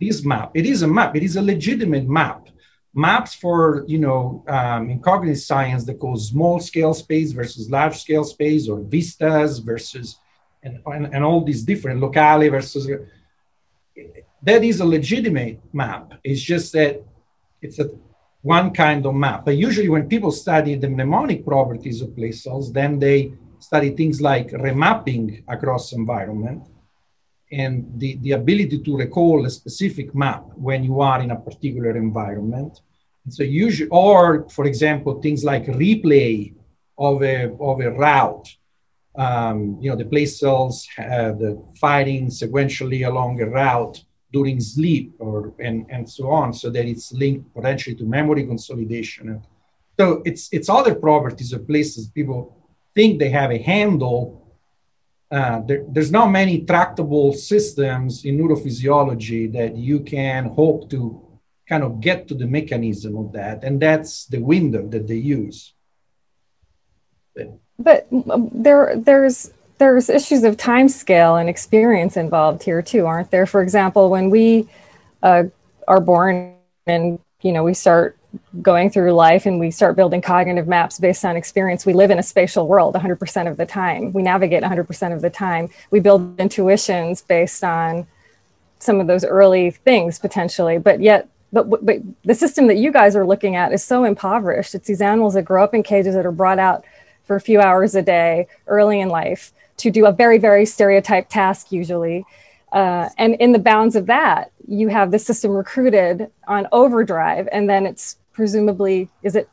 this 0.00 0.24
map. 0.24 0.52
It 0.54 0.64
is 0.64 0.82
a 0.82 0.88
map. 0.88 1.14
It 1.16 1.22
is 1.22 1.36
a 1.36 1.42
legitimate 1.42 2.08
map 2.08 2.48
maps 2.96 3.34
for 3.34 3.84
you 3.86 3.98
know 3.98 4.42
um, 4.48 4.88
in 4.88 4.98
cognitive 4.98 5.38
science 5.38 5.84
they 5.84 5.92
call 5.92 6.16
small 6.16 6.58
scale 6.58 6.94
space 6.94 7.30
versus 7.32 7.70
large 7.70 8.00
scale 8.00 8.24
space 8.24 8.70
or 8.70 8.80
vistas 8.80 9.58
versus 9.58 10.18
and, 10.66 10.74
and, 10.86 11.14
and 11.14 11.24
all 11.24 11.42
these 11.44 11.62
different 11.62 12.00
locale 12.00 12.50
versus 12.50 12.84
that 14.42 14.62
is 14.70 14.80
a 14.80 14.84
legitimate 14.96 15.58
map 15.72 16.04
it's 16.22 16.44
just 16.52 16.72
that 16.72 16.94
it's 17.62 17.78
a 17.78 17.86
one 18.42 18.68
kind 18.72 19.06
of 19.06 19.14
map 19.14 19.44
but 19.44 19.56
usually 19.56 19.88
when 19.88 20.08
people 20.14 20.32
study 20.44 20.74
the 20.74 20.88
mnemonic 20.88 21.40
properties 21.44 21.98
of 22.02 22.14
place 22.14 22.38
cells 22.44 22.72
then 22.72 22.98
they 22.98 23.32
study 23.58 23.90
things 23.90 24.20
like 24.20 24.48
remapping 24.50 25.42
across 25.48 25.92
environment 25.92 26.62
and 27.52 27.86
the, 27.96 28.16
the 28.22 28.32
ability 28.32 28.80
to 28.80 28.96
recall 28.96 29.46
a 29.46 29.50
specific 29.50 30.14
map 30.14 30.44
when 30.54 30.82
you 30.82 31.00
are 31.00 31.20
in 31.20 31.30
a 31.30 31.36
particular 31.36 31.96
environment. 31.96 32.80
And 33.24 33.32
so 33.32 33.42
usually, 33.42 33.88
or 33.90 34.48
for 34.50 34.66
example, 34.66 35.20
things 35.20 35.44
like 35.44 35.66
replay 35.66 36.54
of 36.98 37.22
a, 37.22 37.52
of 37.60 37.80
a 37.80 37.90
route. 37.90 38.48
Um, 39.16 39.78
you 39.80 39.90
know, 39.90 39.96
the 39.96 40.04
place 40.04 40.38
cells 40.38 40.86
have 40.96 41.38
the 41.38 41.62
fighting 41.80 42.28
sequentially 42.28 43.06
along 43.06 43.40
a 43.40 43.46
route 43.46 44.04
during 44.32 44.60
sleep 44.60 45.14
or 45.18 45.54
and, 45.58 45.86
and 45.88 46.08
so 46.08 46.30
on, 46.30 46.52
so 46.52 46.68
that 46.70 46.84
it's 46.84 47.12
linked 47.12 47.54
potentially 47.54 47.96
to 47.96 48.04
memory 48.04 48.44
consolidation. 48.44 49.42
So 49.98 50.22
it's 50.24 50.48
it's 50.52 50.68
other 50.68 50.94
properties 50.94 51.52
of 51.52 51.66
places. 51.66 52.08
People 52.08 52.56
think 52.94 53.18
they 53.18 53.30
have 53.30 53.50
a 53.50 53.58
handle. 53.58 54.42
Uh, 55.30 55.60
there, 55.60 55.84
there's 55.88 56.12
not 56.12 56.30
many 56.30 56.64
tractable 56.64 57.32
systems 57.32 58.24
in 58.24 58.38
neurophysiology 58.38 59.52
that 59.52 59.76
you 59.76 60.00
can 60.00 60.44
hope 60.44 60.88
to 60.90 61.26
kind 61.68 61.82
of 61.82 62.00
get 62.00 62.28
to 62.28 62.34
the 62.34 62.46
mechanism 62.46 63.16
of 63.16 63.32
that 63.32 63.64
and 63.64 63.80
that's 63.82 64.26
the 64.26 64.38
window 64.38 64.86
that 64.88 65.06
they 65.06 65.16
use. 65.16 65.74
But 67.34 67.58
um, 67.84 68.48
there 68.52 68.96
there's 68.96 69.50
there's 69.78 70.08
issues 70.08 70.42
of 70.44 70.56
time 70.56 70.88
scale 70.88 71.36
and 71.36 71.48
experience 71.48 72.16
involved 72.16 72.62
here 72.62 72.80
too 72.80 73.06
aren't 73.06 73.30
there 73.30 73.46
for 73.46 73.60
example 73.60 74.08
when 74.08 74.30
we 74.30 74.66
uh, 75.22 75.44
are 75.86 76.00
born 76.00 76.54
and 76.86 77.18
you 77.42 77.52
know 77.52 77.62
we 77.62 77.74
start 77.74 78.16
going 78.62 78.90
through 78.90 79.12
life 79.12 79.46
and 79.46 79.58
we 79.58 79.70
start 79.70 79.96
building 79.96 80.20
cognitive 80.20 80.66
maps 80.66 80.98
based 80.98 81.24
on 81.24 81.36
experience, 81.36 81.86
we 81.86 81.92
live 81.92 82.10
in 82.10 82.18
a 82.18 82.22
spatial 82.22 82.66
world 82.66 82.94
100% 82.94 83.50
of 83.50 83.56
the 83.56 83.66
time. 83.66 84.12
We 84.12 84.22
navigate 84.22 84.62
100% 84.62 85.14
of 85.14 85.22
the 85.22 85.30
time. 85.30 85.68
We 85.90 86.00
build 86.00 86.38
intuitions 86.40 87.22
based 87.22 87.64
on 87.64 88.06
some 88.78 89.00
of 89.00 89.06
those 89.06 89.24
early 89.24 89.70
things 89.70 90.18
potentially, 90.18 90.78
but 90.78 91.00
yet, 91.00 91.28
but, 91.52 91.84
but 91.84 91.98
the 92.24 92.34
system 92.34 92.66
that 92.66 92.76
you 92.76 92.92
guys 92.92 93.16
are 93.16 93.26
looking 93.26 93.56
at 93.56 93.72
is 93.72 93.82
so 93.82 94.04
impoverished. 94.04 94.74
It's 94.74 94.88
these 94.88 95.00
animals 95.00 95.34
that 95.34 95.42
grow 95.42 95.64
up 95.64 95.74
in 95.74 95.82
cages 95.82 96.14
that 96.14 96.26
are 96.26 96.32
brought 96.32 96.58
out 96.58 96.84
for 97.26 97.36
a 97.36 97.40
few 97.40 97.60
hours 97.60 97.94
a 97.94 98.02
day 98.02 98.46
early 98.66 99.00
in 99.00 99.08
life 99.08 99.52
to 99.78 99.90
do 99.90 100.06
a 100.06 100.12
very, 100.12 100.38
very 100.38 100.64
stereotyped 100.64 101.30
task 101.30 101.70
usually. 101.70 102.24
Uh, 102.72 103.08
and 103.18 103.34
in 103.34 103.52
the 103.52 103.58
bounds 103.58 103.94
of 103.94 104.06
that, 104.06 104.50
you 104.66 104.88
have 104.88 105.10
the 105.10 105.18
system 105.18 105.52
recruited 105.52 106.30
on 106.48 106.66
overdrive, 106.72 107.48
and 107.52 107.68
then 107.68 107.86
it's 107.86 108.16
presumably 108.36 109.08
is 109.22 109.34
it 109.34 109.48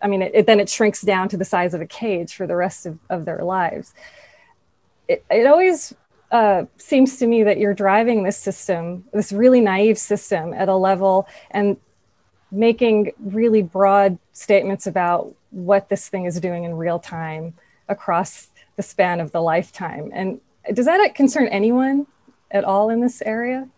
i 0.00 0.06
mean 0.06 0.22
it, 0.22 0.30
it, 0.32 0.46
then 0.46 0.60
it 0.60 0.68
shrinks 0.68 1.02
down 1.02 1.28
to 1.28 1.36
the 1.36 1.44
size 1.44 1.74
of 1.74 1.80
a 1.80 1.86
cage 1.86 2.32
for 2.34 2.46
the 2.46 2.54
rest 2.54 2.86
of, 2.86 2.96
of 3.10 3.24
their 3.24 3.42
lives 3.42 3.92
it, 5.08 5.24
it 5.30 5.46
always 5.46 5.92
uh, 6.30 6.64
seems 6.76 7.16
to 7.16 7.26
me 7.26 7.42
that 7.42 7.58
you're 7.58 7.74
driving 7.74 8.22
this 8.22 8.36
system 8.36 9.04
this 9.12 9.32
really 9.32 9.60
naive 9.60 9.98
system 9.98 10.54
at 10.54 10.68
a 10.68 10.76
level 10.76 11.26
and 11.50 11.76
making 12.50 13.12
really 13.18 13.62
broad 13.62 14.18
statements 14.32 14.86
about 14.86 15.34
what 15.50 15.88
this 15.88 16.08
thing 16.08 16.24
is 16.24 16.40
doing 16.40 16.64
in 16.64 16.74
real 16.74 16.98
time 16.98 17.54
across 17.88 18.48
the 18.76 18.82
span 18.82 19.20
of 19.20 19.32
the 19.32 19.40
lifetime 19.40 20.10
and 20.14 20.40
does 20.74 20.84
that 20.84 21.14
concern 21.14 21.46
anyone 21.48 22.06
at 22.50 22.64
all 22.64 22.90
in 22.90 23.00
this 23.00 23.22
area 23.22 23.68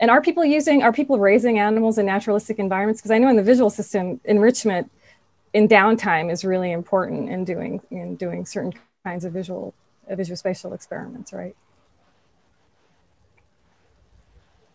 and 0.00 0.10
are 0.10 0.22
people 0.22 0.44
using, 0.44 0.82
are 0.82 0.92
people 0.92 1.18
raising 1.18 1.58
animals 1.58 1.98
in 1.98 2.06
naturalistic 2.06 2.58
environments? 2.58 3.00
Because 3.00 3.10
I 3.10 3.18
know 3.18 3.28
in 3.28 3.36
the 3.36 3.42
visual 3.42 3.70
system, 3.70 4.20
enrichment 4.24 4.90
in 5.52 5.66
downtime 5.66 6.30
is 6.30 6.44
really 6.44 6.72
important 6.72 7.30
in 7.30 7.44
doing 7.44 7.80
in 7.90 8.16
doing 8.16 8.44
certain 8.44 8.74
kinds 9.04 9.24
of 9.24 9.32
visual 9.32 9.74
uh, 10.08 10.14
visual 10.14 10.36
spatial 10.36 10.72
experiments, 10.72 11.32
right? 11.32 11.56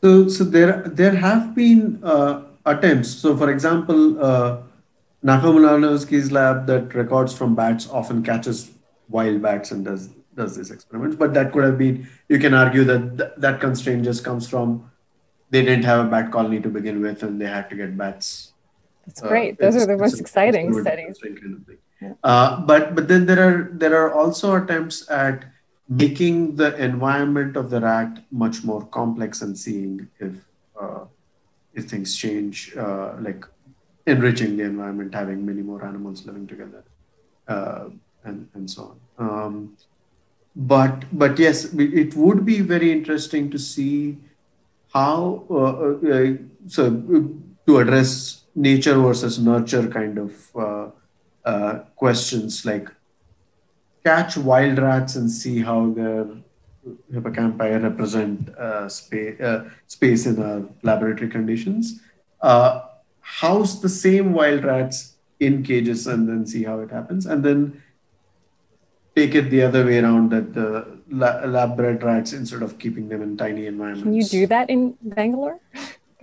So, 0.02 0.28
so 0.28 0.44
there 0.44 0.82
there 0.88 1.16
have 1.16 1.56
been 1.56 2.00
uh, 2.04 2.44
attempts. 2.66 3.10
So, 3.10 3.36
for 3.36 3.52
example, 3.52 4.24
uh, 4.24 4.62
Nachum 5.24 6.32
lab 6.32 6.68
that 6.68 6.94
records 6.94 7.34
from 7.34 7.56
bats 7.56 7.90
often 7.90 8.24
catches 8.24 8.72
wild 9.10 9.42
bats 9.42 9.72
and 9.72 9.86
does 9.86 10.10
does 10.36 10.56
this 10.56 10.72
experiment. 10.72 11.18
But 11.18 11.34
that 11.36 11.52
could 11.52 11.64
have 11.64 11.78
been. 11.78 12.08
You 12.28 12.40
can 12.40 12.54
argue 12.54 12.84
that 12.86 13.18
th- 13.18 13.32
that 13.38 13.62
constraint 13.62 14.04
just 14.04 14.24
comes 14.24 14.50
from 14.50 14.92
they 15.50 15.62
didn't 15.62 15.86
have 15.86 16.06
a 16.06 16.10
bat 16.10 16.32
colony 16.32 16.60
to 16.60 16.70
begin 16.70 17.02
with, 17.02 17.24
and 17.24 17.40
they 17.40 17.46
had 17.46 17.70
to 17.70 17.76
get 17.76 17.98
bats. 17.98 18.54
That's 19.06 19.24
uh, 19.24 19.28
great. 19.28 19.60
Those 19.60 19.76
are 19.76 19.86
the 19.86 19.98
most 19.98 20.20
exciting 20.20 20.74
studies. 20.82 21.20
Yeah. 22.02 22.14
Uh, 22.24 22.62
but 22.62 22.96
but 22.96 23.08
then 23.08 23.26
there 23.26 23.42
are 23.48 23.70
there 23.72 23.96
are 23.96 24.14
also 24.14 24.56
attempts 24.56 25.10
at 25.10 25.46
making 25.88 26.56
the 26.56 26.76
environment 26.84 27.56
of 27.56 27.70
the 27.70 27.80
rat 27.80 28.24
much 28.32 28.64
more 28.64 28.86
complex 28.88 29.42
and 29.42 29.58
seeing 29.58 30.10
if 30.20 30.34
uh, 30.80 31.06
if 31.74 31.86
things 31.86 32.16
change, 32.16 32.76
uh, 32.78 33.14
like 33.20 33.46
enriching 34.06 34.58
the 34.58 34.64
environment, 34.64 35.14
having 35.14 35.46
many 35.46 35.62
more 35.62 35.84
animals 35.84 36.26
living 36.26 36.48
together, 36.48 36.84
uh, 37.48 37.90
and 38.24 38.48
and 38.54 38.70
so 38.70 38.96
on. 39.18 39.30
Um, 39.30 39.78
but 40.56 41.06
but 41.12 41.40
yes, 41.40 41.74
it 41.74 42.14
would 42.16 42.46
be 42.46 42.62
very 42.62 42.92
interesting 42.92 43.50
to 43.52 43.58
see 43.58 44.18
how 44.94 45.44
uh, 45.50 45.56
uh, 45.56 46.16
uh, 46.16 46.34
so 46.68 46.90
to 47.66 47.78
address 47.78 48.44
nature 48.56 48.98
versus 49.00 49.40
nurture 49.40 49.88
kind 49.88 50.20
of 50.20 50.94
questions 51.96 52.66
like 52.66 52.90
catch 54.06 54.38
wild 54.38 54.78
rats 54.78 55.16
and 55.16 55.32
see 55.32 55.62
how 55.62 55.90
their 55.92 56.28
hippocampi 57.14 57.82
represent 57.82 58.50
uh, 58.58 58.90
space, 58.90 59.40
uh, 59.40 59.70
space 59.88 60.26
in 60.26 60.42
our 60.42 60.64
laboratory 60.82 61.30
conditions. 61.30 62.02
Uh, 62.42 62.82
house 63.22 63.80
the 63.80 63.90
same 63.90 64.34
wild 64.34 64.64
rats 64.64 65.16
in 65.40 65.64
cages 65.64 66.08
and 66.08 66.28
then 66.28 66.46
see 66.46 66.64
how 66.64 66.80
it 66.80 66.92
happens. 66.92 67.26
And 67.26 67.44
then 67.44 67.82
take 69.16 69.36
it 69.36 69.50
the 69.50 69.62
other 69.62 69.86
way 69.86 70.00
around 70.00 70.32
that 70.32 70.54
the 70.54 71.00
lab 71.10 71.78
bred 71.78 72.04
rats 72.04 72.34
instead 72.34 72.62
of 72.62 72.80
keeping 72.80 73.10
them 73.10 73.22
in 73.22 73.38
tiny 73.38 73.68
environments. 73.68 74.04
Can 74.04 74.14
you 74.14 74.26
do 74.26 74.48
that 74.48 74.70
in 74.70 74.98
Bangalore? 75.02 75.60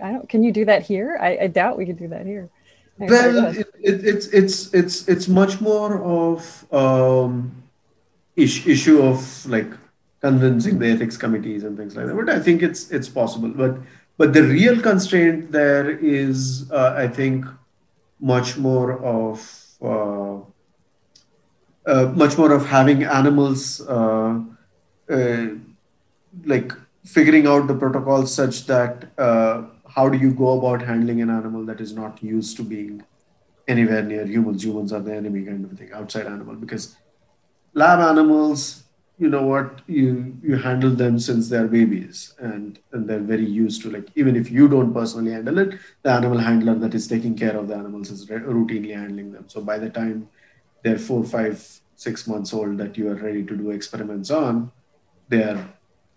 I 0.01 0.11
don't. 0.11 0.27
Can 0.27 0.43
you 0.43 0.51
do 0.51 0.65
that 0.65 0.83
here? 0.83 1.17
I, 1.21 1.37
I 1.43 1.47
doubt 1.47 1.77
we 1.77 1.85
could 1.85 1.97
do 1.97 2.07
that 2.09 2.25
here. 2.25 2.49
well, 2.97 3.47
it, 3.55 3.67
it, 3.79 4.05
it's 4.05 4.27
it's 4.27 4.73
it's 4.73 5.07
it's 5.07 5.27
much 5.27 5.61
more 5.61 6.01
of 6.03 6.73
um, 6.73 7.63
ish, 8.35 8.67
issue 8.67 9.01
of 9.01 9.45
like 9.47 9.71
convincing 10.21 10.79
the 10.79 10.87
ethics 10.87 11.17
committees 11.17 11.63
and 11.63 11.77
things 11.77 11.95
like 11.95 12.05
that. 12.05 12.15
But 12.15 12.29
I 12.29 12.39
think 12.39 12.61
it's 12.61 12.89
it's 12.91 13.09
possible. 13.09 13.49
But 13.49 13.77
but 14.17 14.33
the 14.33 14.43
real 14.43 14.79
constraint 14.81 15.51
there 15.51 15.89
is, 15.89 16.71
uh, 16.71 16.93
I 16.95 17.07
think, 17.07 17.45
much 18.19 18.57
more 18.57 19.03
of 19.03 19.37
uh, 19.81 20.39
uh, 21.85 22.05
much 22.15 22.37
more 22.37 22.51
of 22.51 22.67
having 22.67 23.03
animals 23.03 23.81
uh, 23.81 24.39
uh, 25.09 25.47
like 26.45 26.71
figuring 27.03 27.47
out 27.47 27.67
the 27.67 27.73
protocols 27.73 28.33
such 28.33 28.67
that 28.67 29.09
uh, 29.17 29.63
how 29.95 30.07
do 30.07 30.17
you 30.17 30.31
go 30.31 30.59
about 30.59 30.81
handling 30.81 31.21
an 31.21 31.29
animal 31.29 31.65
that 31.65 31.81
is 31.81 31.93
not 31.93 32.21
used 32.21 32.55
to 32.57 32.63
being 32.63 33.03
anywhere 33.67 34.03
near 34.03 34.25
humans 34.25 34.63
humans 34.63 34.93
are 34.93 34.99
the 34.99 35.13
enemy 35.13 35.43
kind 35.43 35.65
of 35.65 35.77
thing 35.77 35.91
outside 35.93 36.27
animal 36.27 36.55
because 36.55 36.95
lab 37.73 37.99
animals 37.99 38.83
you 39.21 39.29
know 39.33 39.43
what 39.51 39.81
you 39.87 40.35
you 40.49 40.55
handle 40.65 40.93
them 41.01 41.17
since 41.25 41.49
they're 41.49 41.71
babies 41.73 42.19
and 42.39 42.79
and 42.91 43.07
they're 43.07 43.27
very 43.33 43.49
used 43.63 43.81
to 43.83 43.91
like 43.95 44.07
even 44.15 44.35
if 44.41 44.49
you 44.57 44.67
don't 44.75 44.93
personally 44.99 45.33
handle 45.37 45.59
it 45.63 45.75
the 46.03 46.11
animal 46.19 46.39
handler 46.49 46.75
that 46.83 46.95
is 46.99 47.07
taking 47.13 47.35
care 47.43 47.55
of 47.61 47.67
the 47.67 47.75
animals 47.81 48.09
is 48.15 48.25
routinely 48.27 48.95
handling 49.01 49.31
them 49.35 49.47
so 49.55 49.61
by 49.71 49.77
the 49.83 49.91
time 50.01 50.27
they're 50.83 50.99
four, 50.99 51.23
five, 51.23 51.81
six 51.95 52.27
months 52.27 52.53
old 52.53 52.77
that 52.77 52.97
you 52.97 53.09
are 53.09 53.15
ready 53.15 53.43
to 53.43 53.55
do 53.55 53.71
experiments 53.71 54.31
on, 54.31 54.71
they 55.29 55.43
are 55.43 55.69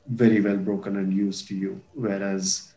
very 0.06 0.40
well 0.40 0.56
broken 0.56 0.96
and 0.96 1.12
used 1.12 1.48
to 1.48 1.54
you. 1.54 1.80
Whereas 1.94 2.74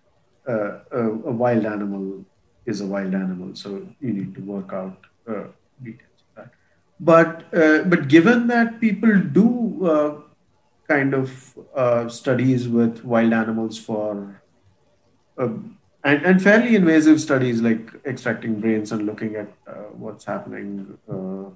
uh, 0.47 0.79
a, 0.91 1.01
a, 1.01 1.31
wild 1.31 1.65
animal 1.65 2.25
is 2.65 2.81
a 2.81 2.85
wild 2.85 3.13
animal, 3.13 3.55
so 3.55 3.87
you 3.99 4.13
need 4.13 4.35
to 4.35 4.41
work 4.41 4.73
out 4.73 4.97
uh, 5.29 5.43
details. 5.83 6.06
But 6.99 7.53
uh, 7.53 7.83
but 7.83 8.07
given 8.07 8.47
that 8.47 8.79
people 8.79 9.19
do 9.19 9.85
uh, 9.85 10.21
kind 10.87 11.13
of 11.13 11.57
uh, 11.75 12.09
studies 12.09 12.67
with 12.67 13.03
wild 13.03 13.33
animals 13.33 13.77
for 13.77 14.41
and, 16.07 16.25
and 16.25 16.41
fairly 16.41 16.75
invasive 16.75 17.19
studies 17.19 17.61
like 17.61 17.91
extracting 18.05 18.59
brains 18.59 18.91
and 18.91 19.05
looking 19.05 19.35
at 19.35 19.47
uh, 19.67 19.89
what's 20.03 20.25
happening 20.25 20.97
uh, 21.11 21.49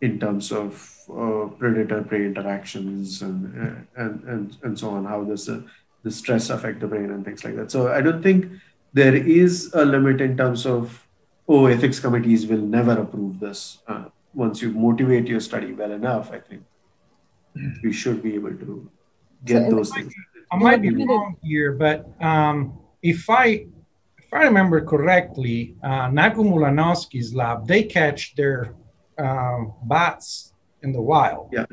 in 0.00 0.18
terms 0.20 0.52
of 0.52 0.98
uh, 1.10 1.46
predator-prey 1.58 2.26
interactions 2.26 3.22
and, 3.22 3.86
and, 3.96 4.22
and, 4.24 4.56
and 4.62 4.78
so 4.78 4.90
on, 4.90 5.04
how 5.04 5.22
does 5.24 5.46
the 5.46 6.10
stress 6.10 6.50
affect 6.50 6.80
the 6.80 6.86
brain 6.86 7.10
and 7.10 7.24
things 7.24 7.44
like 7.44 7.56
that. 7.56 7.70
So 7.70 7.92
I 7.92 8.00
don't 8.00 8.22
think 8.22 8.50
there 8.92 9.14
is 9.14 9.70
a 9.72 9.84
limit 9.84 10.20
in 10.20 10.36
terms 10.36 10.66
of, 10.66 11.06
oh, 11.48 11.66
ethics 11.66 12.00
committees 12.00 12.46
will 12.46 12.58
never 12.58 12.92
approve 13.00 13.40
this. 13.40 13.78
Once 14.34 14.62
you 14.62 14.70
motivate 14.72 15.26
your 15.26 15.40
study 15.40 15.72
well 15.72 15.92
enough, 15.92 16.32
I 16.32 16.40
think 16.40 16.62
we 17.82 17.92
should 17.92 18.22
be 18.22 18.34
able 18.34 18.50
to 18.50 18.90
get 19.44 19.68
so 19.68 19.76
those 19.76 19.90
things. 19.90 20.12
I 20.50 20.56
might 20.56 20.82
be 20.82 20.90
wrong 20.90 21.36
here, 21.42 21.72
but 21.72 22.08
um, 22.20 22.78
if 23.02 23.28
I 23.28 23.66
if 24.18 24.32
I 24.32 24.44
remember 24.44 24.80
correctly, 24.82 25.76
uh, 25.82 26.08
Nachum 26.08 26.48
lab, 27.34 27.66
they 27.66 27.82
catch 27.82 28.34
their 28.34 28.74
um, 29.18 29.72
bats 29.84 30.52
in 30.82 30.92
the 30.92 31.00
wild. 31.00 31.48
Yeah. 31.52 31.66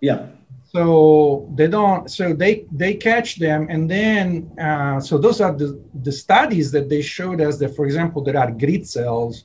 Yeah. 0.00 0.26
So 0.64 1.48
they 1.54 1.68
don't. 1.68 2.10
So 2.10 2.32
they 2.32 2.64
they 2.72 2.94
catch 2.94 3.36
them, 3.36 3.66
and 3.68 3.90
then 3.90 4.50
uh, 4.58 5.00
so 5.00 5.18
those 5.18 5.40
are 5.40 5.52
the 5.52 5.82
the 6.02 6.12
studies 6.12 6.70
that 6.72 6.88
they 6.88 7.02
showed 7.02 7.40
us 7.42 7.58
that, 7.58 7.76
for 7.76 7.84
example, 7.84 8.22
there 8.22 8.38
are 8.38 8.50
grid 8.50 8.86
cells 8.88 9.44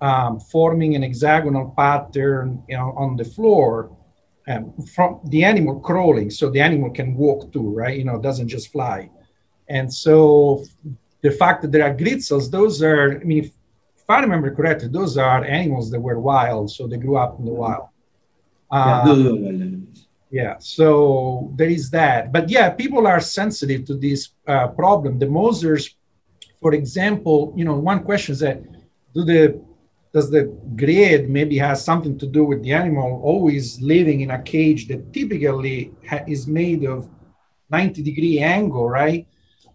um, 0.00 0.40
forming 0.40 0.94
an 0.94 1.02
hexagonal 1.02 1.72
pattern 1.76 2.62
you 2.68 2.76
know, 2.76 2.92
on 2.96 3.16
the 3.16 3.24
floor 3.24 3.96
um, 4.48 4.72
from 4.94 5.20
the 5.24 5.44
animal 5.44 5.80
crawling, 5.80 6.30
so 6.30 6.50
the 6.50 6.60
animal 6.60 6.90
can 6.90 7.14
walk 7.14 7.52
too, 7.52 7.74
right? 7.74 7.98
You 7.98 8.04
know, 8.04 8.20
doesn't 8.20 8.48
just 8.48 8.70
fly. 8.70 9.10
And 9.68 9.92
so 9.92 10.64
the 11.22 11.32
fact 11.32 11.62
that 11.62 11.72
there 11.72 11.82
are 11.82 11.92
grid 11.92 12.22
cells, 12.22 12.50
those 12.50 12.82
are, 12.82 13.20
I 13.20 13.24
mean, 13.24 13.44
if, 13.44 13.46
if 13.96 14.08
I 14.08 14.20
remember 14.20 14.54
correctly, 14.54 14.88
those 14.88 15.16
are 15.18 15.44
animals 15.44 15.90
that 15.90 16.00
were 16.00 16.20
wild, 16.20 16.70
so 16.70 16.86
they 16.86 16.96
grew 16.96 17.16
up 17.16 17.38
in 17.38 17.44
the 17.44 17.52
wild. 17.52 17.88
Um, 18.70 19.88
yeah, 20.30 20.56
so 20.58 21.52
there 21.56 21.68
is 21.68 21.90
that. 21.90 22.32
But 22.32 22.48
yeah, 22.48 22.70
people 22.70 23.06
are 23.06 23.20
sensitive 23.20 23.84
to 23.86 23.94
this 23.94 24.30
uh, 24.46 24.68
problem. 24.68 25.18
The 25.18 25.26
Mosers, 25.26 25.94
for 26.60 26.74
example, 26.74 27.52
you 27.56 27.64
know, 27.64 27.74
one 27.74 28.04
question 28.04 28.32
is 28.32 28.40
that 28.40 28.62
do 29.14 29.24
the 29.24 29.60
does 30.16 30.30
the 30.30 30.44
grid 30.82 31.28
maybe 31.28 31.58
has 31.58 31.84
something 31.84 32.16
to 32.18 32.26
do 32.26 32.42
with 32.42 32.62
the 32.62 32.72
animal 32.72 33.20
always 33.22 33.78
living 33.82 34.22
in 34.22 34.30
a 34.30 34.40
cage 34.40 34.88
that 34.88 35.12
typically 35.12 35.92
ha- 36.08 36.24
is 36.26 36.46
made 36.46 36.84
of 36.84 37.06
90 37.68 38.02
degree 38.02 38.38
angle, 38.38 38.88
right? 38.88 39.26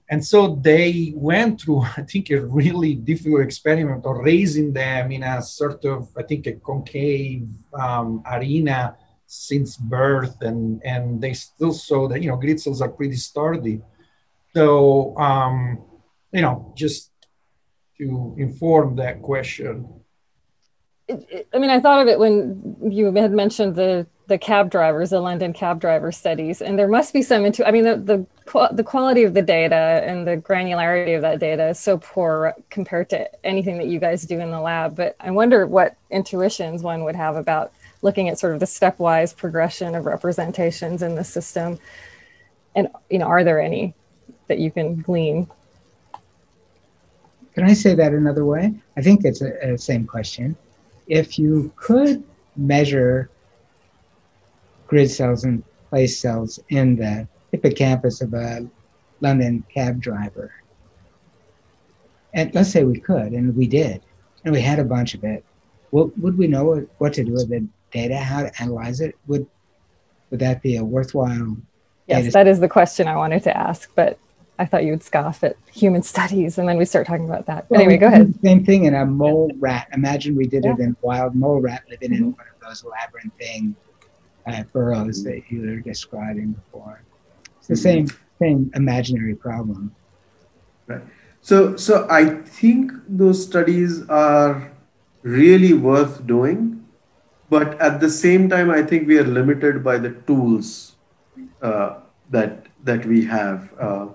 And 0.09 0.25
so 0.25 0.55
they 0.55 1.13
went 1.15 1.61
through, 1.61 1.81
I 1.97 2.01
think, 2.01 2.31
a 2.31 2.41
really 2.41 2.95
difficult 2.95 3.43
experiment 3.43 4.03
of 4.03 4.17
raising 4.17 4.73
them 4.73 5.11
in 5.11 5.21
a 5.21 5.43
sort 5.43 5.85
of, 5.85 6.09
I 6.17 6.23
think, 6.23 6.47
a 6.47 6.53
concave 6.53 7.47
um, 7.73 8.23
arena 8.25 8.97
since 9.27 9.77
birth, 9.77 10.41
and 10.41 10.81
and 10.83 11.21
they 11.21 11.33
still 11.33 11.71
saw 11.71 12.07
that 12.09 12.21
you 12.21 12.29
know 12.29 12.35
grid 12.35 12.59
cells 12.59 12.81
are 12.81 12.89
pretty 12.89 13.15
sturdy. 13.15 13.79
So 14.55 15.15
um, 15.17 15.55
you 16.33 16.41
know, 16.41 16.73
just 16.75 17.11
to 17.99 18.35
inform 18.37 18.95
that 18.97 19.21
question. 19.21 20.00
I 21.53 21.57
mean, 21.59 21.69
I 21.69 21.79
thought 21.79 22.01
of 22.01 22.07
it 22.07 22.19
when 22.19 22.75
you 22.89 23.13
had 23.13 23.31
mentioned 23.31 23.75
the 23.75 24.07
the 24.27 24.37
cab 24.37 24.71
drivers, 24.71 25.09
the 25.09 25.19
London 25.19 25.51
cab 25.51 25.81
driver 25.81 26.09
studies, 26.11 26.61
and 26.61 26.79
there 26.79 26.87
must 26.87 27.13
be 27.13 27.21
some 27.21 27.43
into. 27.43 27.67
I 27.67 27.71
mean, 27.71 27.83
the 27.83 27.97
the 27.97 28.67
the 28.71 28.83
quality 28.83 29.23
of 29.23 29.33
the 29.33 29.41
data 29.41 30.03
and 30.05 30.25
the 30.25 30.37
granularity 30.37 31.15
of 31.15 31.21
that 31.21 31.39
data 31.39 31.69
is 31.69 31.79
so 31.79 31.97
poor 31.97 32.55
compared 32.69 33.09
to 33.09 33.45
anything 33.45 33.77
that 33.77 33.87
you 33.87 33.99
guys 33.99 34.23
do 34.23 34.39
in 34.39 34.51
the 34.51 34.61
lab. 34.61 34.95
But 34.95 35.15
I 35.19 35.31
wonder 35.31 35.67
what 35.67 35.97
intuitions 36.09 36.81
one 36.81 37.03
would 37.03 37.15
have 37.15 37.35
about 37.35 37.73
looking 38.01 38.29
at 38.29 38.39
sort 38.39 38.53
of 38.53 38.59
the 38.59 38.65
stepwise 38.65 39.35
progression 39.35 39.95
of 39.95 40.05
representations 40.05 41.01
in 41.01 41.15
the 41.15 41.23
system, 41.23 41.77
and 42.73 42.87
you 43.09 43.19
know, 43.19 43.27
are 43.27 43.43
there 43.43 43.61
any 43.61 43.93
that 44.47 44.59
you 44.59 44.71
can 44.71 45.01
glean? 45.01 45.49
Can 47.53 47.65
I 47.65 47.73
say 47.73 47.95
that 47.95 48.13
another 48.13 48.45
way? 48.45 48.73
I 48.95 49.01
think 49.01 49.25
it's 49.25 49.41
a, 49.41 49.73
a 49.73 49.77
same 49.77 50.07
question. 50.07 50.55
If 51.07 51.37
you 51.37 51.71
could 51.75 52.23
measure 52.55 53.29
grid 54.87 55.09
cells 55.09 55.43
and 55.43 55.63
place 55.89 56.19
cells 56.19 56.59
in 56.69 56.95
the 56.95 57.27
hippocampus 57.51 58.21
of 58.21 58.33
a 58.33 58.67
London 59.19 59.63
cab 59.73 60.01
driver. 60.01 60.51
And 62.33 62.53
let's 62.55 62.71
say 62.71 62.83
we 62.83 62.99
could, 62.99 63.33
and 63.33 63.55
we 63.55 63.67
did, 63.67 64.01
and 64.43 64.53
we 64.53 64.61
had 64.61 64.79
a 64.79 64.83
bunch 64.83 65.13
of 65.13 65.23
it. 65.23 65.43
What, 65.91 66.17
would 66.17 66.37
we 66.37 66.47
know 66.47 66.87
what 66.97 67.13
to 67.13 67.23
do 67.23 67.33
with 67.33 67.49
the 67.49 67.67
data, 67.91 68.17
how 68.17 68.43
to 68.43 68.61
analyze 68.61 69.01
it? 69.01 69.15
Would 69.27 69.45
would 70.29 70.39
that 70.39 70.61
be 70.61 70.77
a 70.77 70.83
worthwhile? 70.83 71.57
Yes, 72.07 72.31
that 72.31 72.47
is 72.47 72.61
the 72.61 72.69
question 72.69 73.07
I 73.07 73.17
wanted 73.17 73.43
to 73.43 73.55
ask, 73.55 73.91
but 73.95 74.17
I 74.61 74.65
thought 74.65 74.83
you 74.83 74.91
would 74.91 75.01
scoff 75.01 75.43
at 75.43 75.57
human 75.73 76.03
studies, 76.13 76.59
and 76.59 76.69
then 76.69 76.77
we 76.77 76.85
start 76.85 77.07
talking 77.07 77.25
about 77.25 77.47
that. 77.47 77.65
Well, 77.69 77.81
anyway, 77.81 77.97
go 77.97 78.07
ahead. 78.07 78.33
Same 78.43 78.63
thing 78.63 78.85
in 78.85 78.93
a 78.93 79.05
mole 79.05 79.51
rat. 79.59 79.87
Imagine 79.91 80.35
we 80.35 80.45
did 80.45 80.63
yeah. 80.63 80.73
it 80.73 80.79
in 80.79 80.95
wild 81.01 81.33
mole 81.33 81.59
rat 81.59 81.83
living 81.89 82.11
mm-hmm. 82.11 82.23
in 82.23 82.31
one 82.33 82.45
of 82.53 82.67
those 82.67 82.85
labyrinthine 82.85 83.75
uh, 84.45 84.63
burrows 84.71 85.23
that 85.23 85.41
you 85.49 85.61
were 85.61 85.79
describing 85.79 86.51
before. 86.51 87.01
It's 87.57 87.67
the 87.67 87.75
same 87.75 88.07
same 88.39 88.71
imaginary 88.75 89.35
problem. 89.35 89.95
Right. 90.85 91.01
So 91.41 91.75
so 91.75 92.05
I 92.09 92.25
think 92.59 92.91
those 93.07 93.43
studies 93.43 94.07
are 94.09 94.71
really 95.23 95.73
worth 95.73 96.27
doing, 96.27 96.85
but 97.49 97.81
at 97.81 97.99
the 97.99 98.09
same 98.09 98.47
time, 98.47 98.69
I 98.69 98.83
think 98.83 99.07
we 99.07 99.17
are 99.17 99.23
limited 99.39 99.83
by 99.83 99.97
the 99.97 100.11
tools 100.29 100.95
uh, 101.63 102.01
that 102.29 102.67
that 102.83 103.07
we 103.07 103.25
have. 103.25 103.73
Uh, 103.79 104.07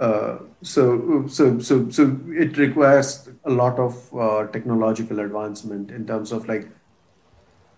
uh, 0.00 0.38
so, 0.62 1.26
so, 1.28 1.58
so, 1.60 1.88
so 1.88 2.20
it 2.28 2.56
requires 2.56 3.28
a 3.44 3.50
lot 3.50 3.78
of 3.78 3.94
uh, 4.14 4.46
technological 4.48 5.20
advancement 5.20 5.90
in 5.90 6.06
terms 6.06 6.32
of 6.32 6.48
like 6.48 6.68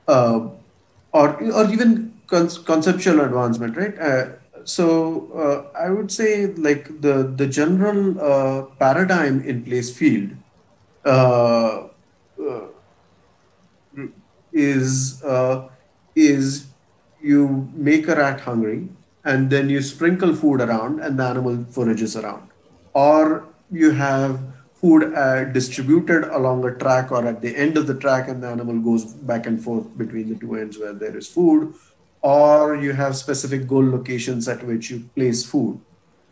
uh, 0.09 0.49
or 1.13 1.43
or 1.53 1.71
even 1.71 2.21
con- 2.27 2.49
conceptual 2.65 3.21
advancement, 3.21 3.77
right? 3.77 3.99
Uh, 3.99 4.27
so 4.65 5.31
uh, 5.33 5.79
I 5.79 5.91
would 5.91 6.11
say 6.11 6.47
like 6.47 7.01
the 7.01 7.35
the 7.37 7.47
general 7.47 8.15
paradigm 8.79 9.43
in 9.43 9.63
place 9.63 9.97
field 9.97 10.31
is 14.53 15.23
is 16.15 16.67
you 17.21 17.71
make 17.75 18.09
a 18.09 18.17
rat 18.17 18.41
hungry 18.41 18.89
and 19.27 19.51
then 19.51 19.69
you 19.69 19.83
sprinkle 19.83 20.35
food 20.35 20.61
around 20.61 21.01
and 21.01 21.19
the 21.19 21.25
animal 21.25 21.65
forages 21.71 22.17
around, 22.17 22.49
or 22.95 23.49
you 23.71 23.91
have 23.91 24.41
food 24.81 25.13
uh, 25.15 25.45
distributed 25.45 26.25
along 26.37 26.65
a 26.65 26.73
track 26.75 27.11
or 27.11 27.27
at 27.27 27.41
the 27.41 27.57
end 27.57 27.77
of 27.77 27.87
the 27.87 27.95
track 27.95 28.29
and 28.29 28.43
the 28.43 28.49
animal 28.49 28.79
goes 28.79 29.05
back 29.05 29.47
and 29.47 29.63
forth 29.63 29.87
between 29.99 30.29
the 30.29 30.37
two 30.37 30.55
ends 30.55 30.79
where 30.79 30.93
there 30.93 31.17
is 31.17 31.29
food. 31.29 31.75
Or 32.21 32.77
you 32.77 32.93
have 32.93 33.17
specific 33.17 33.67
goal 33.67 33.89
locations 33.89 34.49
at 34.49 34.65
which 34.65 34.91
you 34.91 35.09
place 35.17 35.45
food 35.45 35.81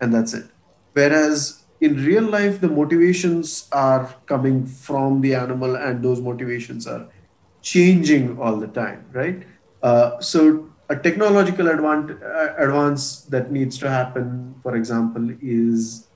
and 0.01 0.15
that's 0.15 0.35
it. 0.35 0.47
Whereas 0.93 1.65
in 1.81 2.05
real 2.05 2.23
life 2.23 2.61
the 2.61 2.69
motivations 2.69 3.69
are 3.73 4.15
coming 4.27 4.67
from 4.67 5.21
the 5.21 5.35
animal 5.35 5.77
and 5.77 6.05
those 6.05 6.21
motivations 6.21 6.87
are 6.87 7.09
changing 7.63 8.39
all 8.39 8.57
the 8.57 8.69
time 8.69 9.05
right? 9.13 9.43
Uh, 9.83 10.21
so 10.21 10.71
a 10.95 11.03
technological 11.03 11.69
uh, 11.69 12.55
advance 12.65 13.23
that 13.35 13.51
needs 13.51 13.79
to 13.79 13.91
happen 13.91 14.55
for 14.63 14.77
example 14.77 15.31
is 15.41 16.07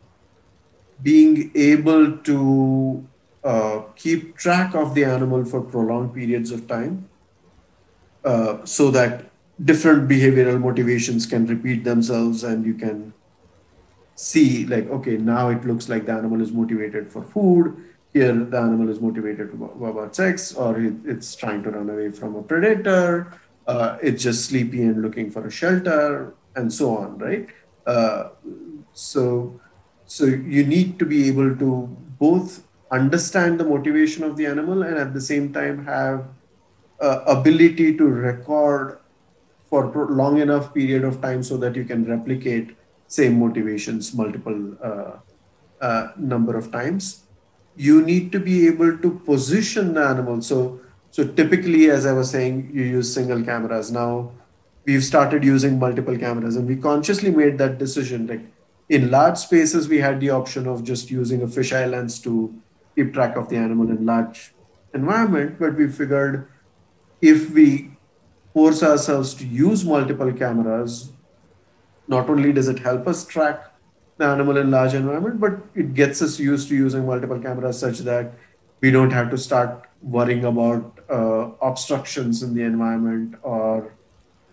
being 1.03 1.51
able 1.55 2.16
to 2.18 3.07
uh, 3.45 3.81
keep 3.97 4.37
track 4.37 4.74
of 4.74 4.95
the 4.95 5.05
animal 5.05 5.45
for 5.45 5.61
prolonged 5.61 6.12
periods 6.14 6.51
of 6.51 6.66
time 6.68 7.09
uh, 8.24 8.64
so 8.64 8.91
that 8.91 9.31
different 9.64 10.09
behavioral 10.09 10.61
motivations 10.61 11.26
can 11.26 11.47
repeat 11.47 11.85
themselves 11.85 12.45
and 12.45 12.64
you 12.64 12.74
can 12.74 13.12
see 14.14 14.66
like 14.66 14.89
okay 14.91 15.16
now 15.16 15.49
it 15.49 15.64
looks 15.64 15.89
like 15.89 16.07
the 16.07 16.12
animal 16.12 16.41
is 16.41 16.53
motivated 16.53 17.11
for 17.12 17.22
food 17.22 17.76
here 18.12 18.35
the 18.55 18.59
animal 18.59 18.89
is 18.89 19.01
motivated 19.01 19.53
about 19.55 20.14
sex 20.14 20.55
or 20.55 20.81
it, 20.81 20.95
it's 21.05 21.35
trying 21.37 21.62
to 21.62 21.70
run 21.70 21.91
away 21.91 22.11
from 22.11 22.35
a 22.37 22.43
predator 22.43 23.33
uh, 23.69 23.99
it's 24.03 24.23
just 24.23 24.47
sleepy 24.47 24.83
and 24.83 25.03
looking 25.03 25.31
for 25.31 25.47
a 25.47 25.51
shelter 25.51 26.35
and 26.57 26.73
so 26.73 26.97
on 26.97 27.19
right 27.19 27.47
uh, 27.87 28.31
so 28.93 29.61
so 30.07 30.25
you 30.25 30.64
need 30.64 30.99
to 30.99 31.05
be 31.05 31.29
able 31.29 31.55
to 31.57 31.71
both 32.19 32.64
understand 32.91 33.61
the 33.61 33.64
motivation 33.64 34.25
of 34.25 34.37
the 34.37 34.47
animal 34.47 34.83
and 34.83 34.97
at 34.97 35.12
the 35.14 35.21
same 35.21 35.53
time 35.53 35.85
have 35.85 36.27
uh, 37.01 37.21
ability 37.27 37.97
to 37.97 38.07
record 38.07 38.99
for 39.69 40.09
long 40.11 40.39
enough 40.39 40.73
period 40.73 41.05
of 41.05 41.21
time 41.21 41.43
so 41.43 41.57
that 41.59 41.77
you 41.77 41.85
can 41.85 42.05
replicate 42.07 42.75
same 43.07 43.39
motivations 43.39 44.14
multiple 44.14 44.75
uh, 44.83 45.12
uh, 45.81 46.09
number 46.16 46.57
of 46.57 46.73
times. 46.73 47.25
You 47.77 48.03
need 48.03 48.33
to 48.33 48.41
be 48.41 48.66
able 48.66 48.99
to 48.99 49.11
position 49.25 49.95
the 49.95 50.05
animal. 50.05 50.43
So, 50.43 50.81
so 51.11 51.27
typically, 51.27 51.91
as 51.91 52.07
I 52.07 52.13
was 52.13 52.31
saying, 52.31 52.71
you 52.73 52.83
use 52.83 53.13
single 53.13 53.43
cameras. 53.43 53.91
Now, 53.91 54.33
we've 54.85 55.05
started 55.05 55.45
using 55.45 55.79
multiple 55.79 56.17
cameras, 56.17 56.57
and 56.57 56.67
we 56.67 56.77
consciously 56.77 57.31
made 57.31 57.59
that 57.59 57.79
decision. 57.79 58.27
Like 58.27 58.41
in 58.89 59.11
large 59.11 59.39
spaces, 59.39 59.89
we 59.89 59.99
had 59.99 60.21
the 60.21 60.31
option 60.31 60.67
of 60.67 60.85
just 60.85 61.11
using 61.11 61.43
a 61.43 61.47
fisheye 61.47 61.91
lens 61.91 62.21
to 62.21 62.55
keep 62.95 63.13
track 63.13 63.37
of 63.37 63.49
the 63.49 63.57
animal 63.57 63.91
in 63.91 64.05
large 64.05 64.55
environment, 64.95 65.59
but 65.59 65.77
we 65.77 65.89
figured 65.89 66.49
if 67.21 67.51
we 67.51 67.91
force 68.55 68.83
ourselves 68.83 69.35
to 69.35 69.47
use 69.47 69.85
multiple 69.85 70.33
cameras, 70.33 71.13
not 72.07 72.31
only 72.31 72.53
does 72.53 72.69
it 72.69 72.79
help 72.79 73.07
us 73.07 73.27
track 73.27 73.73
the 74.17 74.25
animal 74.25 74.57
in 74.57 74.71
large 74.71 74.95
environment, 74.95 75.41
but 75.41 75.59
it 75.75 75.95
gets 75.95 76.23
us 76.23 76.39
used 76.41 76.69
to 76.69 76.75
using 76.75 77.07
multiple 77.07 77.39
cameras 77.39 77.79
such 77.79 77.99
that 78.01 78.33
we 78.81 78.91
don't 78.91 79.11
have 79.11 79.31
to 79.31 79.39
start 79.39 79.87
worrying 80.03 80.45
about 80.45 80.98
uh, 81.11 81.51
obstructions 81.63 82.43
in 82.43 82.55
the 82.55 82.63
environment 82.63 83.35
or, 83.43 83.93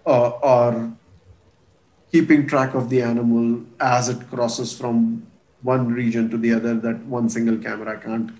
uh, 0.05 0.29
or 0.29 0.93
keeping 2.11 2.47
track 2.47 2.73
of 2.73 2.89
the 2.89 3.01
animal 3.01 3.61
as 3.79 4.09
it 4.09 4.29
crosses 4.29 4.77
from 4.77 5.25
one 5.61 5.91
region 5.91 6.29
to 6.29 6.37
the 6.37 6.53
other 6.53 6.73
that 6.75 6.97
one 7.05 7.27
single 7.29 7.57
camera 7.57 7.99
can't 7.99 8.31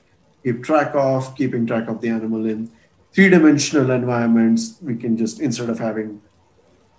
keep 0.44 0.64
track 0.64 0.92
of, 0.94 1.36
keeping 1.36 1.66
track 1.66 1.88
of 1.88 2.00
the 2.02 2.10
animal 2.10 2.46
in 2.46 2.72
three-dimensional 3.14 3.90
environments. 3.92 4.78
We 4.82 4.96
can 4.96 5.18
just, 5.18 5.40
instead 5.40 5.70
of 5.70 5.80
having 5.80 6.22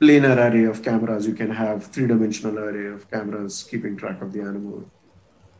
planar 0.01 0.37
array 0.37 0.64
of 0.64 0.83
cameras, 0.83 1.27
you 1.27 1.35
can 1.35 1.51
have 1.51 1.87
three-dimensional 1.87 2.59
array 2.59 2.89
of 2.93 3.11
cameras 3.11 3.67
keeping 3.71 3.97
track 3.97 4.21
of 4.21 4.33
the 4.33 4.41
animal 4.41 4.85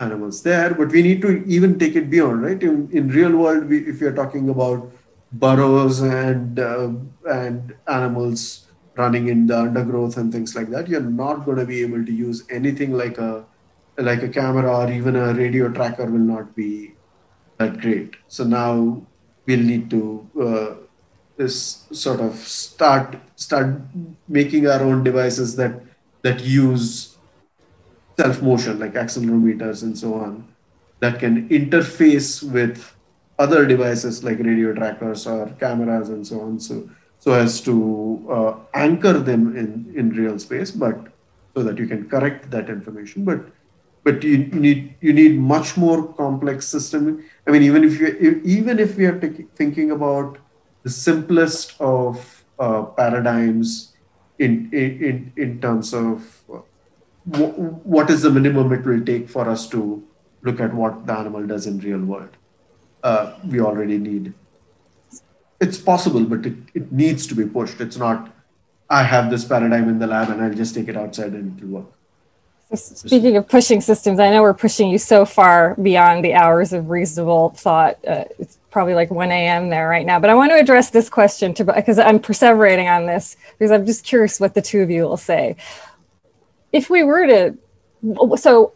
animals 0.01 0.43
there. 0.43 0.75
But 0.75 0.89
we 0.89 1.03
need 1.03 1.23
to 1.23 1.45
even 1.47 1.79
take 1.79 1.95
it 1.95 2.11
beyond, 2.11 2.43
right? 2.43 2.63
In, 2.63 2.91
in 2.91 3.09
real 3.09 3.37
world, 3.37 3.69
we, 3.69 3.79
if 3.87 4.01
you're 4.01 4.13
talking 4.13 4.49
about 4.49 4.91
burrows 5.39 6.01
and 6.01 6.59
uh, 6.59 6.91
and 7.27 7.75
animals 7.89 8.67
running 8.97 9.29
in 9.29 9.47
the 9.47 9.59
undergrowth 9.59 10.17
and 10.17 10.33
things 10.33 10.55
like 10.57 10.71
that, 10.71 10.89
you're 10.89 11.01
not 11.01 11.45
going 11.45 11.59
to 11.59 11.67
be 11.67 11.83
able 11.83 12.05
to 12.05 12.13
use 12.13 12.45
anything 12.51 12.93
like 12.93 13.19
a 13.19 13.45
like 13.99 14.23
a 14.23 14.29
camera 14.29 14.71
or 14.79 14.91
even 14.91 15.17
a 15.17 15.33
radio 15.35 15.69
tracker 15.71 16.05
will 16.05 16.19
not 16.35 16.55
be 16.55 16.95
that 17.59 17.81
great. 17.81 18.17
So 18.29 18.45
now 18.45 19.03
we'll 19.47 19.61
need 19.61 19.91
to 19.91 20.29
uh, 20.41 20.75
this 21.37 21.87
sort 21.93 22.21
of 22.21 22.37
start 22.37 23.17
start 23.37 23.81
making 24.29 24.67
our 24.67 24.83
own 24.83 25.05
devices 25.05 25.57
that 25.57 25.81
that 26.23 26.43
use 26.43 27.17
self 28.19 28.41
motion 28.43 28.79
like 28.79 28.95
accelerometers 28.95 29.83
and 29.83 29.97
so 29.97 30.15
on 30.15 30.47
that 31.01 31.19
can 31.19 31.49
interface 31.51 32.43
with 32.43 32.96
other 33.39 33.67
devices 33.67 34.23
like 34.25 34.39
radio 34.39 34.73
trackers 34.73 35.27
or 35.27 35.49
cameras 35.61 36.09
and 36.09 36.27
so 36.27 36.41
on 36.41 36.59
so 36.59 36.89
so 37.19 37.33
as 37.33 37.61
to 37.61 37.75
uh, 38.31 38.55
anchor 38.75 39.15
them 39.15 39.57
in 39.57 39.93
in 39.97 40.11
real 40.11 40.39
space 40.39 40.71
but 40.71 40.99
so 41.55 41.63
that 41.63 41.79
you 41.79 41.87
can 41.87 42.09
correct 42.09 42.51
that 42.51 42.69
information 42.71 43.25
but 43.25 43.41
but 44.05 44.23
you, 44.23 44.39
need 44.39 44.95
you 45.01 45.13
need 45.13 45.39
much 45.39 45.77
more 45.77 46.13
complex 46.15 46.67
system 46.67 47.23
i 47.47 47.51
mean 47.51 47.63
even 47.63 47.85
if 47.85 48.01
you 48.01 48.41
even 48.45 48.79
if 48.79 48.97
we 48.97 49.07
are 49.07 49.19
t- 49.19 49.47
thinking 49.55 49.91
about 49.91 50.39
the 50.83 50.91
simplest 50.91 51.75
of 51.81 52.45
uh, 52.59 52.83
paradigms 52.83 53.97
in, 54.39 54.71
in, 54.73 55.33
in 55.37 55.61
terms 55.61 55.93
of 55.93 56.43
uh, 56.53 56.61
what 57.95 58.11
is 58.11 58.23
the 58.23 58.31
minimum 58.31 58.73
it 58.73 58.85
will 58.85 59.05
take 59.05 59.29
for 59.29 59.49
us 59.49 59.69
to 59.69 60.03
look 60.43 60.61
at 60.61 60.73
what 60.73 61.07
the 61.07 61.13
animal 61.13 61.47
does 61.47 61.67
in 61.67 61.79
real 61.81 61.99
world. 61.99 62.31
Uh, 63.03 63.35
we 63.47 63.61
already 63.61 63.99
need. 63.99 64.35
It's 65.61 65.79
possible, 65.79 66.25
but 66.25 66.45
it, 66.45 66.57
it 66.75 66.93
needs 66.93 67.27
to 67.29 67.35
be 67.35 67.47
pushed. 67.47 67.81
It's 67.81 67.97
not, 67.97 68.31
I 68.91 69.03
have 69.03 69.31
this 69.31 69.45
paradigm 69.45 69.89
in 69.89 69.99
the 69.99 70.07
lab 70.07 70.31
and 70.31 70.43
I'll 70.43 70.53
just 70.53 70.75
take 70.75 70.89
it 70.89 70.97
outside 70.97 71.33
and 71.33 71.59
it 71.59 71.65
will 71.65 71.83
work. 71.83 71.93
Speaking 72.75 73.37
of 73.37 73.49
pushing 73.49 73.81
systems, 73.81 74.19
I 74.19 74.31
know 74.31 74.43
we're 74.43 74.53
pushing 74.53 74.89
you 74.89 74.99
so 74.99 75.25
far 75.25 75.77
beyond 75.77 76.25
the 76.25 76.35
hours 76.35 76.73
of 76.73 76.91
reasonable 76.91 77.51
thought. 77.51 77.97
Uh, 78.05 78.25
it's 78.41 78.59
probably 78.71 78.95
like 78.95 79.09
1 79.09 79.31
a.m. 79.31 79.69
there 79.69 79.89
right 79.89 80.05
now, 80.05 80.19
but 80.19 80.31
I 80.31 80.35
want 80.35 80.51
to 80.51 80.59
address 80.59 80.91
this 80.91 81.09
question 81.09 81.53
because 81.53 82.01
I'm 82.01 82.19
perseverating 82.19 82.91
on 82.91 83.07
this 83.07 83.37
because 83.57 83.71
I'm 83.71 83.87
just 83.87 84.05
curious 84.05 84.41
what 84.41 84.55
the 84.55 84.63
two 84.63 84.81
of 84.83 84.91
you 84.91 85.05
will 85.05 85.17
say. 85.17 85.57
If 86.73 86.91
we 86.91 87.05
were 87.05 87.27
to, 87.29 87.57
so, 88.37 88.73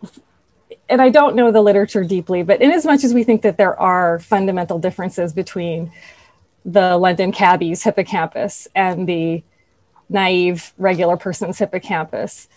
and 0.91 1.01
I 1.01 1.09
don't 1.09 1.37
know 1.37 1.51
the 1.51 1.63
literature 1.63 2.05
deeply, 2.05 2.43
but 2.43 2.61
in 2.61 2.71
as 2.73 2.85
much 2.85 3.05
as 3.05 3.15
we 3.15 3.25
think 3.25 3.43
that 3.43 3.57
there 3.57 3.79
are 3.81 4.19
fundamental 4.19 4.79
differences 4.79 5.33
between 5.33 5.91
the 6.65 6.99
London 6.99 7.33
cabbie's 7.33 7.83
hippocampus 7.83 8.69
and 8.75 9.09
the 9.09 9.43
naive 10.09 10.75
regular 10.77 11.17
person's 11.17 11.59
hippocampus 11.59 12.49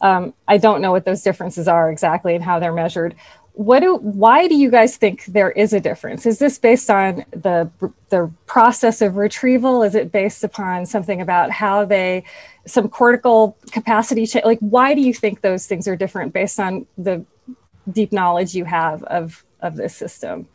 um, 0.00 0.34
I 0.46 0.58
don't 0.58 0.80
know 0.80 0.92
what 0.92 1.04
those 1.04 1.22
differences 1.22 1.68
are 1.68 1.90
exactly 1.90 2.34
and 2.34 2.44
how 2.44 2.58
they're 2.58 2.72
measured. 2.72 3.14
What 3.52 3.80
do, 3.80 3.96
why 3.96 4.48
do 4.48 4.54
you 4.54 4.70
guys 4.70 4.98
think 4.98 5.24
there 5.26 5.50
is 5.50 5.72
a 5.72 5.80
difference? 5.80 6.26
Is 6.26 6.38
this 6.38 6.58
based 6.58 6.90
on 6.90 7.24
the, 7.30 7.70
the 8.10 8.30
process 8.44 9.00
of 9.00 9.16
retrieval? 9.16 9.82
Is 9.82 9.94
it 9.94 10.12
based 10.12 10.44
upon 10.44 10.84
something 10.84 11.22
about 11.22 11.50
how 11.50 11.86
they, 11.86 12.24
some 12.66 12.88
cortical 12.88 13.56
capacity? 13.72 14.26
Cha- 14.26 14.42
like, 14.44 14.58
why 14.58 14.94
do 14.94 15.00
you 15.00 15.14
think 15.14 15.40
those 15.40 15.66
things 15.66 15.88
are 15.88 15.96
different 15.96 16.34
based 16.34 16.60
on 16.60 16.86
the 16.98 17.24
deep 17.90 18.12
knowledge 18.12 18.54
you 18.54 18.64
have 18.64 19.02
of, 19.04 19.44
of 19.60 19.76
this 19.76 19.94
system? 19.94 20.48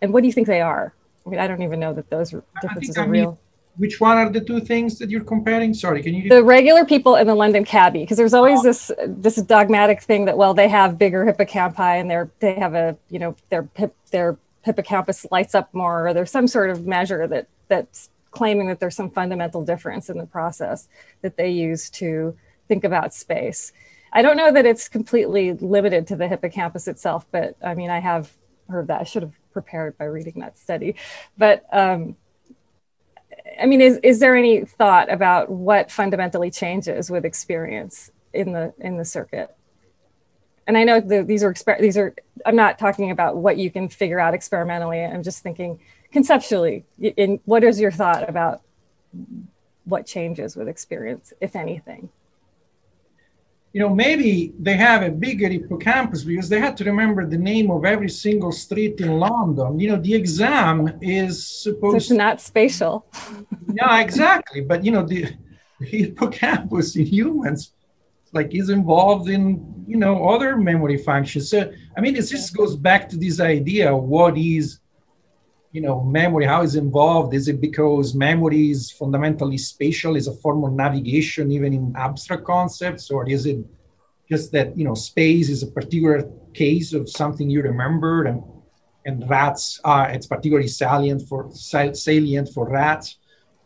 And 0.00 0.12
what 0.12 0.22
do 0.22 0.26
you 0.26 0.32
think 0.32 0.46
they 0.46 0.60
are? 0.60 0.94
I 1.24 1.28
mean, 1.28 1.40
I 1.40 1.46
don't 1.46 1.62
even 1.62 1.78
know 1.78 1.92
that 1.94 2.10
those 2.10 2.34
differences 2.60 2.96
are 2.96 3.08
real 3.08 3.38
which 3.76 4.00
one 4.00 4.18
are 4.18 4.28
the 4.28 4.40
two 4.40 4.60
things 4.60 4.98
that 4.98 5.10
you're 5.10 5.24
comparing? 5.24 5.72
Sorry, 5.72 6.02
can 6.02 6.14
you? 6.14 6.28
The 6.28 6.44
regular 6.44 6.84
people 6.84 7.14
and 7.16 7.28
the 7.28 7.34
London 7.34 7.64
cabbie, 7.64 8.00
because 8.00 8.16
there's 8.16 8.34
always 8.34 8.60
oh. 8.60 8.62
this 8.62 8.90
this 9.06 9.36
dogmatic 9.36 10.02
thing 10.02 10.26
that 10.26 10.36
well 10.36 10.54
they 10.54 10.68
have 10.68 10.98
bigger 10.98 11.24
hippocampi 11.24 12.00
and 12.00 12.10
they're 12.10 12.30
they 12.40 12.54
have 12.54 12.74
a 12.74 12.96
you 13.08 13.18
know 13.18 13.34
their 13.48 13.68
hip, 13.74 13.94
their 14.10 14.36
hippocampus 14.62 15.26
lights 15.30 15.54
up 15.54 15.72
more 15.74 16.06
or 16.06 16.14
there's 16.14 16.30
some 16.30 16.46
sort 16.46 16.70
of 16.70 16.86
measure 16.86 17.26
that 17.26 17.48
that's 17.68 18.10
claiming 18.30 18.68
that 18.68 18.78
there's 18.80 18.94
some 18.94 19.10
fundamental 19.10 19.64
difference 19.64 20.08
in 20.08 20.18
the 20.18 20.26
process 20.26 20.88
that 21.22 21.36
they 21.36 21.50
use 21.50 21.90
to 21.90 22.36
think 22.68 22.84
about 22.84 23.12
space. 23.12 23.72
I 24.12 24.22
don't 24.22 24.36
know 24.36 24.52
that 24.52 24.66
it's 24.66 24.88
completely 24.88 25.52
limited 25.54 26.06
to 26.08 26.16
the 26.16 26.28
hippocampus 26.28 26.86
itself, 26.88 27.26
but 27.30 27.56
I 27.64 27.74
mean 27.74 27.90
I 27.90 28.00
have 28.00 28.32
heard 28.68 28.88
that. 28.88 29.00
I 29.00 29.04
should 29.04 29.22
have 29.22 29.34
prepared 29.52 29.96
by 29.98 30.04
reading 30.04 30.40
that 30.40 30.58
study, 30.58 30.96
but. 31.36 31.64
Um, 31.72 32.16
I 33.60 33.66
mean, 33.66 33.80
is, 33.80 33.98
is 34.02 34.20
there 34.20 34.36
any 34.36 34.64
thought 34.64 35.12
about 35.12 35.50
what 35.50 35.90
fundamentally 35.90 36.50
changes 36.50 37.10
with 37.10 37.24
experience 37.24 38.10
in 38.32 38.52
the 38.52 38.72
in 38.78 38.96
the 38.96 39.04
circuit? 39.04 39.54
And 40.66 40.78
I 40.78 40.84
know 40.84 41.00
the, 41.00 41.22
these 41.22 41.42
are 41.42 41.52
exper- 41.52 41.80
these 41.80 41.96
are. 41.98 42.14
I'm 42.46 42.56
not 42.56 42.78
talking 42.78 43.10
about 43.10 43.36
what 43.36 43.56
you 43.56 43.70
can 43.70 43.88
figure 43.88 44.20
out 44.20 44.34
experimentally. 44.34 45.04
I'm 45.04 45.22
just 45.22 45.42
thinking 45.42 45.80
conceptually. 46.12 46.84
In 47.00 47.40
what 47.44 47.64
is 47.64 47.80
your 47.80 47.90
thought 47.90 48.28
about 48.28 48.62
what 49.84 50.06
changes 50.06 50.56
with 50.56 50.68
experience, 50.68 51.32
if 51.40 51.56
anything? 51.56 52.10
You 53.72 53.80
know, 53.80 53.88
maybe 53.88 54.52
they 54.58 54.74
have 54.74 55.02
a 55.02 55.10
bigger 55.10 55.48
hippocampus 55.48 56.24
because 56.24 56.48
they 56.48 56.60
had 56.60 56.76
to 56.76 56.84
remember 56.84 57.26
the 57.26 57.38
name 57.38 57.70
of 57.70 57.86
every 57.86 58.10
single 58.10 58.52
street 58.52 59.00
in 59.00 59.18
London. 59.18 59.80
You 59.80 59.90
know, 59.90 59.96
the 59.96 60.14
exam 60.14 60.98
is 61.00 61.46
supposed. 61.46 61.92
So 61.92 61.96
it's 61.96 62.10
not 62.10 62.40
spatial. 62.40 63.06
yeah, 63.72 64.00
exactly. 64.00 64.60
But 64.60 64.84
you 64.84 64.92
know, 64.92 65.06
the, 65.06 65.26
the 65.80 65.86
hippocampus 65.86 66.96
in 66.96 67.06
humans, 67.06 67.72
like, 68.32 68.54
is 68.54 68.68
involved 68.68 69.30
in 69.30 69.84
you 69.86 69.96
know 69.96 70.28
other 70.28 70.58
memory 70.58 70.98
functions. 70.98 71.48
So 71.48 71.72
I 71.96 72.00
mean, 72.02 72.14
it 72.14 72.26
just 72.26 72.54
goes 72.54 72.76
back 72.76 73.08
to 73.08 73.16
this 73.16 73.40
idea: 73.40 73.94
of 73.94 74.02
what 74.02 74.36
is 74.36 74.80
you 75.72 75.80
know 75.80 76.02
memory 76.02 76.44
how 76.44 76.62
is 76.62 76.76
involved? 76.76 77.34
Is 77.34 77.48
it 77.48 77.60
because 77.60 78.14
memory 78.14 78.70
is 78.70 78.90
fundamentally 78.90 79.56
spatial 79.56 80.16
is 80.16 80.28
a 80.28 80.34
form 80.34 80.62
of 80.64 80.72
navigation 80.74 81.50
even 81.50 81.72
in 81.72 81.94
abstract 81.96 82.44
concepts? 82.44 83.10
Or 83.10 83.28
is 83.28 83.46
it 83.46 83.64
just 84.30 84.52
that 84.52 84.76
you 84.76 84.84
know 84.84 84.94
space 84.94 85.48
is 85.48 85.62
a 85.62 85.66
particular 85.66 86.30
case 86.52 86.92
of 86.92 87.08
something 87.08 87.48
you 87.48 87.62
remembered 87.62 88.26
and 88.26 88.42
and 89.04 89.28
rats 89.28 89.80
are 89.84 90.10
it's 90.10 90.26
particularly 90.26 90.68
salient 90.68 91.26
for 91.26 91.50
salient 91.94 92.50
for 92.52 92.68
rats? 92.68 93.16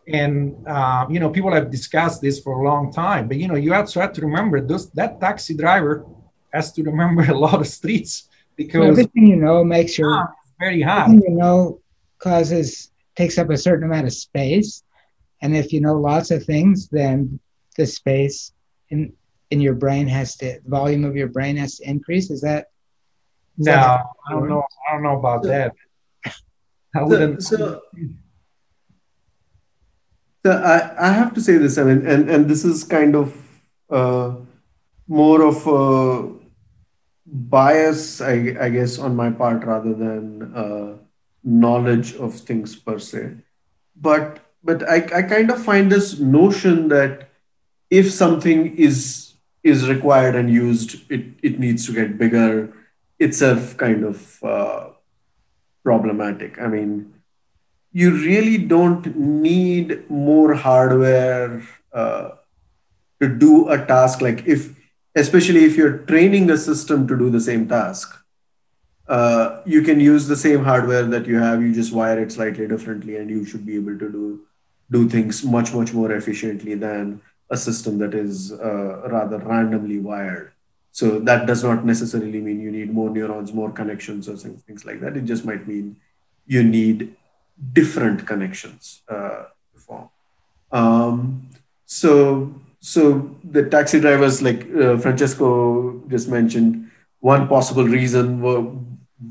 And 0.07 0.55
uh, 0.69 1.07
you 1.11 1.19
know 1.19 1.31
people 1.31 1.53
have 1.53 1.73
discussed 1.73 2.23
this 2.23 2.39
for 2.39 2.61
a 2.61 2.65
long 2.65 2.93
time 2.93 3.27
but 3.27 3.37
you 3.37 3.49
know 3.49 3.57
you 3.57 3.75
also 3.75 4.01
have 4.01 4.13
to 4.13 4.21
remember 4.21 4.61
those 4.61 4.89
that 4.93 5.21
taxi 5.21 5.55
driver 5.57 6.07
has 6.53 6.71
to 6.75 6.85
remember 6.85 7.23
a 7.29 7.37
lot 7.37 7.61
of 7.61 7.67
streets 7.67 8.29
because 8.55 8.87
everything 8.87 9.27
you 9.27 9.35
know 9.35 9.65
makes 9.65 9.99
your 9.99 10.33
very 10.61 10.81
high. 10.81 11.09
you 11.09 11.31
know 11.31 11.81
causes 12.19 12.91
takes 13.17 13.39
up 13.39 13.51
a 13.51 13.57
certain 13.57 13.85
amount 13.85 14.07
of 14.07 14.13
space 14.13 14.83
and 15.43 15.57
if 15.57 15.73
you 15.73 15.81
know 15.81 15.95
lots 15.95 16.31
of 16.31 16.45
things 16.45 16.89
then 16.89 17.39
the 17.77 17.87
space 17.87 18.53
in 18.91 19.13
in 19.51 19.61
your 19.61 19.75
brain 19.75 20.07
has 20.07 20.37
to 20.37 20.59
volume 20.67 21.05
of 21.05 21.15
your 21.15 21.29
brain 21.29 21.57
has 21.57 21.77
to 21.77 21.89
increase 21.89 22.31
is 22.31 22.41
that 22.41 22.67
No, 23.57 23.73
I 23.73 24.33
don't 24.33 24.49
know. 24.49 24.63
I 24.89 24.93
don't 24.93 25.03
know 25.03 25.19
about 25.19 25.43
that. 25.45 25.73
I 26.95 27.03
wouldn't. 27.03 27.43
So, 27.43 27.57
so, 27.57 27.83
so 30.45 30.53
I, 30.53 31.09
I 31.09 31.13
have 31.13 31.35
to 31.35 31.41
say 31.41 31.57
this, 31.57 31.79
I 31.79 31.85
mean, 31.85 32.07
and, 32.07 32.31
and 32.31 32.49
this 32.49 32.65
is 32.65 32.85
kind 32.85 33.17
of 33.17 33.35
uh, 33.91 34.37
more 35.09 35.43
of 35.43 35.67
a 35.67 36.33
bias, 37.27 38.21
I, 38.21 38.57
I 38.61 38.69
guess, 38.69 38.99
on 38.99 39.17
my 39.17 39.31
part 39.31 39.65
rather 39.65 39.95
than 39.95 40.55
uh, 40.55 40.97
knowledge 41.47 42.15
of 42.17 42.35
things 42.35 42.77
per 42.77 42.99
se. 42.99 43.37
But 43.95 44.41
but 44.63 44.89
I, 44.89 44.97
I 45.15 45.23
kind 45.23 45.51
of 45.51 45.63
find 45.63 45.91
this 45.91 46.19
notion 46.19 46.89
that 46.89 47.31
if 47.89 48.11
something 48.11 48.77
is 48.77 49.35
is 49.63 49.89
required 49.89 50.35
and 50.37 50.51
used, 50.51 51.11
it, 51.11 51.27
it 51.43 51.59
needs 51.59 51.87
to 51.87 51.93
get 51.93 52.19
bigger 52.19 52.73
itself 53.19 53.77
kind 53.77 54.05
of 54.05 54.45
uh, 54.45 54.91
problematic. 55.83 56.61
I 56.61 56.67
mean, 56.67 57.15
you 57.93 58.11
really 58.13 58.59
don't 58.59 59.17
need 59.17 60.09
more 60.11 60.55
hardware 60.55 61.63
uh, 61.93 62.31
to 63.21 63.29
do 63.29 63.69
a 63.69 63.85
task 63.87 64.21
like 64.21 64.47
if 64.47 64.75
especially 65.15 65.65
if 65.65 65.77
you're 65.77 65.99
training 66.11 66.51
a 66.51 66.59
system 66.59 67.09
to 67.09 67.17
do 67.17 67.31
the 67.31 67.41
same 67.41 67.67
task 67.67 68.23
uh, 69.09 69.61
you 69.65 69.83
can 69.83 70.01
use 70.01 70.27
the 70.27 70.37
same 70.37 70.65
hardware 70.65 71.05
that 71.05 71.27
you 71.27 71.39
have 71.39 71.63
you 71.63 71.73
just 71.73 71.93
wire 71.93 72.21
it 72.21 72.33
slightly 72.33 72.67
differently 72.67 73.17
and 73.17 73.31
you 73.31 73.45
should 73.45 73.65
be 73.65 73.77
able 73.77 73.99
to 73.99 74.11
do 74.11 74.41
do 74.91 75.09
things 75.09 75.45
much 75.45 75.73
much 75.73 75.93
more 75.93 76.13
efficiently 76.13 76.75
than 76.75 77.21
a 77.51 77.57
system 77.57 77.99
that 77.99 78.15
is 78.15 78.53
uh, 78.53 79.09
rather 79.09 79.39
randomly 79.39 79.99
wired. 80.01 80.53
So 80.91 81.19
that 81.21 81.47
does 81.47 81.63
not 81.63 81.85
necessarily 81.85 82.41
mean 82.41 82.61
you 82.61 82.73
need 82.73 82.93
more 82.93 83.11
neurons 83.11 83.53
more 83.53 83.71
connections 83.71 84.29
or 84.29 84.37
things 84.37 84.85
like 84.85 85.01
that. 85.01 85.17
It 85.17 85.25
just 85.25 85.45
might 85.45 85.69
mean 85.69 85.97
you 86.47 86.65
need 86.65 87.15
different 87.73 88.27
connections 88.27 89.03
uh, 89.09 89.45
to 89.75 89.79
form. 89.79 90.09
Um, 90.73 91.49
so 91.85 92.55
so 92.81 93.37
the 93.45 93.69
taxi 93.69 94.01
drivers 94.01 94.43
like 94.43 94.67
uh, 94.75 94.97
francesco 94.99 96.03
just 96.09 96.29
mentioned 96.29 96.91
one 97.21 97.49
possible 97.49 97.85
reason 97.85 98.41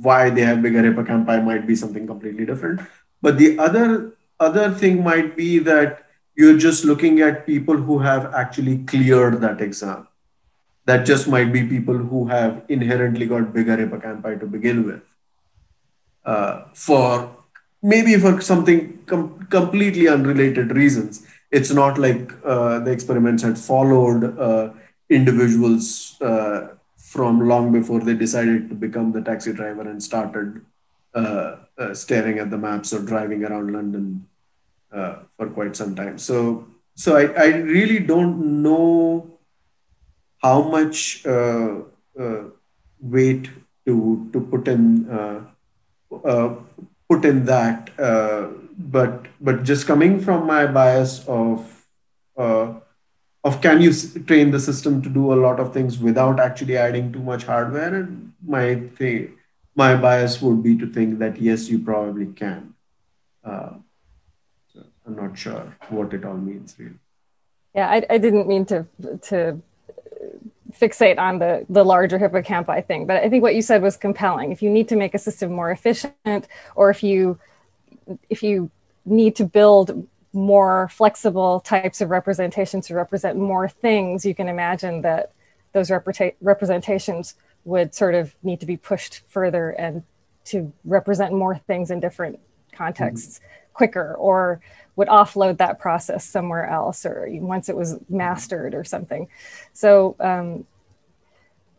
why 0.01 0.29
they 0.29 0.41
have 0.41 0.61
bigger 0.61 0.81
hippocampi 0.81 1.43
might 1.43 1.67
be 1.67 1.75
something 1.75 2.07
completely 2.07 2.45
different. 2.45 2.81
But 3.21 3.37
the 3.37 3.59
other 3.59 4.13
other 4.39 4.71
thing 4.71 5.03
might 5.03 5.35
be 5.37 5.59
that 5.59 6.05
you're 6.35 6.57
just 6.57 6.83
looking 6.83 7.21
at 7.21 7.45
people 7.45 7.77
who 7.77 7.99
have 7.99 8.33
actually 8.33 8.79
cleared 8.85 9.39
that 9.41 9.61
exam. 9.61 10.07
That 10.85 11.05
just 11.05 11.27
might 11.27 11.51
be 11.53 11.65
people 11.65 11.97
who 11.97 12.27
have 12.27 12.63
inherently 12.69 13.25
got 13.25 13.53
bigger 13.53 13.77
hippocampi 13.77 14.39
to 14.39 14.45
begin 14.45 14.85
with. 14.85 15.01
Uh, 16.25 16.65
for 16.73 17.35
maybe 17.81 18.17
for 18.17 18.41
something 18.41 18.99
com- 19.05 19.47
completely 19.49 20.07
unrelated 20.07 20.71
reasons. 20.71 21.25
It's 21.51 21.71
not 21.71 21.97
like 21.97 22.31
uh, 22.43 22.79
the 22.79 22.91
experiments 22.91 23.43
had 23.43 23.57
followed 23.57 24.37
uh, 24.39 24.71
individuals 25.09 26.19
uh, 26.21 26.69
from 27.15 27.47
long 27.47 27.71
before 27.71 28.01
they 28.01 28.13
decided 28.13 28.69
to 28.69 28.75
become 28.75 29.11
the 29.11 29.21
taxi 29.21 29.53
driver 29.53 29.89
and 29.89 30.03
started 30.03 30.61
uh, 31.15 31.55
uh, 31.77 31.93
staring 31.93 32.39
at 32.39 32.49
the 32.51 32.57
maps 32.57 32.93
or 32.93 32.99
driving 32.99 33.43
around 33.45 33.71
London 33.71 34.27
uh, 34.91 35.15
for 35.37 35.47
quite 35.49 35.75
some 35.75 35.95
time. 35.95 36.17
So, 36.17 36.67
so 36.95 37.15
I, 37.15 37.27
I 37.41 37.47
really 37.75 37.99
don't 37.99 38.61
know 38.61 39.39
how 40.41 40.61
much 40.61 41.23
weight 43.15 43.49
to 43.85 44.29
to 44.33 44.41
put 44.51 44.67
in 44.67 45.05
put 47.09 47.25
in 47.25 47.45
that 47.45 47.91
but 48.77 49.27
but 49.39 49.63
just 49.63 49.87
coming 49.87 50.19
from 50.19 50.45
my 50.45 50.65
bias 50.65 51.25
of 51.27 51.59
uh, 51.59 51.74
of 53.45 53.61
can 53.61 53.79
you 53.79 53.93
train 54.27 54.51
the 54.51 54.59
system 54.59 55.01
to 55.03 55.09
do 55.09 55.31
a 55.31 55.39
lot 55.45 55.59
of 55.59 55.73
things 55.73 55.99
without 55.99 56.39
actually 56.39 56.77
adding 56.77 57.13
too 57.13 57.23
much 57.31 57.43
hardware? 57.43 57.93
And 57.93 58.33
my 58.45 58.75
thing 58.97 59.37
my 59.75 59.95
bias 59.95 60.41
would 60.41 60.63
be 60.63 60.77
to 60.77 60.87
think 60.87 61.19
that 61.19 61.39
yes 61.39 61.67
you 61.69 61.79
probably 61.79 62.27
can. 62.27 62.73
Uh, 63.43 63.73
so 64.73 64.83
i'm 65.05 65.15
not 65.15 65.37
sure 65.37 65.77
what 65.89 66.13
it 66.13 66.25
all 66.25 66.37
means 66.37 66.75
really. 66.79 66.99
Yeah 67.75 67.89
i, 67.89 68.05
I 68.09 68.17
didn't 68.17 68.47
mean 68.47 68.65
to 68.65 68.87
to 69.29 69.61
fixate 70.71 71.19
on 71.19 71.37
the 71.39 71.65
the 71.69 71.85
larger 71.85 72.17
hippocampi 72.17 72.85
thing 72.87 73.05
but 73.05 73.23
i 73.23 73.29
think 73.29 73.43
what 73.43 73.55
you 73.55 73.61
said 73.61 73.81
was 73.81 73.97
compelling. 73.97 74.51
If 74.51 74.63
you 74.63 74.69
need 74.69 74.87
to 74.87 74.95
make 74.95 75.13
a 75.13 75.19
system 75.19 75.51
more 75.51 75.69
efficient 75.69 76.47
or 76.75 76.89
if 76.89 77.03
you 77.03 77.37
if 78.29 78.41
you 78.41 78.71
need 79.05 79.35
to 79.35 79.45
build 79.45 80.07
more 80.35 80.89
flexible 80.91 81.61
types 81.61 82.01
of 82.01 82.09
representations 82.09 82.87
to 82.87 82.93
represent 82.93 83.37
more 83.37 83.67
things, 83.67 84.25
you 84.25 84.35
can 84.35 84.47
imagine 84.47 85.01
that 85.01 85.31
those 85.71 85.91
representations 86.41 87.35
would 87.63 87.95
sort 87.95 88.13
of 88.13 88.35
need 88.43 88.59
to 88.59 88.65
be 88.65 88.77
pushed 88.77 89.21
further 89.27 89.71
and 89.71 90.03
to 90.45 90.71
represent 90.83 91.33
more 91.33 91.57
things 91.57 91.89
in 91.89 91.99
different 91.99 92.39
contexts 92.71 93.39
mm-hmm. 93.39 93.73
quicker 93.73 94.13
or 94.15 94.61
would 94.95 95.07
offload 95.07 95.57
that 95.57 95.79
process 95.79 96.23
somewhere 96.23 96.69
else 96.69 97.05
or 97.05 97.27
once 97.29 97.67
it 97.67 97.75
was 97.75 97.97
mastered 98.09 98.73
or 98.73 98.83
something. 98.83 99.27
So 99.73 100.15
um, 100.19 100.65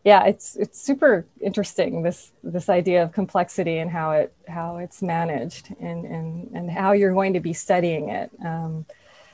yeah, 0.07 0.23
it's 0.23 0.55
it's 0.55 0.81
super 0.81 1.25
interesting 1.41 2.01
this 2.01 2.31
this 2.41 2.69
idea 2.69 3.03
of 3.03 3.11
complexity 3.11 3.79
and 3.79 3.91
how 3.91 4.11
it 4.11 4.33
how 4.47 4.77
it's 4.77 5.01
managed 5.01 5.75
and 5.81 6.05
and 6.05 6.49
and 6.53 6.71
how 6.71 6.93
you're 6.93 7.13
going 7.13 7.33
to 7.33 7.41
be 7.41 7.51
studying 7.51 8.07
it. 8.07 8.31
Um, 8.41 8.85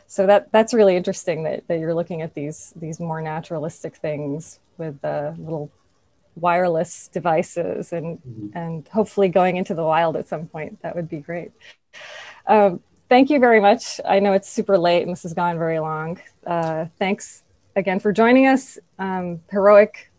so 0.08 0.26
that 0.26 0.52
that's 0.52 0.74
really 0.74 0.96
interesting 0.96 1.44
that, 1.44 1.68
that 1.68 1.78
you're 1.78 1.94
looking 1.94 2.24
at 2.24 2.34
these 2.34 2.74
these 2.76 3.00
more 3.00 3.22
naturalistic 3.22 3.98
things 3.98 4.60
with 4.80 5.00
the 5.02 5.36
little 5.38 5.70
wireless 6.36 7.08
devices 7.08 7.94
and 7.94 8.18
mm-hmm. 8.18 8.58
and 8.58 8.88
hopefully 8.88 9.30
going 9.30 9.58
into 9.58 9.76
the 9.76 9.84
wild 9.84 10.16
at 10.16 10.28
some 10.28 10.48
point. 10.48 10.82
That 10.82 10.96
would 10.96 11.08
be 11.08 11.20
great. 11.20 11.52
Um, 12.48 12.80
thank 13.10 13.30
you 13.30 13.40
very 13.40 13.60
much. 13.60 14.02
I 14.04 14.18
know 14.18 14.34
it's 14.34 14.50
super 14.50 14.80
late 14.80 15.04
and 15.04 15.12
this 15.12 15.22
has 15.22 15.36
gone 15.36 15.60
very 15.60 15.80
long. 15.80 16.20
Uh, 16.48 16.88
thanks 16.98 17.44
again 17.76 18.00
for 18.00 18.12
joining 18.12 18.48
us. 18.48 18.80
Um, 18.98 19.42
heroic 19.52 20.10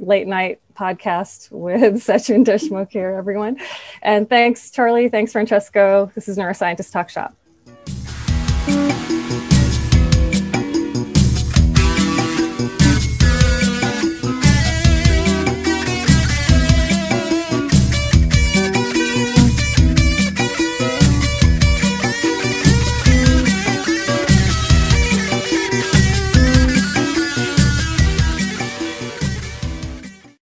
late 0.00 0.26
night 0.26 0.60
podcast 0.74 1.50
with 1.52 1.94
Sachin 2.06 2.44
Deshmukh 2.44 2.90
here, 2.90 3.14
everyone. 3.16 3.58
And 4.02 4.28
thanks, 4.28 4.70
Charlie. 4.70 5.08
Thanks, 5.08 5.32
Francesco. 5.32 6.10
This 6.14 6.28
is 6.28 6.36
Neuroscientist 6.36 6.92
Talk 6.92 7.10
Shop. 7.10 7.34